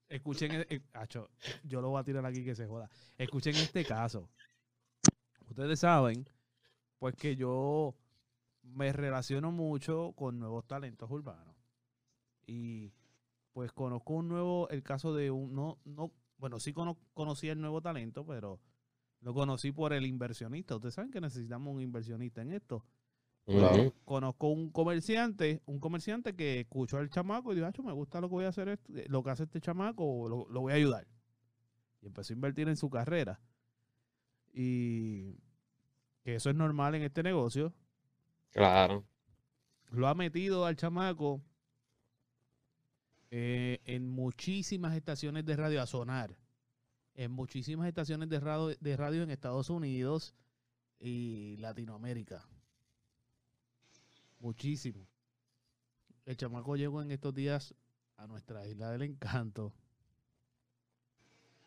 escuchen, 0.08 0.52
e- 0.54 0.68
e- 0.70 0.82
acho, 0.94 1.30
yo 1.64 1.82
lo 1.82 1.90
voy 1.90 2.00
a 2.00 2.04
tirar 2.04 2.26
aquí 2.26 2.44
que 2.44 2.56
se 2.56 2.68
joda. 2.68 2.90
Escuchen 3.18 3.56
este 3.56 3.84
caso. 3.84 4.30
Ustedes 5.52 5.82
saben, 5.82 6.28
pues 6.98 7.14
que 7.16 7.36
yo 7.36 7.94
me 8.64 8.94
relaciono 8.94 9.52
mucho 9.52 10.14
con 10.16 10.40
nuevos 10.40 10.66
talentos 10.66 11.12
urbanos. 11.12 11.56
Y 12.48 12.94
pues 13.52 13.74
conozco 13.74 14.14
un 14.14 14.30
nuevo, 14.30 14.70
el 14.70 14.82
caso 14.82 15.14
de 15.14 15.30
un, 15.30 15.54
no, 15.54 15.78
no, 15.84 16.14
bueno, 16.38 16.58
sí 16.62 16.72
cono, 16.72 16.98
conocí 17.14 17.50
el 17.50 17.60
nuevo 17.60 17.82
talento, 17.82 18.26
pero 18.26 18.62
lo 19.20 19.34
conocí 19.34 19.74
por 19.74 19.92
el 19.92 20.06
inversionista. 20.06 20.76
Ustedes 20.76 20.94
saben 20.96 21.12
que 21.12 21.20
necesitamos 21.20 21.76
un 21.76 21.82
inversionista 21.82 22.42
en 22.42 22.54
esto. 22.54 22.86
Ujú. 23.46 23.94
Conozco 24.06 24.48
un 24.48 24.70
comerciante, 24.72 25.62
un 25.66 25.80
comerciante 25.82 26.34
que 26.34 26.62
escuchó 26.62 26.98
al 26.98 27.10
chamaco 27.10 27.52
y 27.52 27.56
dijo, 27.56 27.68
"Acho, 27.68 27.84
me 27.84 27.92
gusta 27.92 28.22
lo 28.22 28.30
que 28.30 28.36
voy 28.36 28.46
a 28.46 28.50
hacer, 28.50 28.70
esto- 28.70 28.96
eh, 28.96 29.06
lo 29.10 29.22
que 29.22 29.32
hace 29.32 29.44
este 29.44 29.60
chamaco, 29.60 30.30
lo, 30.30 30.48
lo 30.48 30.62
voy 30.62 30.72
a 30.72 30.78
ayudar. 30.78 31.06
Y 32.02 32.06
empezó 32.08 32.32
a 32.32 32.36
invertir 32.36 32.70
en 32.70 32.78
su 32.78 32.90
carrera. 32.90 33.42
Y 34.54 35.38
que 36.24 36.36
eso 36.36 36.50
es 36.50 36.56
normal 36.56 36.96
en 36.96 37.04
este 37.04 37.24
negocio. 37.24 37.74
Claro. 38.52 39.06
Lo 39.92 40.08
ha 40.08 40.14
metido 40.14 40.66
al 40.66 40.76
chamaco 40.76 41.42
eh, 43.30 43.80
en 43.86 44.10
muchísimas 44.10 44.96
estaciones 44.96 45.46
de 45.46 45.56
radio 45.56 45.82
a 45.82 45.88
sonar. 45.88 46.38
En 47.14 47.32
muchísimas 47.32 47.88
estaciones 47.88 48.30
de 48.30 48.40
radio, 48.40 48.78
de 48.80 48.98
radio 48.98 49.24
en 49.24 49.32
Estados 49.32 49.70
Unidos 49.70 50.34
y 51.00 51.58
Latinoamérica. 51.58 52.48
Muchísimo. 54.40 55.08
El 56.26 56.38
chamaco 56.38 56.76
llegó 56.76 57.02
en 57.02 57.12
estos 57.12 57.34
días 57.34 57.76
a 58.18 58.28
nuestra 58.28 58.66
isla 58.68 58.92
del 58.92 59.02
encanto. 59.04 59.74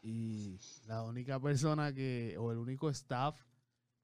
Y 0.07 0.61
la 0.87 1.03
única 1.03 1.41
persona 1.41 1.93
que, 1.95 2.37
o 2.39 2.53
el 2.53 2.59
único 2.59 2.91
staff 2.91 3.41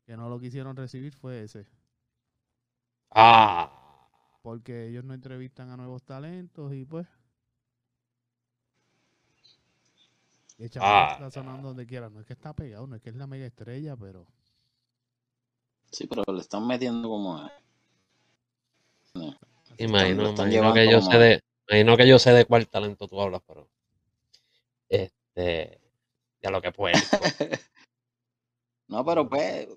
que 0.07 0.16
no 0.16 0.30
lo 0.30 0.40
quisieron 0.40 0.74
recibir 0.74 1.12
fue 1.14 1.42
ese. 1.44 1.66
Ah. 3.12 3.76
porque 4.42 4.88
ellos 4.88 5.05
no 5.05 5.12
entrevistan 5.14 5.68
a 5.70 5.76
nuevos 5.76 6.03
talentos 6.05 6.72
y 6.72 6.84
pues 6.86 7.07
y 10.57 10.64
el 10.64 10.70
chamaco 10.70 10.92
Ah. 10.94 11.12
está 11.12 11.30
sonando 11.30 11.68
donde 11.68 11.86
quiera 11.86 12.09
no 12.09 12.20
es 12.20 12.26
que 12.26 12.32
está 12.34 12.55
pegado 12.55 12.86
no 12.86 12.96
es 12.96 13.03
que 13.03 13.11
es 13.11 13.16
la 13.16 13.26
mega 13.26 13.44
estrella 13.46 13.96
pero 13.96 14.26
Sí, 15.90 16.07
pero 16.07 16.22
le 16.32 16.40
están 16.40 16.64
metiendo 16.68 17.09
como 17.09 17.44
es. 17.44 17.53
Imagino, 19.78 20.28
están 20.28 20.53
imagino 20.53 20.72
que 20.72 20.88
yo 20.88 21.01
como- 21.01 21.11
sé 21.11 21.18
de, 21.18 21.40
imagino 21.68 21.96
que 21.96 22.09
yo 22.09 22.18
sé 22.20 22.30
de 22.32 22.44
cuál 22.44 22.68
talento 22.68 23.09
tú 23.09 23.20
hablas, 23.20 23.42
pero 23.44 23.68
este 24.88 25.79
ya 26.43 26.51
lo 26.51 26.61
que 26.61 26.72
puede. 26.72 26.95
No, 28.88 29.05
pero 29.05 29.28
pues. 29.28 29.68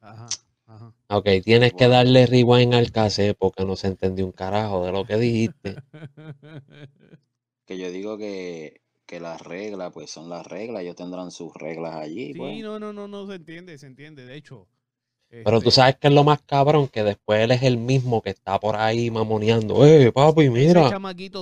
ajá 0.00 0.26
ajá 0.66 0.94
Ok, 1.08 1.26
tienes 1.44 1.74
que 1.74 1.86
darle 1.86 2.24
rewind 2.24 2.72
al 2.72 2.90
cassette 2.92 3.36
porque 3.36 3.66
no 3.66 3.76
se 3.76 3.88
entendió 3.88 4.24
un 4.24 4.32
carajo 4.32 4.86
de 4.86 4.92
lo 4.92 5.04
que 5.04 5.16
dijiste. 5.16 5.76
Que 7.66 7.78
yo 7.78 7.90
digo 7.92 8.18
que, 8.18 8.80
que 9.06 9.20
las 9.20 9.42
reglas, 9.42 9.92
pues 9.92 10.10
son 10.10 10.28
las 10.28 10.44
reglas. 10.44 10.82
Ellos 10.82 10.96
tendrán 10.96 11.30
sus 11.30 11.54
reglas 11.54 11.94
allí. 11.94 12.32
sí 12.32 12.38
pues. 12.38 12.62
no 12.62 12.80
no 12.80 12.92
no 12.92 13.06
no 13.06 13.26
se 13.28 13.34
entiende 13.34 13.78
se 13.78 13.86
entiende 13.86 14.24
de 14.24 14.34
hecho 14.34 14.66
Pero 15.30 15.60
tú 15.60 15.68
este, 15.68 15.80
sabes 15.80 15.96
que 15.96 16.08
es 16.08 16.14
lo 16.14 16.24
más 16.24 16.42
cabrón, 16.42 16.88
que 16.88 17.02
después 17.02 17.40
él 17.40 17.50
es 17.52 17.62
el 17.62 17.78
mismo 17.78 18.20
que 18.20 18.30
está 18.30 18.58
por 18.58 18.76
ahí 18.76 19.10
mamoneando. 19.10 19.86
Eh, 19.86 20.12
papi, 20.12 20.50
mira, 20.50 20.90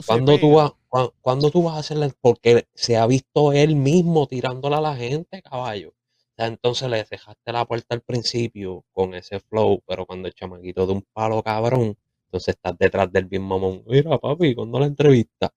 ¿cuándo 0.07 0.39
tú, 0.39 0.53
vas, 0.55 0.73
cuán- 0.89 1.11
¿cuándo 1.21 1.51
tú 1.51 1.63
vas 1.65 1.75
a 1.77 1.79
hacerle? 1.79 2.13
Porque 2.21 2.67
se 2.75 2.97
ha 2.97 3.07
visto 3.07 3.53
él 3.53 3.75
mismo 3.77 4.27
tirándole 4.27 4.77
a 4.77 4.81
la 4.81 4.95
gente, 4.97 5.43
caballo. 5.43 5.89
O 5.91 6.35
sea, 6.37 6.47
entonces 6.47 6.89
le 6.89 7.03
dejaste 7.03 7.53
la 7.53 7.65
puerta 7.65 7.95
al 7.97 8.03
principio 8.03 8.85
con 8.93 9.15
ese 9.15 9.41
flow, 9.41 9.83
pero 9.87 10.07
cuando 10.07 10.29
el 10.29 10.35
chamaquito 10.35 10.87
de 10.87 10.93
un 10.93 11.05
palo 11.13 11.43
cabrón, 11.43 11.97
entonces 12.27 12.55
estás 12.55 12.79
detrás 12.79 13.11
del 13.11 13.25
bien 13.25 13.43
mamón. 13.43 13.83
Mira, 13.87 14.17
papi, 14.19 14.55
¿cuándo 14.55 14.79
la 14.79 14.87
entrevista? 14.87 15.53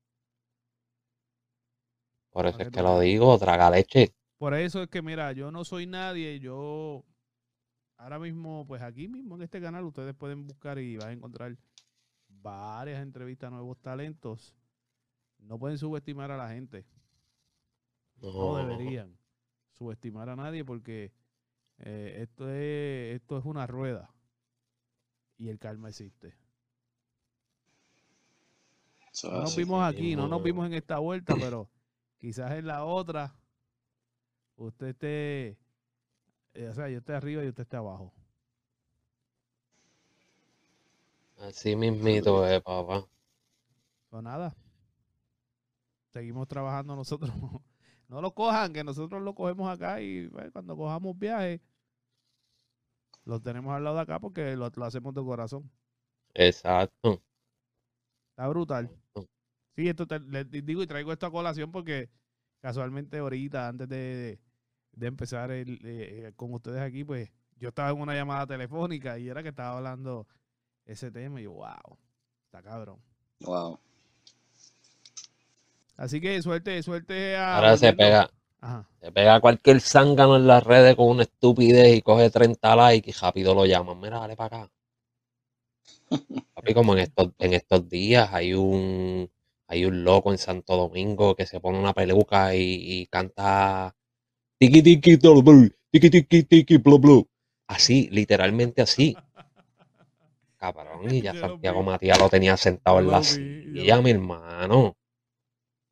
Por 2.31 2.47
eso 2.47 2.61
es 2.61 2.69
que 2.71 2.81
lo 2.81 2.99
digo, 2.99 3.37
traga 3.37 3.69
leche. 3.69 4.13
Por 4.37 4.53
eso 4.55 4.81
es 4.81 4.89
que, 4.89 5.01
mira, 5.01 5.33
yo 5.33 5.51
no 5.51 5.63
soy 5.65 5.85
nadie, 5.85 6.39
yo 6.39 7.03
ahora 8.01 8.19
mismo, 8.19 8.65
pues 8.67 8.81
aquí 8.81 9.07
mismo 9.07 9.35
en 9.35 9.43
este 9.43 9.61
canal 9.61 9.83
ustedes 9.85 10.15
pueden 10.15 10.47
buscar 10.47 10.79
y 10.79 10.97
van 10.97 11.09
a 11.09 11.13
encontrar 11.13 11.55
varias 12.27 13.01
entrevistas 13.01 13.47
a 13.47 13.51
nuevos 13.51 13.79
talentos. 13.79 14.55
No 15.37 15.57
pueden 15.59 15.77
subestimar 15.77 16.31
a 16.31 16.37
la 16.37 16.49
gente, 16.49 16.85
no 18.21 18.31
No, 18.31 18.57
deberían 18.57 19.17
subestimar 19.73 20.29
a 20.29 20.35
nadie 20.35 20.63
porque 20.65 21.11
eh, 21.79 22.17
esto, 22.21 22.49
es, 22.49 23.15
esto 23.15 23.37
es 23.37 23.45
una 23.45 23.65
rueda 23.67 24.13
y 25.37 25.49
el 25.49 25.59
karma 25.59 25.89
existe. 25.89 26.35
No 29.23 29.41
nos 29.41 29.55
vimos 29.55 29.83
aquí, 29.83 30.15
no 30.15 30.27
nos 30.27 30.41
vimos 30.41 30.65
en 30.65 30.73
esta 30.73 30.99
vuelta, 30.99 31.35
pero 31.35 31.69
quizás 32.17 32.51
en 32.53 32.67
la 32.67 32.85
otra 32.85 33.35
usted 34.55 34.87
esté, 34.87 35.57
eh, 36.53 36.67
o 36.67 36.73
sea, 36.73 36.89
yo 36.89 36.99
esté 36.99 37.13
arriba 37.13 37.43
y 37.43 37.47
usted 37.47 37.63
esté 37.63 37.77
abajo. 37.77 38.13
Así 41.39 41.75
mismito 41.75 42.45
es, 42.45 42.61
papá. 42.61 43.05
Pues 44.09 44.23
nada, 44.23 44.55
seguimos 46.09 46.47
trabajando 46.47 46.95
nosotros. 46.95 47.31
No 48.07 48.19
lo 48.19 48.33
cojan, 48.33 48.73
que 48.73 48.83
nosotros 48.83 49.21
lo 49.21 49.33
cogemos 49.33 49.69
acá 49.69 50.01
y 50.01 50.29
cuando 50.51 50.75
cojamos 50.75 51.17
viaje, 51.17 51.61
lo 53.23 53.39
tenemos 53.39 53.73
al 53.73 53.85
lado 53.85 53.95
de 53.95 54.01
acá 54.01 54.19
porque 54.19 54.53
lo, 54.57 54.69
lo 54.69 54.85
hacemos 54.85 55.13
de 55.13 55.21
corazón. 55.21 55.71
Exacto. 56.33 57.21
Está 58.31 58.49
brutal. 58.49 58.89
Sí, 59.77 59.87
esto 59.87 60.05
te, 60.05 60.19
digo 60.61 60.83
y 60.83 60.87
traigo 60.87 61.13
esto 61.13 61.25
a 61.25 61.31
colación 61.31 61.71
porque 61.71 62.09
casualmente 62.59 63.19
ahorita, 63.19 63.69
antes 63.69 63.87
de, 63.87 63.95
de 63.95 64.39
empezar 64.99 65.51
el, 65.51 65.79
eh, 65.83 66.31
con 66.35 66.53
ustedes 66.53 66.81
aquí, 66.81 67.03
pues 67.03 67.29
yo 67.57 67.69
estaba 67.69 67.91
en 67.91 67.99
una 68.01 68.15
llamada 68.15 68.47
telefónica 68.47 69.17
y 69.19 69.29
era 69.29 69.43
que 69.43 69.49
estaba 69.49 69.77
hablando 69.77 70.27
ese 70.85 71.11
tema 71.11 71.39
y 71.39 71.43
yo, 71.43 71.53
wow, 71.53 71.97
está 72.45 72.61
cabrón. 72.61 72.99
Wow. 73.41 73.79
Así 75.97 76.19
que 76.19 76.41
suerte, 76.41 76.81
suerte 76.81 77.35
a... 77.35 77.57
Ahora 77.57 77.77
se 77.77 77.93
pega, 77.93 78.29
Ajá. 78.59 78.89
se 78.99 79.11
pega 79.11 79.39
cualquier 79.39 79.81
zángano 79.81 80.35
en 80.35 80.47
las 80.47 80.63
redes 80.63 80.95
con 80.95 81.07
una 81.07 81.23
estupidez 81.23 81.95
y 81.95 82.01
coge 82.01 82.29
30 82.29 82.75
likes 82.75 83.09
y 83.09 83.13
rápido 83.13 83.53
lo 83.53 83.65
llaman. 83.65 83.99
Mira, 83.99 84.19
dale 84.19 84.35
para 84.35 84.63
acá. 84.63 84.71
Papi, 86.53 86.73
como 86.73 86.93
en 86.93 86.99
estos, 86.99 87.29
en 87.39 87.53
estos 87.53 87.87
días 87.89 88.33
hay 88.33 88.53
un 88.53 89.29
hay 89.67 89.85
un 89.85 90.03
loco 90.03 90.31
en 90.31 90.37
Santo 90.37 90.75
Domingo 90.75 91.35
que 91.35 91.45
se 91.45 91.61
pone 91.61 91.79
una 91.79 91.93
peluca 91.93 92.53
y, 92.55 92.61
y 92.61 93.07
canta 93.07 93.95
tiki 94.61 94.83
tiki 94.83 95.17
tiki 95.17 96.09
tiki 96.09 96.43
tiki 96.43 96.77
blu 96.77 96.99
blu. 96.99 97.27
Así, 97.67 98.09
literalmente 98.11 98.81
así. 98.81 99.15
Cabrón, 100.57 101.11
y 101.11 101.21
ya 101.21 101.33
Santiago. 101.33 101.81
Matías 101.81 102.19
lo 102.19 102.29
tenía 102.29 102.55
sentado 102.55 102.99
en 102.99 103.09
la 103.09 103.23
silla, 103.23 104.01
mi 104.01 104.11
hermano. 104.11 104.95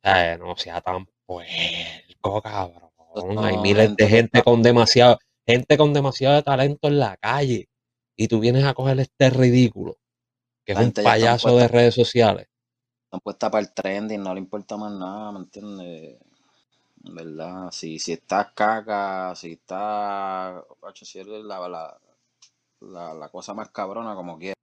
Eh, 0.04 0.36
no 0.38 0.56
sea 0.56 0.80
tan 0.80 1.06
puerco, 1.26 2.40
cabrón. 2.40 3.38
Hay 3.44 3.58
miles 3.58 3.96
de 3.96 4.06
gente 4.06 4.42
con 4.42 4.62
demasiado, 4.62 5.18
gente 5.44 5.76
con 5.76 5.92
demasiado 5.92 6.40
talento 6.44 6.86
en 6.86 7.00
la 7.00 7.16
calle. 7.16 7.68
Y 8.16 8.28
tú 8.28 8.38
vienes 8.38 8.64
a 8.64 8.74
coger 8.74 9.00
este 9.00 9.30
ridículo, 9.30 9.96
que 10.64 10.74
es 10.74 10.78
un 10.78 10.92
payaso 10.92 11.48
de 11.48 11.54
puesta- 11.54 11.76
redes 11.76 11.94
sociales. 11.94 12.46
Están 13.06 13.20
puestas 13.20 13.50
para 13.50 13.62
el 13.62 13.74
trending, 13.74 14.22
no 14.22 14.32
le 14.34 14.40
importa 14.40 14.76
más 14.76 14.92
nada, 14.92 15.32
¿me 15.32 15.40
entiendes? 15.40 16.18
¿Verdad? 17.00 17.70
Si, 17.72 17.98
si 17.98 18.12
estás 18.12 18.52
caca, 18.54 19.34
si 19.34 19.52
está. 19.52 20.58
Hacho, 20.58 21.04
si 21.04 21.18
eres 21.18 21.42
la, 21.44 21.66
la, 21.68 21.98
la, 22.80 23.14
la 23.14 23.28
cosa 23.28 23.54
más 23.54 23.70
cabrona 23.70 24.14
como 24.14 24.38
quieras. 24.38 24.56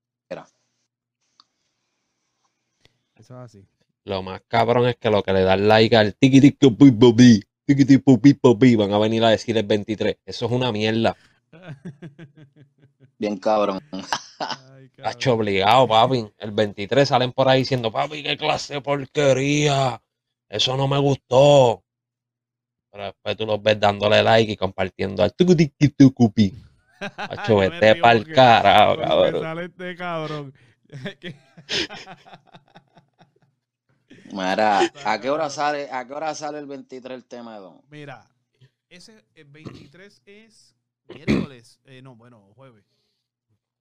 Eso 3.15 3.33
es 3.33 3.39
así. 3.39 3.65
Lo 4.03 4.21
más 4.21 4.41
cabrón 4.47 4.87
es 4.87 4.95
que 4.95 5.09
lo 5.09 5.23
que 5.23 5.33
le 5.33 5.41
dan 5.41 5.67
like 5.67 5.95
al 5.97 6.15
tiki 6.15 6.39
tiki 6.39 6.69
pi 6.69 6.91
pi 6.91 7.13
pi, 7.13 7.43
tiki 7.65 7.85
tiki 7.85 8.17
pi 8.17 8.33
pi 8.33 8.55
pi, 8.55 8.75
van 8.75 8.93
a 8.93 8.99
venir 8.99 9.23
a 9.23 9.29
decir 9.29 9.57
el 9.57 9.65
23. 9.65 10.17
Eso 10.25 10.45
es 10.45 10.51
una 10.51 10.71
mierda. 10.71 11.15
Bien 13.17 13.37
cabrón. 13.37 13.79
Cabrón. 14.95 15.39
obligado, 15.39 15.87
papi. 15.87 16.25
El 16.37 16.51
23 16.51 17.07
salen 17.07 17.31
por 17.31 17.49
ahí 17.49 17.59
diciendo, 17.59 17.91
papi, 17.91 18.23
qué 18.23 18.37
clase 18.37 18.75
de 18.75 18.81
porquería. 18.81 20.01
Eso 20.49 20.77
no 20.77 20.87
me 20.87 20.97
gustó. 20.99 21.83
Pero 22.97 23.05
después 23.13 23.37
tú 23.37 23.45
los 23.45 23.61
ves 23.61 23.79
dándole 23.79 24.23
like 24.23 24.51
y 24.53 24.57
compartiendo 24.57 25.21
al 25.21 25.31
tucu 25.35 25.55
tiki 25.55 25.89
tucu 25.89 26.33
pi. 26.33 26.51
Cacho, 26.99 27.53
Yo 27.53 27.57
me 27.59 27.69
vete 27.69 27.95
pa'l 27.97 28.25
carajo, 28.33 28.97
cabrón. 28.99 29.41
sale 29.43 29.65
este 29.65 29.95
cabrón. 29.95 30.53
Mira, 34.33 34.91
¿a 35.05 35.21
qué 35.21 35.29
hora 35.29 35.47
sale, 35.51 35.91
a 35.91 36.07
qué 36.07 36.13
hora 36.13 36.33
sale 36.33 36.57
el 36.57 36.65
23 36.65 37.15
el 37.17 37.25
tema 37.25 37.53
de 37.53 37.59
Don? 37.59 37.81
Mira, 37.91 38.27
ese 38.89 39.23
el 39.35 39.45
23 39.45 40.23
es 40.25 40.75
Miércoles. 41.13 41.79
Eh, 41.85 42.01
no, 42.01 42.15
bueno, 42.15 42.51
jueves. 42.55 42.83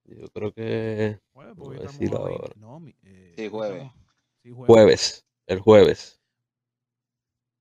Yo 0.05 0.29
creo 0.29 0.53
que 0.53 1.19
Jueves, 1.33 1.55
porque 1.57 1.85
estamos 1.87 2.13
ahora. 2.21 2.53
No, 2.57 2.81
mi- 2.81 2.95
eh, 3.03 3.33
Sí, 3.39 3.49
jueves. 3.49 3.91
sí, 4.43 4.51
jueves. 4.53 4.67
jueves, 4.67 5.27
el 5.47 5.61
jueves. 5.61 6.21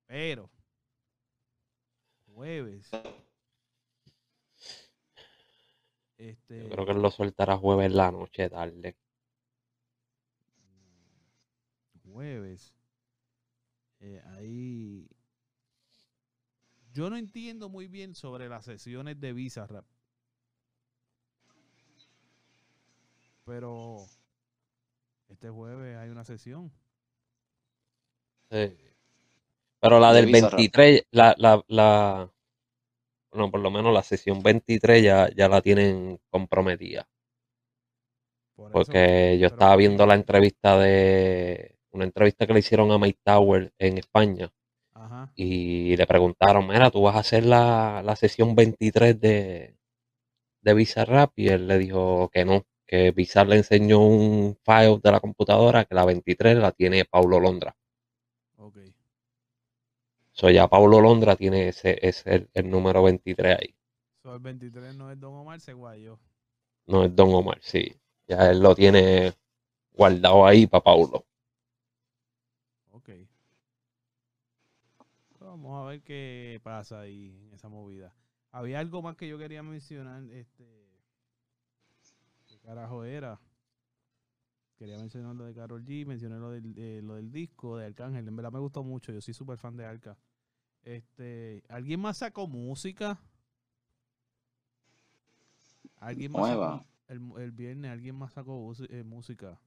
Pero. 0.05 0.49
Jueves. 2.35 2.91
Este. 6.17 6.63
Yo 6.63 6.69
creo 6.69 6.85
que 6.85 6.91
él 6.91 7.01
lo 7.01 7.09
soltará 7.09 7.55
jueves 7.55 7.85
en 7.85 7.95
la 7.95 8.11
noche, 8.11 8.49
tarde. 8.49 8.97
Jueves. 12.03 12.75
Eh, 14.01 14.21
ahí. 14.35 15.07
Yo 16.91 17.09
no 17.09 17.15
entiendo 17.15 17.69
muy 17.69 17.87
bien 17.87 18.15
sobre 18.15 18.49
las 18.49 18.65
sesiones 18.65 19.17
de 19.17 19.31
Visa 19.31 19.65
Rap. 19.65 19.85
Pero. 23.45 24.05
Este 25.29 25.49
jueves 25.49 25.97
hay 25.97 26.09
una 26.09 26.25
sesión. 26.25 26.69
Sí. 28.51 28.94
Pero 29.85 29.99
la 29.99 30.13
De 30.13 30.21
del 30.21 30.25
Bizarrap. 30.27 30.53
23, 30.57 31.07
la, 31.11 31.35
la, 31.37 31.63
la, 31.67 32.31
bueno, 33.31 33.51
por 33.51 33.59
lo 33.59 33.69
menos 33.71 33.93
la 33.93 34.03
sesión 34.03 34.41
23 34.41 35.03
ya, 35.03 35.29
ya 35.35 35.47
la 35.47 35.61
tienen 35.61 36.19
comprometida. 36.29 37.07
Por 38.55 38.67
eso- 38.67 38.73
Porque 38.73 39.37
yo 39.39 39.47
pero 39.49 39.55
estaba 39.55 39.75
viendo 39.75 40.05
la 40.05 40.15
entrevista 40.15 40.77
de, 40.79 41.77
una 41.91 42.05
entrevista 42.05 42.47
que 42.47 42.53
le 42.53 42.59
hicieron 42.59 42.91
a 42.91 42.97
Mike 42.97 43.19
Tower 43.23 43.73
en 43.77 43.97
España 43.97 44.51
Ajá. 44.93 45.31
y 45.35 45.95
le 45.97 46.07
preguntaron, 46.07 46.67
mira, 46.67 46.89
tú 46.89 47.01
vas 47.03 47.15
a 47.15 47.19
hacer 47.19 47.45
la, 47.45 48.01
la 48.03 48.15
sesión 48.15 48.55
23 48.55 49.19
de, 49.19 49.75
de 50.61 50.73
Bizarrap 50.73 51.31
y 51.37 51.49
él 51.49 51.67
le 51.67 51.77
dijo 51.77 52.29
que 52.33 52.45
no, 52.45 52.65
que 52.87 53.11
Bizarrap 53.11 53.49
le 53.51 53.57
enseñó 53.57 53.99
un 53.99 54.57
file 54.63 54.99
de 55.03 55.11
la 55.11 55.19
computadora 55.19 55.85
que 55.85 55.95
la 55.95 56.05
23 56.05 56.57
la 56.57 56.71
tiene 56.71 57.05
Paulo 57.05 57.39
Londra. 57.39 57.75
So 60.35 60.49
ya 60.49 60.67
Paulo 60.67 60.99
Londra 60.99 61.37
tiene 61.37 61.69
ese, 61.69 61.97
ese 62.05 62.35
el, 62.35 62.49
el 62.53 62.69
número 62.69 63.01
23 63.01 63.57
ahí. 63.57 63.75
So, 64.21 64.35
el 64.35 64.41
23 64.41 64.93
no 64.93 65.09
es 65.09 65.17
Don 65.17 65.33
Omar, 65.33 65.61
se 65.61 65.71
guayó. 65.71 66.19
No 66.87 67.05
es 67.05 67.15
Don 67.15 67.33
Omar, 67.33 67.57
sí. 67.61 67.95
Ya 68.27 68.51
él 68.51 68.59
lo 68.59 68.75
tiene 68.75 69.33
guardado 69.93 70.45
ahí 70.45 70.67
para 70.67 70.83
Paulo. 70.83 71.25
Ok. 72.91 73.11
Vamos 75.39 75.81
a 75.81 75.89
ver 75.89 76.01
qué 76.01 76.59
pasa 76.61 76.99
ahí 76.99 77.39
en 77.41 77.53
esa 77.53 77.69
movida. 77.69 78.13
Había 78.51 78.79
algo 78.79 79.01
más 79.01 79.15
que 79.15 79.29
yo 79.29 79.37
quería 79.37 79.63
mencionar. 79.63 80.21
Este. 80.31 80.65
¿Qué 82.49 82.59
carajo 82.59 83.05
era? 83.05 83.39
Quería 84.77 84.97
mencionar 84.97 85.35
lo 85.35 85.45
de 85.45 85.53
Carol 85.53 85.83
G, 85.85 86.05
mencioné 86.05 86.37
lo 86.37 86.51
del, 86.51 86.73
eh, 86.77 87.01
lo 87.01 87.15
del 87.15 87.31
disco 87.31 87.77
de 87.77 87.85
Arcángel. 87.85 88.27
En 88.27 88.35
verdad 88.35 88.51
me 88.51 88.59
gustó 88.59 88.83
mucho. 88.83 89.11
Yo 89.11 89.21
soy 89.21 89.33
súper 89.33 89.57
fan 89.57 89.77
de 89.77 89.85
Arca. 89.85 90.17
Este, 90.83 91.63
¿Alguien 91.69 91.99
más 92.01 92.17
sacó 92.17 92.47
música? 92.47 93.19
¿Alguien 95.97 96.31
más 96.31 96.41
Nueva. 96.41 96.77
sacó 96.77 96.85
el, 97.07 97.43
el 97.43 97.51
viernes? 97.51 97.91
¿Alguien 97.91 98.15
más 98.15 98.33
sacó 98.33 98.73
eh, 98.89 99.03
música? 99.03 99.59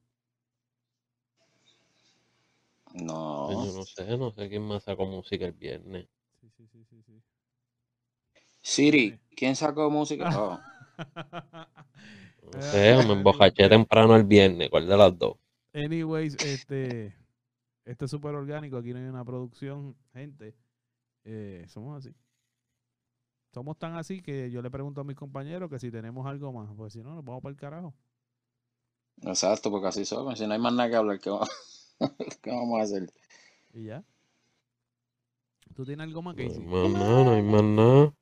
No. 2.95 3.67
Yo 3.67 3.73
no 3.79 3.85
sé, 3.85 4.17
no 4.17 4.31
sé 4.33 4.49
quién 4.49 4.63
más 4.63 4.85
sacó 4.85 5.07
música 5.07 5.47
el 5.47 5.53
viernes. 5.53 6.09
Sí, 6.41 6.49
sí, 6.57 6.67
sí, 6.69 6.85
sí, 6.85 7.03
sí. 7.03 7.23
Siri, 8.63 9.19
¿quién 9.37 9.57
sacó 9.57 9.91
música? 9.91 10.29
Oh, 10.39 10.61
No 12.53 12.61
sé, 12.61 12.95
me 13.07 13.13
embocaché 13.15 13.69
temprano 13.71 14.15
el 14.17 14.25
viernes, 14.25 14.69
¿cuál 14.71 14.87
de 14.87 14.97
las 14.97 15.19
dos? 15.19 15.37
Anyways, 15.75 16.35
este, 16.41 17.15
este 17.85 18.07
es 18.07 18.11
súper 18.11 18.35
orgánico. 18.35 18.77
Aquí 18.79 18.93
no 18.93 18.99
hay 19.01 19.07
una 19.07 19.25
producción, 19.25 19.97
gente. 20.15 20.57
Eh, 21.25 21.67
somos 21.69 21.99
así. 21.99 22.15
Somos 23.53 23.77
tan 23.79 23.95
así 23.97 24.23
que 24.23 24.51
yo 24.51 24.63
le 24.63 24.71
pregunto 24.71 25.01
a 25.03 25.05
mis 25.05 25.17
compañeros 25.17 25.69
que 25.71 25.79
si 25.79 25.91
tenemos 25.91 26.27
algo 26.27 26.51
más. 26.53 26.71
Pues 26.77 26.93
si 26.95 27.03
no, 27.03 27.15
nos 27.15 27.25
vamos 27.25 27.43
para 27.43 27.51
el 27.51 27.57
carajo. 27.59 27.95
exacto, 29.23 29.71
porque 29.71 29.89
así 29.89 30.05
somos. 30.05 30.39
Si 30.39 30.47
no 30.47 30.55
hay 30.55 30.59
más 30.61 30.73
nada 30.73 30.91
que 30.91 30.97
hablar, 30.97 31.21
¿qué, 31.21 31.31
va- 31.31 31.47
qué 32.43 32.51
vamos 32.51 32.81
a 32.81 32.83
hacer? 32.85 33.11
Y 33.75 33.85
ya. 33.85 34.05
¿Tú 35.75 35.85
tienes 35.87 36.05
algo 36.05 36.21
más 36.23 36.35
No 36.35 36.37
que 36.37 36.43
hay 36.43 36.49
decir? 36.49 36.69
más 36.71 36.91
nada, 36.91 37.25
no 37.25 37.33
hay 37.33 37.43
más 37.43 37.63
nada. 37.63 38.15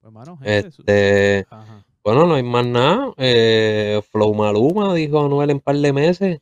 Pues, 0.00 0.08
hermano, 0.08 0.36
gente. 0.38 0.70
su- 0.70 0.84
Este, 0.86 1.46
Ajá. 1.50 1.84
Bueno, 2.08 2.26
no 2.26 2.34
hay 2.34 2.42
más 2.42 2.66
nada. 2.66 3.12
Eh, 3.16 4.00
Flow 4.10 4.34
Maluma 4.34 4.94
dijo 4.94 5.24
Anuel 5.24 5.50
en 5.50 5.60
par 5.60 5.76
de 5.76 5.92
meses 5.92 6.40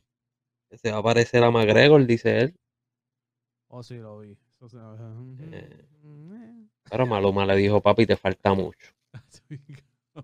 se 0.75 0.91
va 0.91 0.99
a 0.99 1.03
parecer 1.03 1.43
a 1.43 1.51
McGregor, 1.51 2.05
dice 2.05 2.39
él. 2.39 2.55
Oh, 3.69 3.83
sí, 3.83 3.97
lo 3.97 4.19
vi. 4.19 4.37
Eso 4.55 4.69
se- 4.69 4.77
Eh. 4.77 5.85
Pero 6.89 7.05
Maluma 7.05 7.45
le 7.45 7.55
dijo, 7.55 7.81
papi, 7.81 8.05
te 8.05 8.15
falta 8.15 8.53
mucho. 8.53 8.93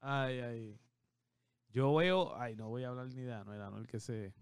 ay, 0.00 0.40
ay. 0.40 0.78
Yo 1.70 1.94
veo. 1.94 2.36
Ay, 2.36 2.54
no 2.54 2.68
voy 2.68 2.84
a 2.84 2.88
hablar 2.88 3.06
ni 3.08 3.22
de 3.22 3.32
Anuel. 3.32 3.62
Anuel 3.62 3.86
que 3.86 3.98
se. 3.98 4.34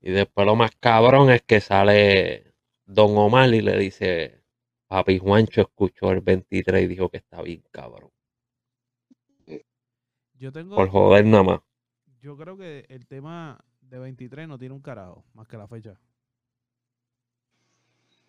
Y 0.00 0.10
después 0.12 0.46
lo 0.46 0.56
más 0.56 0.70
cabrón 0.80 1.30
es 1.30 1.42
que 1.42 1.60
sale 1.60 2.54
Don 2.86 3.16
Omar 3.16 3.52
y 3.54 3.60
le 3.60 3.78
dice, 3.78 4.42
papi 4.86 5.18
Juancho 5.18 5.62
escuchó 5.62 6.10
el 6.10 6.20
23 6.20 6.84
y 6.84 6.86
dijo 6.86 7.08
que 7.08 7.18
está 7.18 7.42
bien 7.42 7.62
cabrón. 7.70 8.10
Yo 10.38 10.52
tengo. 10.52 10.76
Por 10.76 10.88
joder 10.90 11.24
nada 11.24 11.42
más. 11.42 11.60
Yo 12.20 12.36
creo 12.36 12.56
que 12.56 12.86
el 12.88 13.06
tema 13.06 13.62
de 13.82 13.98
23 13.98 14.48
no 14.48 14.58
tiene 14.58 14.74
un 14.74 14.80
carajo, 14.80 15.24
más 15.34 15.46
que 15.46 15.56
la 15.58 15.68
fecha. 15.68 15.98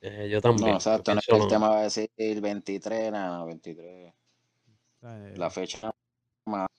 Eh, 0.02 0.30
yo 0.30 0.42
también. 0.42 0.70
No, 0.72 0.76
exacto, 0.76 1.14
no 1.14 1.20
es 1.20 1.26
que 1.26 1.36
el 1.36 1.42
lo- 1.42 1.48
tema 1.48 1.70
va 1.70 1.80
a 1.80 1.84
decir 1.84 2.12
el 2.18 2.42
23, 2.42 3.12
nada, 3.12 3.44
23. 3.46 4.14
O 4.14 5.00
sea, 5.00 5.30
eh, 5.30 5.38
La 5.38 5.50
fecha 5.50 5.92
más. 6.46 6.70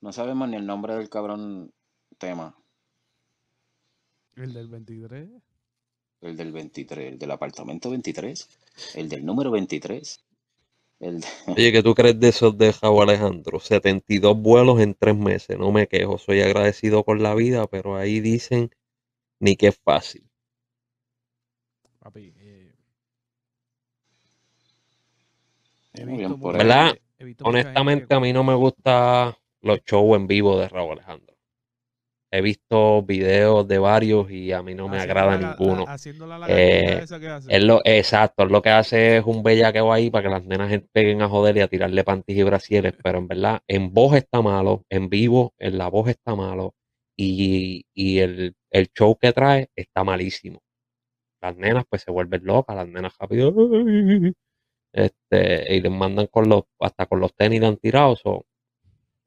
No 0.00 0.12
sabemos 0.12 0.48
ni 0.48 0.56
el 0.56 0.66
nombre 0.66 0.94
del 0.94 1.08
cabrón 1.08 1.72
tema. 2.18 2.54
el 4.36 4.52
del 4.54 4.68
23. 4.68 5.28
El 6.22 6.36
del 6.36 6.52
23, 6.52 7.12
el 7.12 7.18
del 7.18 7.30
apartamento 7.30 7.90
23, 7.90 8.48
el 8.94 9.08
del 9.08 9.24
número 9.24 9.50
23. 9.50 10.22
El 11.00 11.24
Oye, 11.46 11.72
¿qué 11.72 11.82
tú 11.82 11.94
crees 11.94 12.20
de 12.20 12.28
esos 12.28 12.56
de 12.58 12.72
Javo 12.74 13.02
Alejandro? 13.02 13.58
72 13.58 14.36
vuelos 14.36 14.80
en 14.80 14.94
tres 14.94 15.16
meses, 15.16 15.58
no 15.58 15.72
me 15.72 15.88
quejo, 15.88 16.18
soy 16.18 16.42
agradecido 16.42 17.04
con 17.04 17.22
la 17.22 17.34
vida, 17.34 17.66
pero 17.66 17.96
ahí 17.96 18.20
dicen 18.20 18.70
ni 19.40 19.56
que 19.56 19.68
es 19.68 19.80
fácil. 19.82 20.28
Papi. 21.98 22.34
eh. 22.36 22.72
¿Verdad? 25.94 26.98
Honestamente, 27.42 28.14
a 28.14 28.20
mí 28.20 28.32
no 28.32 28.44
me 28.44 28.54
gustan 28.54 29.34
los 29.62 29.80
shows 29.84 30.16
en 30.16 30.26
vivo 30.26 30.58
de 30.58 30.68
Raúl 30.68 30.92
Alejandro. 30.92 31.34
He 32.32 32.40
visto 32.42 33.02
videos 33.02 33.66
de 33.66 33.78
varios 33.78 34.30
y 34.30 34.52
a 34.52 34.62
mí 34.62 34.74
no 34.74 34.88
me 34.88 34.98
haciendo 34.98 35.20
agrada 35.20 35.36
la- 35.38 35.48
ninguno. 35.56 35.84
la- 35.84 35.92
Haciendo 35.94 36.26
la 36.26 36.46
Eh, 36.48 37.00
esa 37.02 37.18
que 37.18 37.28
hace. 37.28 37.56
Es 37.56 37.62
lo, 37.64 37.80
exacto, 37.84 38.44
es 38.44 38.50
lo 38.52 38.62
que 38.62 38.68
hace 38.70 39.16
es 39.16 39.24
un 39.24 39.42
bellaqueo 39.42 39.92
ahí 39.92 40.10
para 40.10 40.22
que 40.24 40.30
las 40.30 40.44
nenas 40.44 40.72
peguen 40.92 41.22
a 41.22 41.28
joder 41.28 41.56
y 41.56 41.60
a 41.60 41.68
tirarle 41.68 42.04
panties 42.04 42.38
y 42.38 42.42
brasieres, 42.44 42.94
pero 43.02 43.18
en 43.18 43.26
verdad, 43.26 43.60
en 43.66 43.92
voz 43.92 44.14
está 44.14 44.40
malo, 44.42 44.84
en 44.88 45.08
vivo, 45.08 45.54
en 45.58 45.76
la 45.76 45.88
voz 45.88 46.08
está 46.08 46.36
malo, 46.36 46.74
y, 47.16 47.84
y 47.94 48.18
el, 48.20 48.54
el 48.70 48.88
show 48.96 49.16
que 49.18 49.32
trae 49.32 49.68
está 49.74 50.04
malísimo. 50.04 50.60
Las 51.42 51.56
nenas 51.56 51.84
pues 51.88 52.02
se 52.02 52.12
vuelven 52.12 52.44
locas, 52.44 52.76
las 52.76 52.86
nenas 52.86 53.14
rápido, 53.18 53.52
este, 54.92 55.74
y 55.76 55.80
les 55.80 55.92
mandan 55.92 56.26
con 56.28 56.48
los, 56.48 56.62
hasta 56.78 57.06
con 57.06 57.18
los 57.20 57.34
tenis 57.34 57.60
le 57.60 57.66
han 57.66 57.76
tirado, 57.76 58.14
so, 58.14 58.44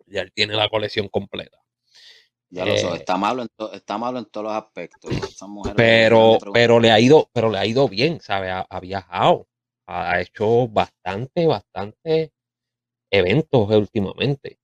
ya 0.08 0.22
él 0.22 0.32
tiene 0.34 0.56
la 0.56 0.70
colección 0.70 1.10
completa. 1.10 1.58
Ya 2.54 2.66
lo 2.66 2.78
sé, 2.78 2.88
Eh, 2.88 2.96
está 2.96 3.18
malo 3.18 3.42
en, 3.42 3.48
to- 3.56 3.74
está 3.74 3.98
malo 3.98 4.20
en 4.20 4.26
todos 4.26 4.44
los 4.46 4.54
aspectos. 4.54 5.12
Pero, 5.76 6.38
pero 6.54 6.80
le 6.80 6.92
ha 6.92 7.00
ido, 7.00 7.30
pero 7.34 7.50
le 7.50 7.58
ha 7.58 7.66
ido 7.66 7.88
bien, 7.90 8.22
¿sabe? 8.22 8.52
Ha, 8.52 8.66
ha 8.70 8.80
viajado, 8.80 9.48
ha 9.88 10.22
hecho 10.22 10.68
bastante, 10.68 11.48
bastante 11.48 12.32
eventos 13.12 13.70
últimamente. 13.70 14.60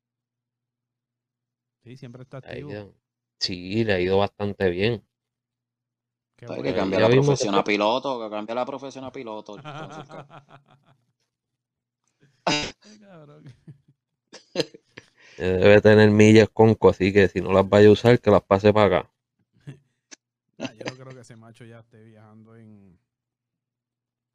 Sí, 1.83 1.97
siempre 1.97 2.23
está 2.23 2.37
activo. 2.37 2.71
ido- 2.71 2.93
sí, 3.39 3.83
le 3.83 3.93
ha 3.93 3.99
ido 3.99 4.17
bastante 4.19 4.69
bien. 4.69 5.03
Qué 6.35 6.45
Hay 6.45 6.49
bueno. 6.49 6.63
que 6.63 6.69
ya 6.71 6.75
cambiar 6.75 7.01
la 7.01 7.09
profesión 7.09 7.53
que- 7.53 7.59
a 7.59 7.63
piloto, 7.63 8.19
que 8.23 8.29
cambie 8.29 8.55
la 8.55 8.65
profesión 8.65 9.03
a 9.05 9.11
piloto. 9.11 9.55
Debe 15.39 15.81
tener 15.81 16.11
millas 16.11 16.49
conco, 16.49 16.89
así 16.89 17.13
que 17.13 17.27
si 17.27 17.41
no 17.41 17.51
las 17.53 17.67
vaya 17.67 17.89
a 17.89 17.91
usar, 17.91 18.19
que 18.19 18.29
las 18.31 18.43
pase 18.43 18.73
para 18.73 18.99
acá. 18.99 19.11
Nah, 20.57 20.73
yo 20.73 20.85
no 20.85 20.95
creo 20.97 21.13
que 21.13 21.21
ese 21.21 21.35
macho 21.35 21.65
ya 21.65 21.79
esté 21.79 22.03
viajando 22.03 22.55
en. 22.55 22.99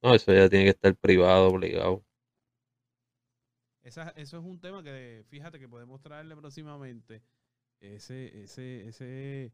No, 0.03 0.15
eso 0.15 0.33
ya 0.33 0.49
tiene 0.49 0.65
que 0.65 0.71
estar 0.71 0.95
privado, 0.97 1.49
obligado. 1.49 2.05
esa, 3.83 4.11
eso 4.17 4.39
es 4.39 4.45
un 4.45 4.61
tema 4.61 4.83
que 4.83 5.25
fíjate 5.29 5.59
que 5.61 5.69
podemos 5.69 6.01
traerle 6.01 6.37
próximamente. 6.37 7.23
Ese, 7.81 8.45
ese, 8.45 8.89
ese, 8.89 9.53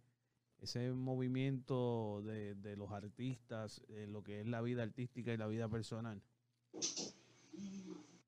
ese 0.59 0.93
movimiento 0.93 2.23
de, 2.23 2.55
de 2.55 2.77
los 2.77 2.93
artistas, 2.93 3.83
eh, 3.89 4.07
lo 4.09 4.23
que 4.23 4.41
es 4.41 4.47
la 4.47 4.63
vida 4.63 4.83
artística 4.85 5.33
y 5.33 5.37
la 5.37 5.49
vida 5.49 5.69
personal. 5.69 6.23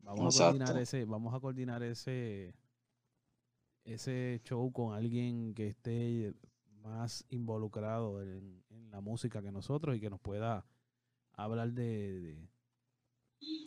Vamos 0.00 0.40
a 0.40 0.44
coordinar 0.44 0.76
ese, 0.78 1.04
vamos 1.04 1.34
a 1.34 1.40
coordinar 1.40 1.82
ese, 1.84 2.54
ese 3.84 4.40
show 4.44 4.72
con 4.72 4.94
alguien 4.94 5.54
que 5.54 5.68
esté 5.68 6.34
más 6.82 7.24
involucrado 7.30 8.22
en, 8.22 8.62
en 8.70 8.90
la 8.90 9.00
música 9.00 9.42
que 9.42 9.52
nosotros 9.52 9.96
y 9.96 10.00
que 10.00 10.10
nos 10.10 10.20
pueda 10.20 10.66
hablar 11.34 11.72
de, 11.72 12.20
de- 12.22 12.48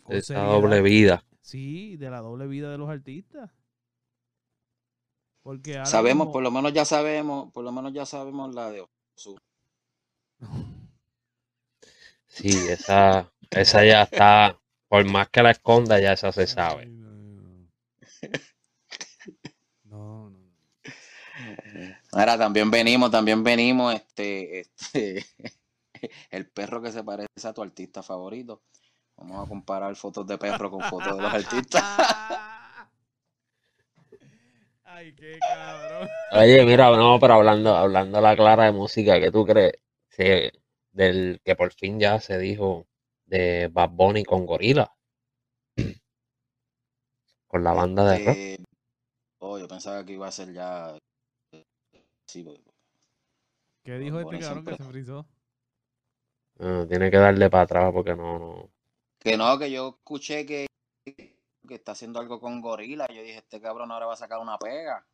esa 0.08 0.42
doble 0.42 0.82
vida. 0.82 1.24
Sí, 1.42 1.96
de 1.98 2.10
la 2.10 2.20
doble 2.22 2.46
vida 2.48 2.70
de 2.72 2.78
los 2.78 2.90
artistas. 2.90 3.52
Porque 5.44 5.78
ahora 5.78 6.02
Sabemos, 6.02 6.28
por 6.30 6.44
lo 6.44 6.52
menos 6.52 6.74
ya 6.74 6.84
sabemos, 6.84 7.50
por 7.54 7.64
lo 7.64 7.72
menos 7.72 7.94
ya 7.94 8.06
sabemos 8.06 8.54
la 8.54 8.72
de 8.72 8.82
Ozuna. 9.16 9.40
Sí, 12.28 12.68
esa, 12.68 13.32
esa 13.50 13.84
ya 13.84 14.04
está, 14.04 14.60
por 14.88 15.06
más 15.06 15.30
que 15.30 15.42
la 15.42 15.52
esconda, 15.52 16.00
ya 16.00 16.14
esa 16.14 16.32
se 16.32 16.46
Ay, 16.46 16.48
sabe. 16.48 16.92
no, 17.02 17.12
no. 17.12 17.68
No, 19.86 20.30
no, 20.30 21.58
no. 21.64 21.96
Ahora 22.16 22.38
también 22.38 22.72
venimos, 22.72 23.12
también 23.12 23.44
venimos, 23.44 23.94
este, 23.94 24.62
este, 24.62 25.26
el 26.32 26.50
perro 26.50 26.82
que 26.82 26.94
se 26.94 27.04
parece 27.04 27.28
a 27.46 27.54
tu 27.54 27.62
artista 27.62 28.02
favorito. 28.02 28.64
Vamos 29.18 29.46
a 29.46 29.50
comparar 29.50 29.94
fotos 29.98 30.26
de 30.26 30.38
perro 30.38 30.72
con 30.72 30.82
fotos 30.84 31.18
de 31.18 31.22
los 31.22 31.34
artistas. 31.34 31.84
Ay, 34.86 35.14
qué 35.14 35.38
cabrón. 35.40 36.08
Oye, 36.32 36.66
mira, 36.66 36.90
no, 36.92 37.20
pero 37.20 37.34
hablando, 37.34 37.76
hablando 37.76 38.20
a 38.20 38.22
la 38.22 38.38
clara 38.38 38.64
de 38.64 38.72
música, 38.72 39.20
¿qué 39.20 39.30
tú 39.30 39.46
crees? 39.46 39.74
Sí, 40.08 40.24
del 40.94 41.42
que 41.44 41.58
por 41.58 41.74
fin 41.74 42.00
ya 42.00 42.22
se 42.22 42.38
dijo 42.38 42.88
de 43.26 43.68
Bad 43.68 43.90
Bunny 43.90 44.24
con 44.24 44.46
Gorila. 44.46 44.96
Con 47.48 47.64
la 47.64 47.74
banda 47.74 48.10
de 48.10 48.18
rock. 48.20 48.38
Este, 48.38 48.64
oh, 49.40 49.60
yo 49.60 49.68
pensaba 49.68 50.06
que 50.06 50.14
iba 50.14 50.28
a 50.28 50.32
ser 50.32 50.54
ya. 50.54 50.98
Sí, 52.36 52.46
¿Qué 53.82 53.98
dijo 53.98 54.20
este 54.20 54.40
cabrón 54.40 54.66
que 54.66 54.76
se 54.76 54.84
frizó? 54.84 55.26
Ah, 56.60 56.86
tiene 56.86 57.10
que 57.10 57.16
darle 57.16 57.50
para 57.50 57.64
atrás 57.64 57.94
porque 57.94 58.14
no, 58.14 58.38
no. 58.38 58.70
Que 59.20 59.38
no, 59.38 59.58
que 59.58 59.72
yo 59.72 59.96
escuché 59.98 60.46
que, 60.46 60.68
que 61.06 61.76
está 61.76 61.94
haciendo 61.94 62.20
algo 62.20 62.42
con 62.42 62.60
Gorila. 62.60 63.08
Yo 63.08 63.22
dije, 63.22 63.38
este 63.38 63.62
cabrón 63.62 63.90
ahora 63.90 64.08
va 64.08 64.16
a 64.16 64.18
sacar 64.18 64.40
una 64.40 64.58
pega. 64.58 65.06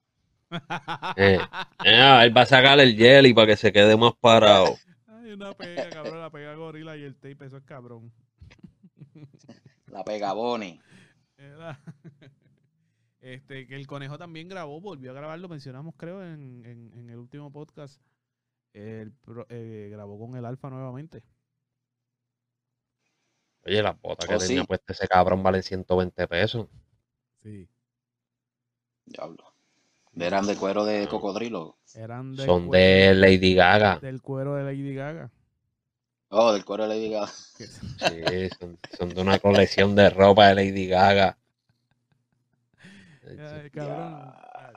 Eh, 1.16 1.38
eh, 1.86 2.24
él 2.24 2.36
va 2.36 2.42
a 2.42 2.46
sacar 2.48 2.80
el 2.80 2.98
jelly 2.98 3.36
para 3.36 3.46
que 3.48 3.58
se 3.58 3.72
quede 3.72 3.96
más 3.96 4.14
parado. 4.20 4.74
Ay, 5.06 5.34
una 5.34 5.54
pega, 5.54 5.92
cabrón, 5.92 6.22
la 6.22 6.32
pega 6.32 6.56
gorila 6.56 6.98
y 6.98 7.04
el 7.04 7.14
tape, 7.18 7.46
eso 7.46 7.58
es 7.58 7.64
cabrón. 7.66 8.12
La 9.86 10.04
pega 10.04 10.34
Bonnie. 10.34 10.82
Era- 11.38 11.80
Este, 13.22 13.68
que 13.68 13.76
el 13.76 13.86
conejo 13.88 14.18
también 14.18 14.50
grabó, 14.50 14.82
volvió 14.82 15.12
a 15.12 15.14
grabar, 15.14 15.38
lo 15.40 15.48
mencionamos 15.48 15.94
creo 15.96 16.24
en, 16.24 16.66
en, 16.66 16.92
en 16.98 17.10
el 17.10 17.18
último 17.18 17.52
podcast. 17.52 18.02
El 18.74 19.14
eh, 19.50 19.90
grabó 19.92 20.18
con 20.20 20.36
el 20.36 20.46
Alfa 20.46 20.70
nuevamente. 20.70 21.24
Oye, 23.66 23.84
las 23.84 24.00
botas 24.02 24.28
que 24.28 24.36
Oh, 24.36 24.40
tenía 24.40 24.62
sí. 24.62 24.68
puesta 24.68 24.94
ese 24.94 25.08
cabrón 25.08 25.44
valen 25.44 25.62
120 25.62 26.28
pesos. 26.28 26.68
Sí. 27.44 27.68
Diablo. 29.06 29.54
Eran 30.16 30.46
de 30.48 30.56
cuero 30.58 30.84
de 30.84 31.08
cocodrilo. 31.08 31.78
Eran 31.94 32.36
del 32.36 32.46
Son 32.46 32.68
cuero- 32.68 32.84
de 32.86 33.14
Lady 33.16 33.54
Gaga. 33.54 34.00
del 34.00 34.22
cuero 34.22 34.56
de 34.56 34.64
Lady 34.64 34.94
Gaga. 34.96 35.32
Oh, 36.30 36.54
del 36.54 36.66
cuero 36.66 36.84
de 36.88 36.90
Lady 36.90 37.10
Gaga. 37.12 37.28
Sí, 37.28 38.50
son, 38.60 38.80
son 38.98 39.10
de 39.10 39.22
una 39.22 39.38
colección 39.40 39.96
de 39.96 40.10
ropa 40.10 40.48
de 40.48 40.56
Lady 40.56 40.88
Gaga. 40.88 41.38
Ay, 43.40 43.70
cabrón. 43.70 44.34
Ya. 44.34 44.74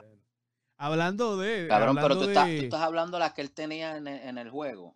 Hablando 0.77 1.37
de. 1.37 1.67
Cabrón, 1.67 1.97
pero 2.01 2.17
tú 2.17 2.23
estás, 2.29 2.45
tú 2.47 2.63
estás 2.63 2.81
hablando 2.81 3.17
de 3.17 3.19
las 3.21 3.33
que 3.33 3.41
él 3.41 3.51
tenía 3.51 3.97
en 3.97 4.07
el, 4.07 4.19
en 4.21 4.37
el 4.37 4.49
juego. 4.49 4.95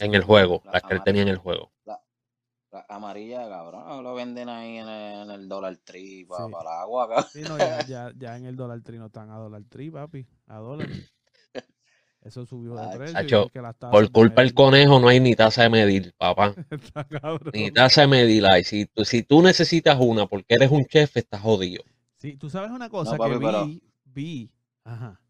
En 0.00 0.14
el 0.14 0.22
juego, 0.22 0.62
La 0.64 0.72
las 0.72 0.82
que 0.82 0.94
él 0.94 1.02
tenía 1.04 1.22
en 1.22 1.28
el 1.28 1.36
juego. 1.38 1.72
La 1.84 2.00
amarilla, 2.88 3.46
cabrón. 3.50 4.02
Lo 4.02 4.14
venden 4.14 4.48
ahí 4.48 4.78
en 4.78 4.88
el, 4.88 5.22
en 5.24 5.30
el 5.30 5.46
Dollar 5.48 5.76
Tree 5.84 6.24
para 6.24 6.46
Sí. 6.46 6.52
el 6.58 6.66
agua, 6.66 7.06
cabrón. 7.08 7.26
Sí, 7.30 7.42
no, 7.42 7.58
ya, 7.58 7.84
ya, 7.84 8.12
ya 8.16 8.36
en 8.36 8.46
el 8.46 8.56
dólar 8.56 8.80
tri 8.80 8.98
no 8.98 9.06
están 9.06 9.30
a 9.30 9.36
dólar 9.36 9.62
tri, 9.68 9.90
papi. 9.90 10.26
A 10.46 10.56
dólar. 10.56 10.88
Eso 12.22 12.46
subió 12.46 12.74
de 12.76 12.82
Ay, 12.82 12.96
precio. 12.96 13.50
las 13.52 13.74
Por 13.76 14.10
culpa 14.12 14.42
del 14.42 14.54
conejo 14.54 15.00
no 15.00 15.08
hay 15.08 15.20
ni 15.20 15.34
taza 15.34 15.64
de 15.64 15.68
medir, 15.70 16.14
papá. 16.16 16.54
Ni 17.52 17.70
taza 17.72 18.02
de 18.02 18.06
medir 18.06 18.46
hay. 18.46 18.62
Si, 18.64 18.86
tú- 18.86 19.04
si 19.04 19.22
tú 19.22 19.42
necesitas 19.42 19.98
una 20.00 20.26
porque 20.26 20.54
eres 20.54 20.70
un 20.70 20.84
chef, 20.86 21.16
estás 21.16 21.40
jodido. 21.42 21.82
Sí, 22.22 22.36
tú 22.36 22.48
sabes 22.48 22.70
una 22.70 22.88
cosa 22.88 23.16
papi, 23.16 23.32
que 23.32 23.38
vi, 23.38 23.44
pero- 23.44 23.66
vi. 24.04 24.52
Ajá. 24.84 25.20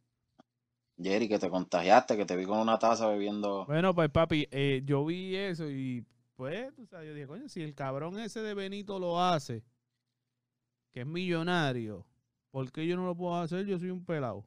Jerry, 0.98 1.26
que 1.26 1.38
te 1.38 1.48
contagiaste, 1.48 2.18
que 2.18 2.26
te 2.26 2.36
vi 2.36 2.44
con 2.44 2.58
una 2.58 2.78
taza 2.78 3.08
bebiendo. 3.08 3.64
Bueno, 3.64 3.94
pues 3.94 4.10
papi, 4.10 4.46
eh, 4.50 4.82
yo 4.84 5.02
vi 5.06 5.34
eso 5.34 5.70
y 5.70 6.04
pues, 6.36 6.74
tú 6.74 6.84
sabes, 6.86 7.08
yo 7.08 7.14
dije, 7.14 7.26
coño, 7.26 7.48
si 7.48 7.62
el 7.62 7.74
cabrón 7.74 8.18
ese 8.18 8.42
de 8.42 8.52
Benito 8.52 8.98
lo 8.98 9.18
hace, 9.22 9.64
que 10.92 11.00
es 11.00 11.06
millonario, 11.06 12.06
¿por 12.50 12.70
qué 12.70 12.86
yo 12.86 12.94
no 12.96 13.06
lo 13.06 13.16
puedo 13.16 13.36
hacer? 13.36 13.64
Yo 13.64 13.78
soy 13.78 13.88
un 13.88 14.04
pelado. 14.04 14.44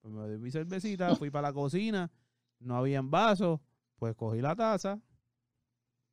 Pues 0.00 0.14
me 0.14 0.28
di 0.30 0.38
mi 0.38 0.50
cervecita, 0.50 1.14
fui 1.16 1.28
para 1.30 1.48
la 1.48 1.52
cocina, 1.52 2.10
no 2.58 2.74
habían 2.78 3.10
vasos, 3.10 3.60
pues 3.96 4.14
cogí 4.16 4.40
la 4.40 4.56
taza. 4.56 4.98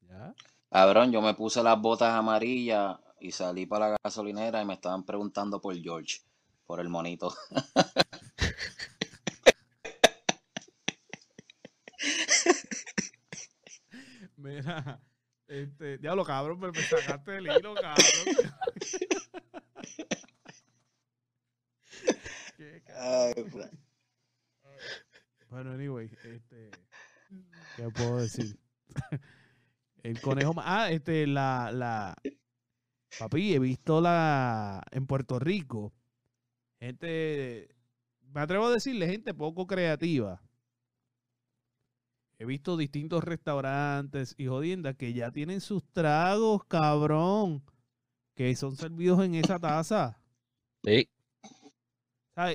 Ya. 0.01 0.35
Cabrón, 0.69 1.13
yo 1.13 1.21
me 1.21 1.33
puse 1.35 1.63
las 1.63 1.79
botas 1.81 2.13
amarillas 2.13 2.99
y 3.21 3.31
salí 3.31 3.65
para 3.65 3.89
la 3.89 3.97
gasolinera 4.03 4.61
y 4.61 4.65
me 4.65 4.75
estaban 4.75 5.03
preguntando 5.05 5.59
por 5.61 5.75
George, 5.75 6.19
por 6.65 6.79
el 6.79 6.87
monito. 6.89 7.35
Mira, 14.37 15.01
este, 15.47 15.97
diablo, 15.97 16.23
cabrón, 16.23 16.59
pero 16.59 16.71
me 16.71 16.81
sacaste 16.81 17.37
el 17.37 17.47
hilo, 17.47 17.73
cabrón. 17.75 17.97
Qué 22.57 22.81
cabrón. 22.85 23.71
Bueno, 25.49 25.71
anyway, 25.71 26.09
este, 26.23 26.69
¿qué 27.75 27.89
puedo 27.89 28.17
decir? 28.17 28.57
El 30.03 30.21
conejo, 30.21 30.53
ah, 30.57 30.91
este, 30.91 31.27
la, 31.27 31.71
la, 31.73 32.15
papi, 33.17 33.53
he 33.53 33.59
visto 33.59 34.01
la, 34.01 34.83
en 34.91 35.07
Puerto 35.07 35.39
Rico, 35.39 35.93
gente, 36.79 37.69
me 38.33 38.41
atrevo 38.41 38.67
a 38.67 38.71
decirle, 38.71 39.07
gente 39.07 39.33
poco 39.33 39.67
creativa. 39.67 40.41
He 42.37 42.45
visto 42.45 42.77
distintos 42.77 43.23
restaurantes 43.23 44.33
y 44.37 44.47
jodiendas 44.47 44.95
que 44.95 45.13
ya 45.13 45.31
tienen 45.31 45.59
sus 45.59 45.83
tragos, 45.91 46.63
cabrón, 46.65 47.63
que 48.33 48.55
son 48.55 48.77
servidos 48.77 49.23
en 49.25 49.35
esa 49.35 49.59
taza. 49.59 50.21
Sí. 50.83 51.09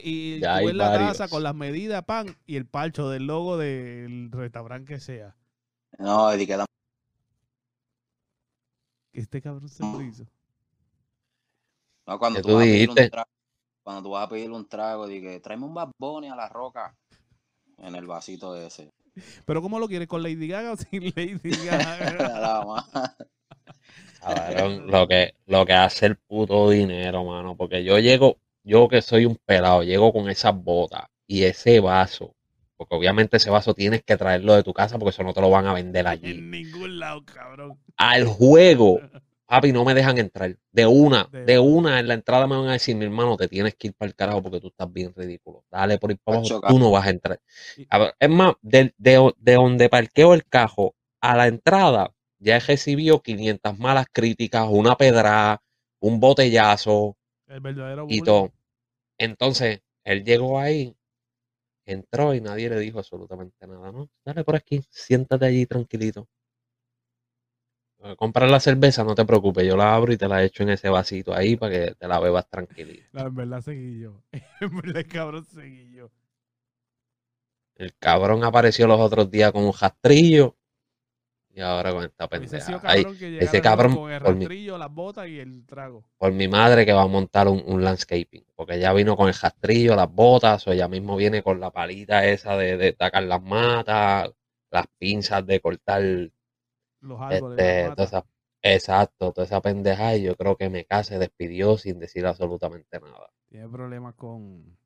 Y 0.03 0.41
Ya 0.41 0.61
tú 0.61 0.73
la 0.73 0.95
taza 0.95 1.29
con 1.29 1.43
las 1.43 1.55
medidas, 1.55 2.03
pan, 2.05 2.35
y 2.47 2.57
el 2.57 2.67
parcho 2.67 3.11
del 3.11 3.27
logo 3.27 3.59
del 3.59 4.31
restaurante 4.33 4.95
que 4.95 5.01
sea. 5.01 5.37
No, 5.99 6.35
y 6.35 6.47
que 6.47 6.65
Que 9.13 9.21
este 9.21 9.43
cabrón 9.43 9.69
se 9.69 9.83
lo 9.83 10.01
hizo. 10.01 10.27
No, 12.07 12.19
cuando 12.19 12.39
¿Qué 12.39 12.43
tú, 12.43 12.49
tú 12.49 12.55
vas 12.55 12.63
a 12.63 12.67
pedir 12.67 12.89
un 12.89 12.95
dijiste? 12.95 13.11
trago, 13.11 13.31
cuando 13.83 14.03
tú 14.03 14.11
vas 14.11 14.27
a 14.27 14.29
pedir 14.29 14.51
un 14.51 14.69
trago, 14.69 15.07
dije, 15.07 15.41
tráeme 15.41 15.65
un 15.65 15.75
Bad 15.75 15.91
Bunny 15.99 16.29
a 16.29 16.37
la 16.37 16.49
roca 16.49 16.95
en 17.79 17.95
el 17.95 18.07
vasito 18.07 18.57
ese. 18.57 18.91
Pero 19.47 19.63
¿cómo 19.63 19.79
lo 19.79 19.89
quieres? 19.89 20.09
¿Con 20.09 20.23
Lady 20.23 20.49
Gaga 20.49 20.73
o 20.73 20.77
sin 20.77 21.05
Lady 21.17 21.39
Gaga? 21.67 22.85
Cabrón, 24.21 24.91
lo 24.91 25.07
que, 25.07 25.35
lo 25.47 25.67
que 25.67 25.73
hace 25.75 26.07
el 26.07 26.17
puto 26.17 26.71
dinero, 26.71 27.25
mano. 27.25 27.57
Porque 27.57 27.85
yo 27.85 27.99
llego, 27.99 28.39
yo 28.65 28.89
que 28.89 29.03
soy 29.03 29.27
un 29.27 29.37
pelado, 29.45 29.83
llego 29.83 30.13
con 30.13 30.29
esas 30.31 30.55
botas 30.57 31.05
y 31.27 31.45
ese 31.45 31.81
vaso. 31.81 32.35
Porque 32.77 32.95
obviamente 32.97 33.37
ese 33.37 33.51
vaso 33.51 33.75
tienes 33.75 34.03
que 34.03 34.17
traerlo 34.17 34.55
de 34.55 34.63
tu 34.63 34.73
casa 34.73 34.99
porque 34.99 35.11
eso 35.11 35.23
no 35.23 35.33
te 35.33 35.41
lo 35.41 35.51
van 35.51 35.67
a 35.67 35.75
vender 35.75 36.07
allí. 36.09 36.33
en 36.33 36.51
ningún 36.51 36.99
lado, 36.99 37.23
cabrón. 37.25 37.79
Al 37.97 38.25
juego, 38.27 39.01
papi, 39.55 39.73
no 39.73 39.85
me 39.85 39.95
dejan 39.95 40.19
entrar. 40.19 40.57
De 40.73 40.87
una, 40.87 41.29
De 41.31 41.45
de 41.45 41.59
una, 41.59 42.01
en 42.01 42.09
la 42.09 42.15
entrada 42.15 42.47
me 42.47 42.57
van 42.57 42.69
a 42.69 42.73
decir, 42.73 42.97
mi 42.97 43.05
hermano, 43.05 43.37
te 43.37 43.49
tienes 43.49 43.75
que 43.77 43.89
ir 43.89 43.95
para 43.95 44.09
el 44.09 44.15
carajo 44.15 44.43
porque 44.43 44.61
tú 44.61 44.69
estás 44.69 44.93
bien 44.93 45.13
ridículo. 45.15 45.65
Dale 45.71 45.99
por 45.99 46.11
ir 46.11 46.19
para 46.23 46.39
abajo, 46.39 46.61
tú 46.67 46.79
no 46.79 46.91
vas 46.91 47.07
a 47.07 47.11
entrar. 47.11 47.41
A 47.91 47.99
ver, 47.99 48.15
es 48.19 48.31
más, 48.31 48.55
de, 48.63 48.95
de, 48.99 49.33
de 49.39 49.55
donde 49.55 49.89
parqueo 49.89 50.35
el 50.35 50.45
cajo 50.45 50.95
a 51.21 51.37
la 51.37 51.47
entrada, 51.47 52.13
ya 52.39 52.57
he 52.57 52.61
recibido 52.61 53.23
500 53.23 53.79
malas 53.79 54.07
críticas, 54.13 54.67
una 54.69 54.97
pedrada, 54.97 55.63
un 56.01 56.21
botellazo 56.21 57.17
El 57.47 57.61
verdadero 57.61 58.07
y 58.09 58.21
todo. 58.21 58.53
Entonces, 59.19 59.81
él 60.05 60.25
llegó 60.25 60.59
ahí, 60.59 60.95
entró 61.87 62.35
y 62.35 62.41
nadie 62.41 62.69
le 62.69 62.79
dijo 62.79 62.99
absolutamente 62.99 63.67
nada, 63.67 63.93
¿no? 63.93 64.09
Dale 64.25 64.45
por 64.45 64.57
aquí, 64.57 64.83
siéntate 64.91 65.47
allí 65.47 65.67
tranquilito. 65.67 66.29
Eh, 68.05 68.17
Comprar 68.17 68.51
la 68.51 68.61
cerveza, 68.61 69.03
no 69.03 69.15
te 69.15 69.25
preocupes, 69.25 69.67
yo 69.67 69.77
la 69.77 69.95
abro 69.95 70.13
y 70.13 70.17
te 70.17 70.29
la 70.29 70.43
echo 70.45 70.63
en 70.63 70.71
ese 70.71 70.89
vasito 70.89 71.35
ahí 71.35 71.57
para 71.57 71.73
que 71.73 71.95
te 71.95 72.07
la 72.07 72.21
bebas 72.21 72.49
tranquilito. 72.49 73.03
La, 73.13 73.23
en 73.23 73.35
verdad 73.35 73.61
seguí 73.63 74.01
yo. 74.01 74.23
En 74.61 74.77
verdad, 74.77 74.97
el 74.99 75.07
cabrón, 75.09 75.45
seguí 75.45 75.91
yo. 75.91 76.11
El 77.77 77.95
cabrón 77.97 78.45
apareció 78.45 78.87
los 78.87 79.01
otros 79.01 79.31
días 79.31 79.51
con 79.53 79.65
un 79.65 79.73
rastrillo 79.73 80.57
y 81.55 81.61
ahora 81.61 81.93
con 81.93 82.05
esta 82.05 82.29
pendeja. 82.29 82.83
Llegara 82.83 83.11
ese 83.45 83.57
el 83.57 83.63
cabrón, 83.63 83.95
con 83.97 84.11
el 84.13 84.21
por 84.21 84.35
mi- 84.35 84.41
rastrillo, 84.41 84.79
las 84.79 84.93
botas 84.93 85.29
y 85.29 85.39
el 85.41 85.65
trago. 85.67 86.05
por 86.19 86.33
mi 86.33 86.49
madre 86.49 86.85
que 86.87 86.93
va 86.93 87.03
a 87.03 87.07
montar 87.07 87.49
un, 87.49 87.63
un 87.67 87.83
landscaping, 87.85 88.45
porque 88.55 88.75
ella 88.77 88.93
vino 88.93 89.17
con 89.17 89.29
el 89.29 89.35
rastrillo, 89.35 89.95
las 89.97 90.11
botas, 90.13 90.67
o 90.67 90.73
ella 90.73 90.89
mismo 90.89 91.17
viene 91.17 91.43
con 91.43 91.61
la 91.61 91.71
palita 91.71 92.25
esa 92.27 92.57
de, 92.57 92.77
de 92.77 92.93
tacar 92.93 93.25
las 93.25 93.43
matas, 93.43 94.31
las 94.71 94.87
pinzas 94.99 95.47
de 95.47 95.61
cortar, 95.61 96.03
Los 97.05 97.21
árboles. 97.21 97.59
este, 97.59 97.81
toda 97.83 97.89
matas. 97.91 98.07
esa- 98.09 98.27
exacto, 98.63 99.33
toda 99.33 99.47
esa 99.47 99.61
pendeja, 99.61 100.17
y 100.17 100.23
yo 100.23 100.37
creo 100.37 100.57
que 100.57 100.71
me 100.71 100.87
se 101.05 101.19
despidió 101.19 101.77
sin 101.77 101.99
decir 101.99 102.27
absolutamente 102.27 102.99
nada. 102.99 103.29
Tiene 103.49 103.69
problemas 103.69 104.15
con, 104.15 104.77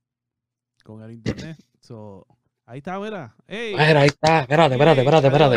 con 0.84 1.02
el 1.02 1.12
internet. 1.12 1.56
So, 1.80 2.26
ahí 2.66 2.78
está, 2.78 2.98
mira. 2.98 3.36
Ey, 3.46 3.74
Mira, 3.74 4.00
ahí 4.00 4.08
está, 4.08 4.40
espérate, 4.40 4.74
espérate, 4.74 5.00
ey, 5.00 5.06
espérate, 5.06 5.26
espérate. 5.28 5.56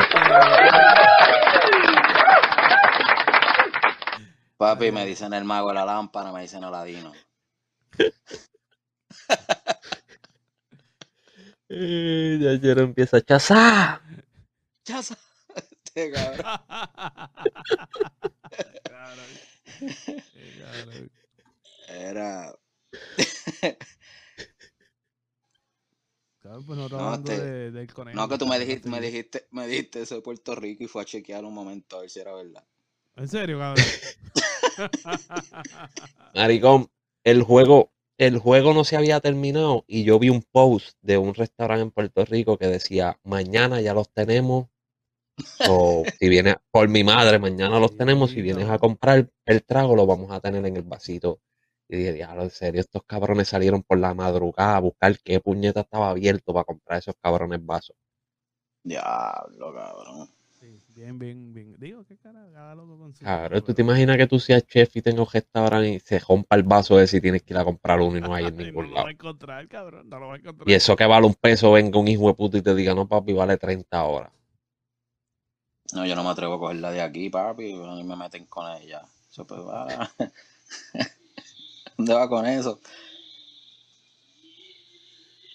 Papi, 4.57 4.91
me 4.91 5.05
dicen 5.07 5.33
el 5.33 5.43
mago 5.43 5.69
de 5.69 5.73
la 5.73 5.85
lámpara, 5.85 6.31
me 6.31 6.41
dicen 6.41 6.63
Aladino. 6.63 7.11
Ya 11.73 12.49
ayer 12.49 12.79
empieza 12.79 13.15
a 13.17 13.21
chazar. 13.21 14.01
Este 15.93 16.11
cabrón. 16.11 16.45
Era. 21.89 22.53
Pues 26.41 26.77
No, 26.77 26.85
hablando 26.85 27.29
de- 27.29 27.71
del 27.71 27.93
conejo. 27.93 28.15
No, 28.17 28.27
que 28.29 28.37
tú 28.37 28.47
me 28.47 28.57
dijiste, 28.59 28.89
me 28.89 28.99
dijiste, 29.01 29.47
me 29.51 29.67
dijiste 29.67 30.01
eso 30.01 30.15
de 30.15 30.21
Puerto 30.21 30.55
Rico 30.55 30.83
y 30.83 30.87
fue 30.87 31.01
a 31.01 31.05
chequear 31.05 31.43
un 31.45 31.53
momento 31.53 31.97
a 31.97 32.01
ver 32.01 32.09
si 32.09 32.19
era 32.19 32.33
verdad. 32.33 32.63
¿En 33.15 33.27
serio, 33.27 33.59
cabrón? 33.59 33.85
Maricón, 36.33 36.89
el 37.23 37.43
juego, 37.43 37.91
el 38.17 38.37
juego 38.39 38.73
no 38.73 38.83
se 38.83 38.95
había 38.97 39.19
terminado 39.19 39.83
y 39.87 40.03
yo 40.03 40.17
vi 40.17 40.29
un 40.29 40.41
post 40.41 40.97
de 41.01 41.17
un 41.17 41.33
restaurante 41.35 41.83
en 41.83 41.91
Puerto 41.91 42.25
Rico 42.25 42.57
que 42.57 42.67
decía, 42.67 43.19
mañana 43.23 43.81
ya 43.81 43.93
los 43.93 44.09
tenemos. 44.09 44.67
O 45.63 46.07
si 46.19 46.29
vienes, 46.29 46.55
por 46.71 46.87
mi 46.89 47.03
madre, 47.03 47.39
mañana 47.39 47.79
los 47.79 47.95
tenemos. 47.95 48.31
Si 48.31 48.41
vienes 48.41 48.69
a 48.69 48.79
comprar 48.79 49.29
el 49.45 49.63
trago, 49.63 49.95
lo 49.95 50.05
vamos 50.05 50.31
a 50.31 50.39
tener 50.39 50.65
en 50.65 50.77
el 50.77 50.83
vasito. 50.83 51.41
Y 51.89 51.97
dije, 51.97 52.13
diablo, 52.13 52.43
en 52.43 52.49
serio, 52.51 52.81
estos 52.81 53.03
cabrones 53.05 53.49
salieron 53.49 53.83
por 53.83 53.97
la 53.99 54.13
madrugada 54.13 54.77
a 54.77 54.79
buscar 54.79 55.17
qué 55.19 55.39
puñeta 55.39 55.81
estaba 55.81 56.09
abierto 56.11 56.53
para 56.53 56.65
comprar 56.65 56.99
esos 56.99 57.15
cabrones 57.21 57.65
vasos. 57.65 57.95
Diablo, 58.83 59.73
cabrón. 59.73 60.29
Sí, 60.49 60.83
bien, 60.89 61.17
bien, 61.17 61.51
bien. 61.53 61.75
Digo, 61.79 62.03
qué 62.05 62.17
cara, 62.17 62.47
cada 62.53 62.75
loco 62.75 62.97
con 62.97 63.13
su 63.15 63.25
Claro, 63.25 63.27
mundo, 63.27 63.63
tú 63.63 63.73
te 63.73 63.81
imaginas 63.81 64.15
que 64.17 64.27
tú 64.27 64.39
seas 64.39 64.63
chef 64.67 64.95
y 64.95 65.01
tengas 65.01 65.25
un 65.27 65.33
restaurante 65.33 65.89
y 65.89 65.99
se 66.01 66.19
rompa 66.19 66.55
el 66.55 66.61
vaso 66.61 66.99
ese 66.99 67.17
y 67.17 67.21
tienes 67.21 67.41
que 67.41 67.53
ir 67.53 67.57
a 67.57 67.65
comprar 67.65 67.99
uno 67.99 68.17
y 68.17 68.21
no 68.21 68.35
hay 68.35 68.45
en 68.47 68.57
Ay, 68.59 68.71
no 68.73 68.73
ningún 68.73 68.85
lo 68.87 68.93
lado. 68.93 69.05
va 69.05 69.09
a 69.09 69.11
encontrar, 69.11 69.67
cabrón. 69.67 70.09
No 70.09 70.19
lo 70.19 70.27
va 70.27 70.33
a 70.35 70.37
encontrar. 70.37 70.67
Y 70.67 70.73
eso 70.73 70.95
que 70.95 71.05
vale 71.05 71.27
un 71.27 71.35
peso, 71.35 71.71
venga 71.73 71.99
un 71.99 72.07
hijo 72.07 72.27
de 72.27 72.33
puta 72.33 72.57
y 72.57 72.63
te 72.63 72.73
diga, 72.73 72.95
no, 72.95 73.07
papi, 73.07 73.33
vale 73.33 73.57
30 73.57 74.03
horas. 74.05 74.31
No, 75.93 76.05
yo 76.05 76.15
no 76.15 76.23
me 76.23 76.29
atrevo 76.29 76.55
a 76.55 76.59
cogerla 76.59 76.91
de 76.91 77.01
aquí, 77.01 77.29
papi. 77.29 77.73
Mí 77.73 78.03
me 78.03 78.15
meten 78.15 78.45
con 78.45 78.69
ella. 78.77 79.01
Eso 79.29 79.45
pues 79.45 79.61
va. 79.61 80.09
¿Dónde 81.97 82.13
va 82.13 82.29
con 82.29 82.45
eso? 82.45 82.79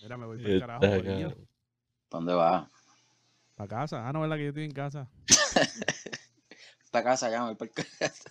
Mira, 0.03 0.17
me 0.17 0.27
voy 0.27 0.39
para 0.39 0.51
el 0.51 0.61
carajo. 0.61 0.81
¿Para 0.81 1.33
dónde 2.11 2.35
va? 2.35 2.71
Para 3.57 3.69
casa. 3.69 4.07
Ah, 4.09 4.13
no, 4.13 4.21
¿verdad 4.21 4.37
que 4.37 4.43
yo 4.43 4.49
estoy 4.51 4.65
en 4.65 4.73
casa? 4.73 5.09
Esta 6.85 7.03
casa 7.03 7.31
ya 7.31 7.41
me 7.41 7.55
voy 7.55 7.57
para 7.57 7.71
casa. 7.99 8.31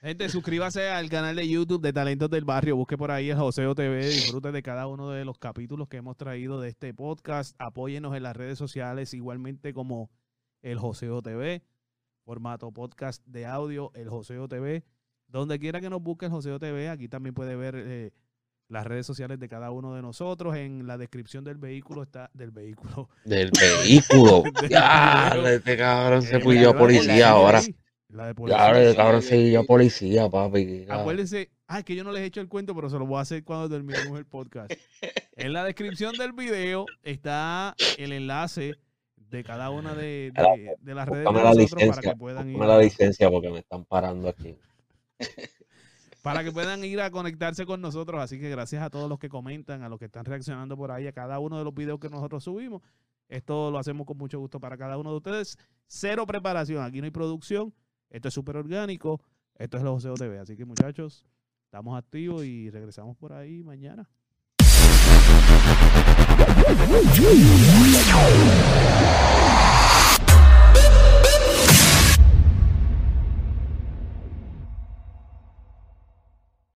Gente, 0.00 0.28
suscríbase 0.28 0.90
al 0.90 1.08
canal 1.08 1.34
de 1.34 1.48
YouTube 1.48 1.82
de 1.82 1.92
Talentos 1.92 2.30
del 2.30 2.44
Barrio. 2.44 2.76
Busque 2.76 2.96
por 2.96 3.10
ahí 3.10 3.30
el 3.30 3.36
Joseo 3.36 3.74
TV. 3.74 4.06
Disfrute 4.06 4.52
de 4.52 4.62
cada 4.62 4.86
uno 4.86 5.10
de 5.10 5.24
los 5.24 5.38
capítulos 5.38 5.88
que 5.88 5.96
hemos 5.96 6.16
traído 6.16 6.60
de 6.60 6.68
este 6.68 6.94
podcast. 6.94 7.56
Apóyenos 7.58 8.14
en 8.16 8.22
las 8.22 8.36
redes 8.36 8.58
sociales, 8.58 9.12
igualmente 9.12 9.74
como 9.74 10.08
el 10.62 10.78
Joseo 10.78 11.20
TV. 11.20 11.64
Formato 12.24 12.70
podcast 12.70 13.26
de 13.26 13.46
audio, 13.46 13.90
el 13.94 14.08
Joseo 14.08 14.46
TV. 14.46 14.84
Donde 15.26 15.58
quiera 15.58 15.80
que 15.80 15.90
nos 15.90 16.00
busque 16.00 16.26
el 16.26 16.30
Joseo 16.30 16.60
TV, 16.60 16.88
aquí 16.90 17.08
también 17.08 17.34
puede 17.34 17.56
ver 17.56 17.74
eh, 17.76 18.12
las 18.68 18.86
redes 18.86 19.04
sociales 19.04 19.40
de 19.40 19.48
cada 19.48 19.72
uno 19.72 19.96
de 19.96 20.02
nosotros. 20.02 20.54
En 20.54 20.86
la 20.86 20.96
descripción 20.96 21.42
del 21.42 21.58
vehículo 21.58 22.04
está 22.04 22.30
del 22.34 22.52
vehículo. 22.52 23.08
Del 23.24 23.50
vehículo. 23.50 24.44
Del 24.62 24.70
video. 24.70 25.56
este 25.56 25.76
cabrón 25.76 26.22
se 26.22 26.38
fue 26.38 26.60
yo 26.62 26.78
policía 26.78 27.30
ahora. 27.30 27.60
La 28.08 28.26
de 28.26 28.34
policía. 28.34 28.90
sí, 28.90 28.96
cabrón 28.96 29.22
sí, 29.22 29.28
se 29.28 29.52
yo 29.52 29.66
policía, 29.66 30.28
papi. 30.30 30.86
ya. 30.86 30.94
Acuérdense, 31.00 31.50
ah, 31.66 31.80
es 31.80 31.84
que 31.84 31.94
yo 31.94 32.04
no 32.04 32.12
les 32.12 32.22
he 32.22 32.26
hecho 32.26 32.40
el 32.40 32.48
cuento, 32.48 32.74
pero 32.74 32.88
se 32.88 32.98
lo 32.98 33.04
voy 33.06 33.18
a 33.18 33.22
hacer 33.22 33.44
cuando 33.44 33.68
terminemos 33.68 34.18
el 34.18 34.24
podcast. 34.24 34.72
En 35.36 35.52
la 35.52 35.62
descripción 35.64 36.14
del 36.16 36.32
video 36.32 36.86
está 37.02 37.74
el 37.98 38.12
enlace 38.12 38.74
de 39.16 39.44
cada 39.44 39.68
una 39.70 39.94
de, 39.94 40.32
de- 40.34 40.74
de 40.80 40.94
las 40.94 41.06
redes 41.06 41.26
de 41.26 41.32
la 41.32 41.40
nosotros 41.42 41.70
para 41.70 41.84
licencia. 41.86 42.12
que 42.12 42.16
puedan 42.18 42.48
ir 42.50 42.56
la 42.58 42.78
licencia 42.78 43.30
porque 43.30 43.50
me 43.50 43.58
están 43.58 43.84
parando 43.84 44.28
aquí. 44.30 44.56
para 46.22 46.42
que 46.44 46.50
puedan 46.52 46.82
ir 46.84 47.00
a 47.00 47.10
conectarse 47.10 47.66
con 47.66 47.80
nosotros. 47.80 48.20
Así 48.22 48.40
que 48.40 48.48
gracias 48.50 48.82
a 48.82 48.90
todos 48.90 49.08
los 49.08 49.18
que 49.18 49.28
comentan, 49.28 49.82
a 49.82 49.88
los 49.88 49.98
que 49.98 50.06
están 50.06 50.24
reaccionando 50.24 50.76
por 50.76 50.90
ahí, 50.92 51.06
a 51.06 51.12
cada 51.12 51.38
uno 51.38 51.58
de 51.58 51.64
los 51.64 51.74
videos 51.74 52.00
que 52.00 52.08
nosotros 52.08 52.42
subimos. 52.44 52.82
Esto 53.28 53.70
lo 53.70 53.78
hacemos 53.78 54.06
con 54.06 54.16
mucho 54.16 54.38
gusto 54.38 54.58
para 54.58 54.76
cada 54.78 54.96
uno 54.96 55.10
de 55.10 55.16
ustedes. 55.18 55.58
Cero 55.86 56.26
preparación, 56.26 56.82
aquí 56.82 56.98
no 57.00 57.04
hay 57.04 57.10
producción. 57.10 57.74
Esto 58.10 58.28
es 58.28 58.34
súper 58.34 58.56
orgánico. 58.56 59.20
Esto 59.56 59.76
es 59.76 59.82
el 59.82 59.88
Joseo 59.88 60.14
TV. 60.14 60.38
Así 60.38 60.56
que 60.56 60.64
muchachos, 60.64 61.26
estamos 61.64 61.98
activos 61.98 62.44
y 62.44 62.70
regresamos 62.70 63.16
por 63.16 63.32
ahí 63.32 63.62
mañana. 63.62 64.08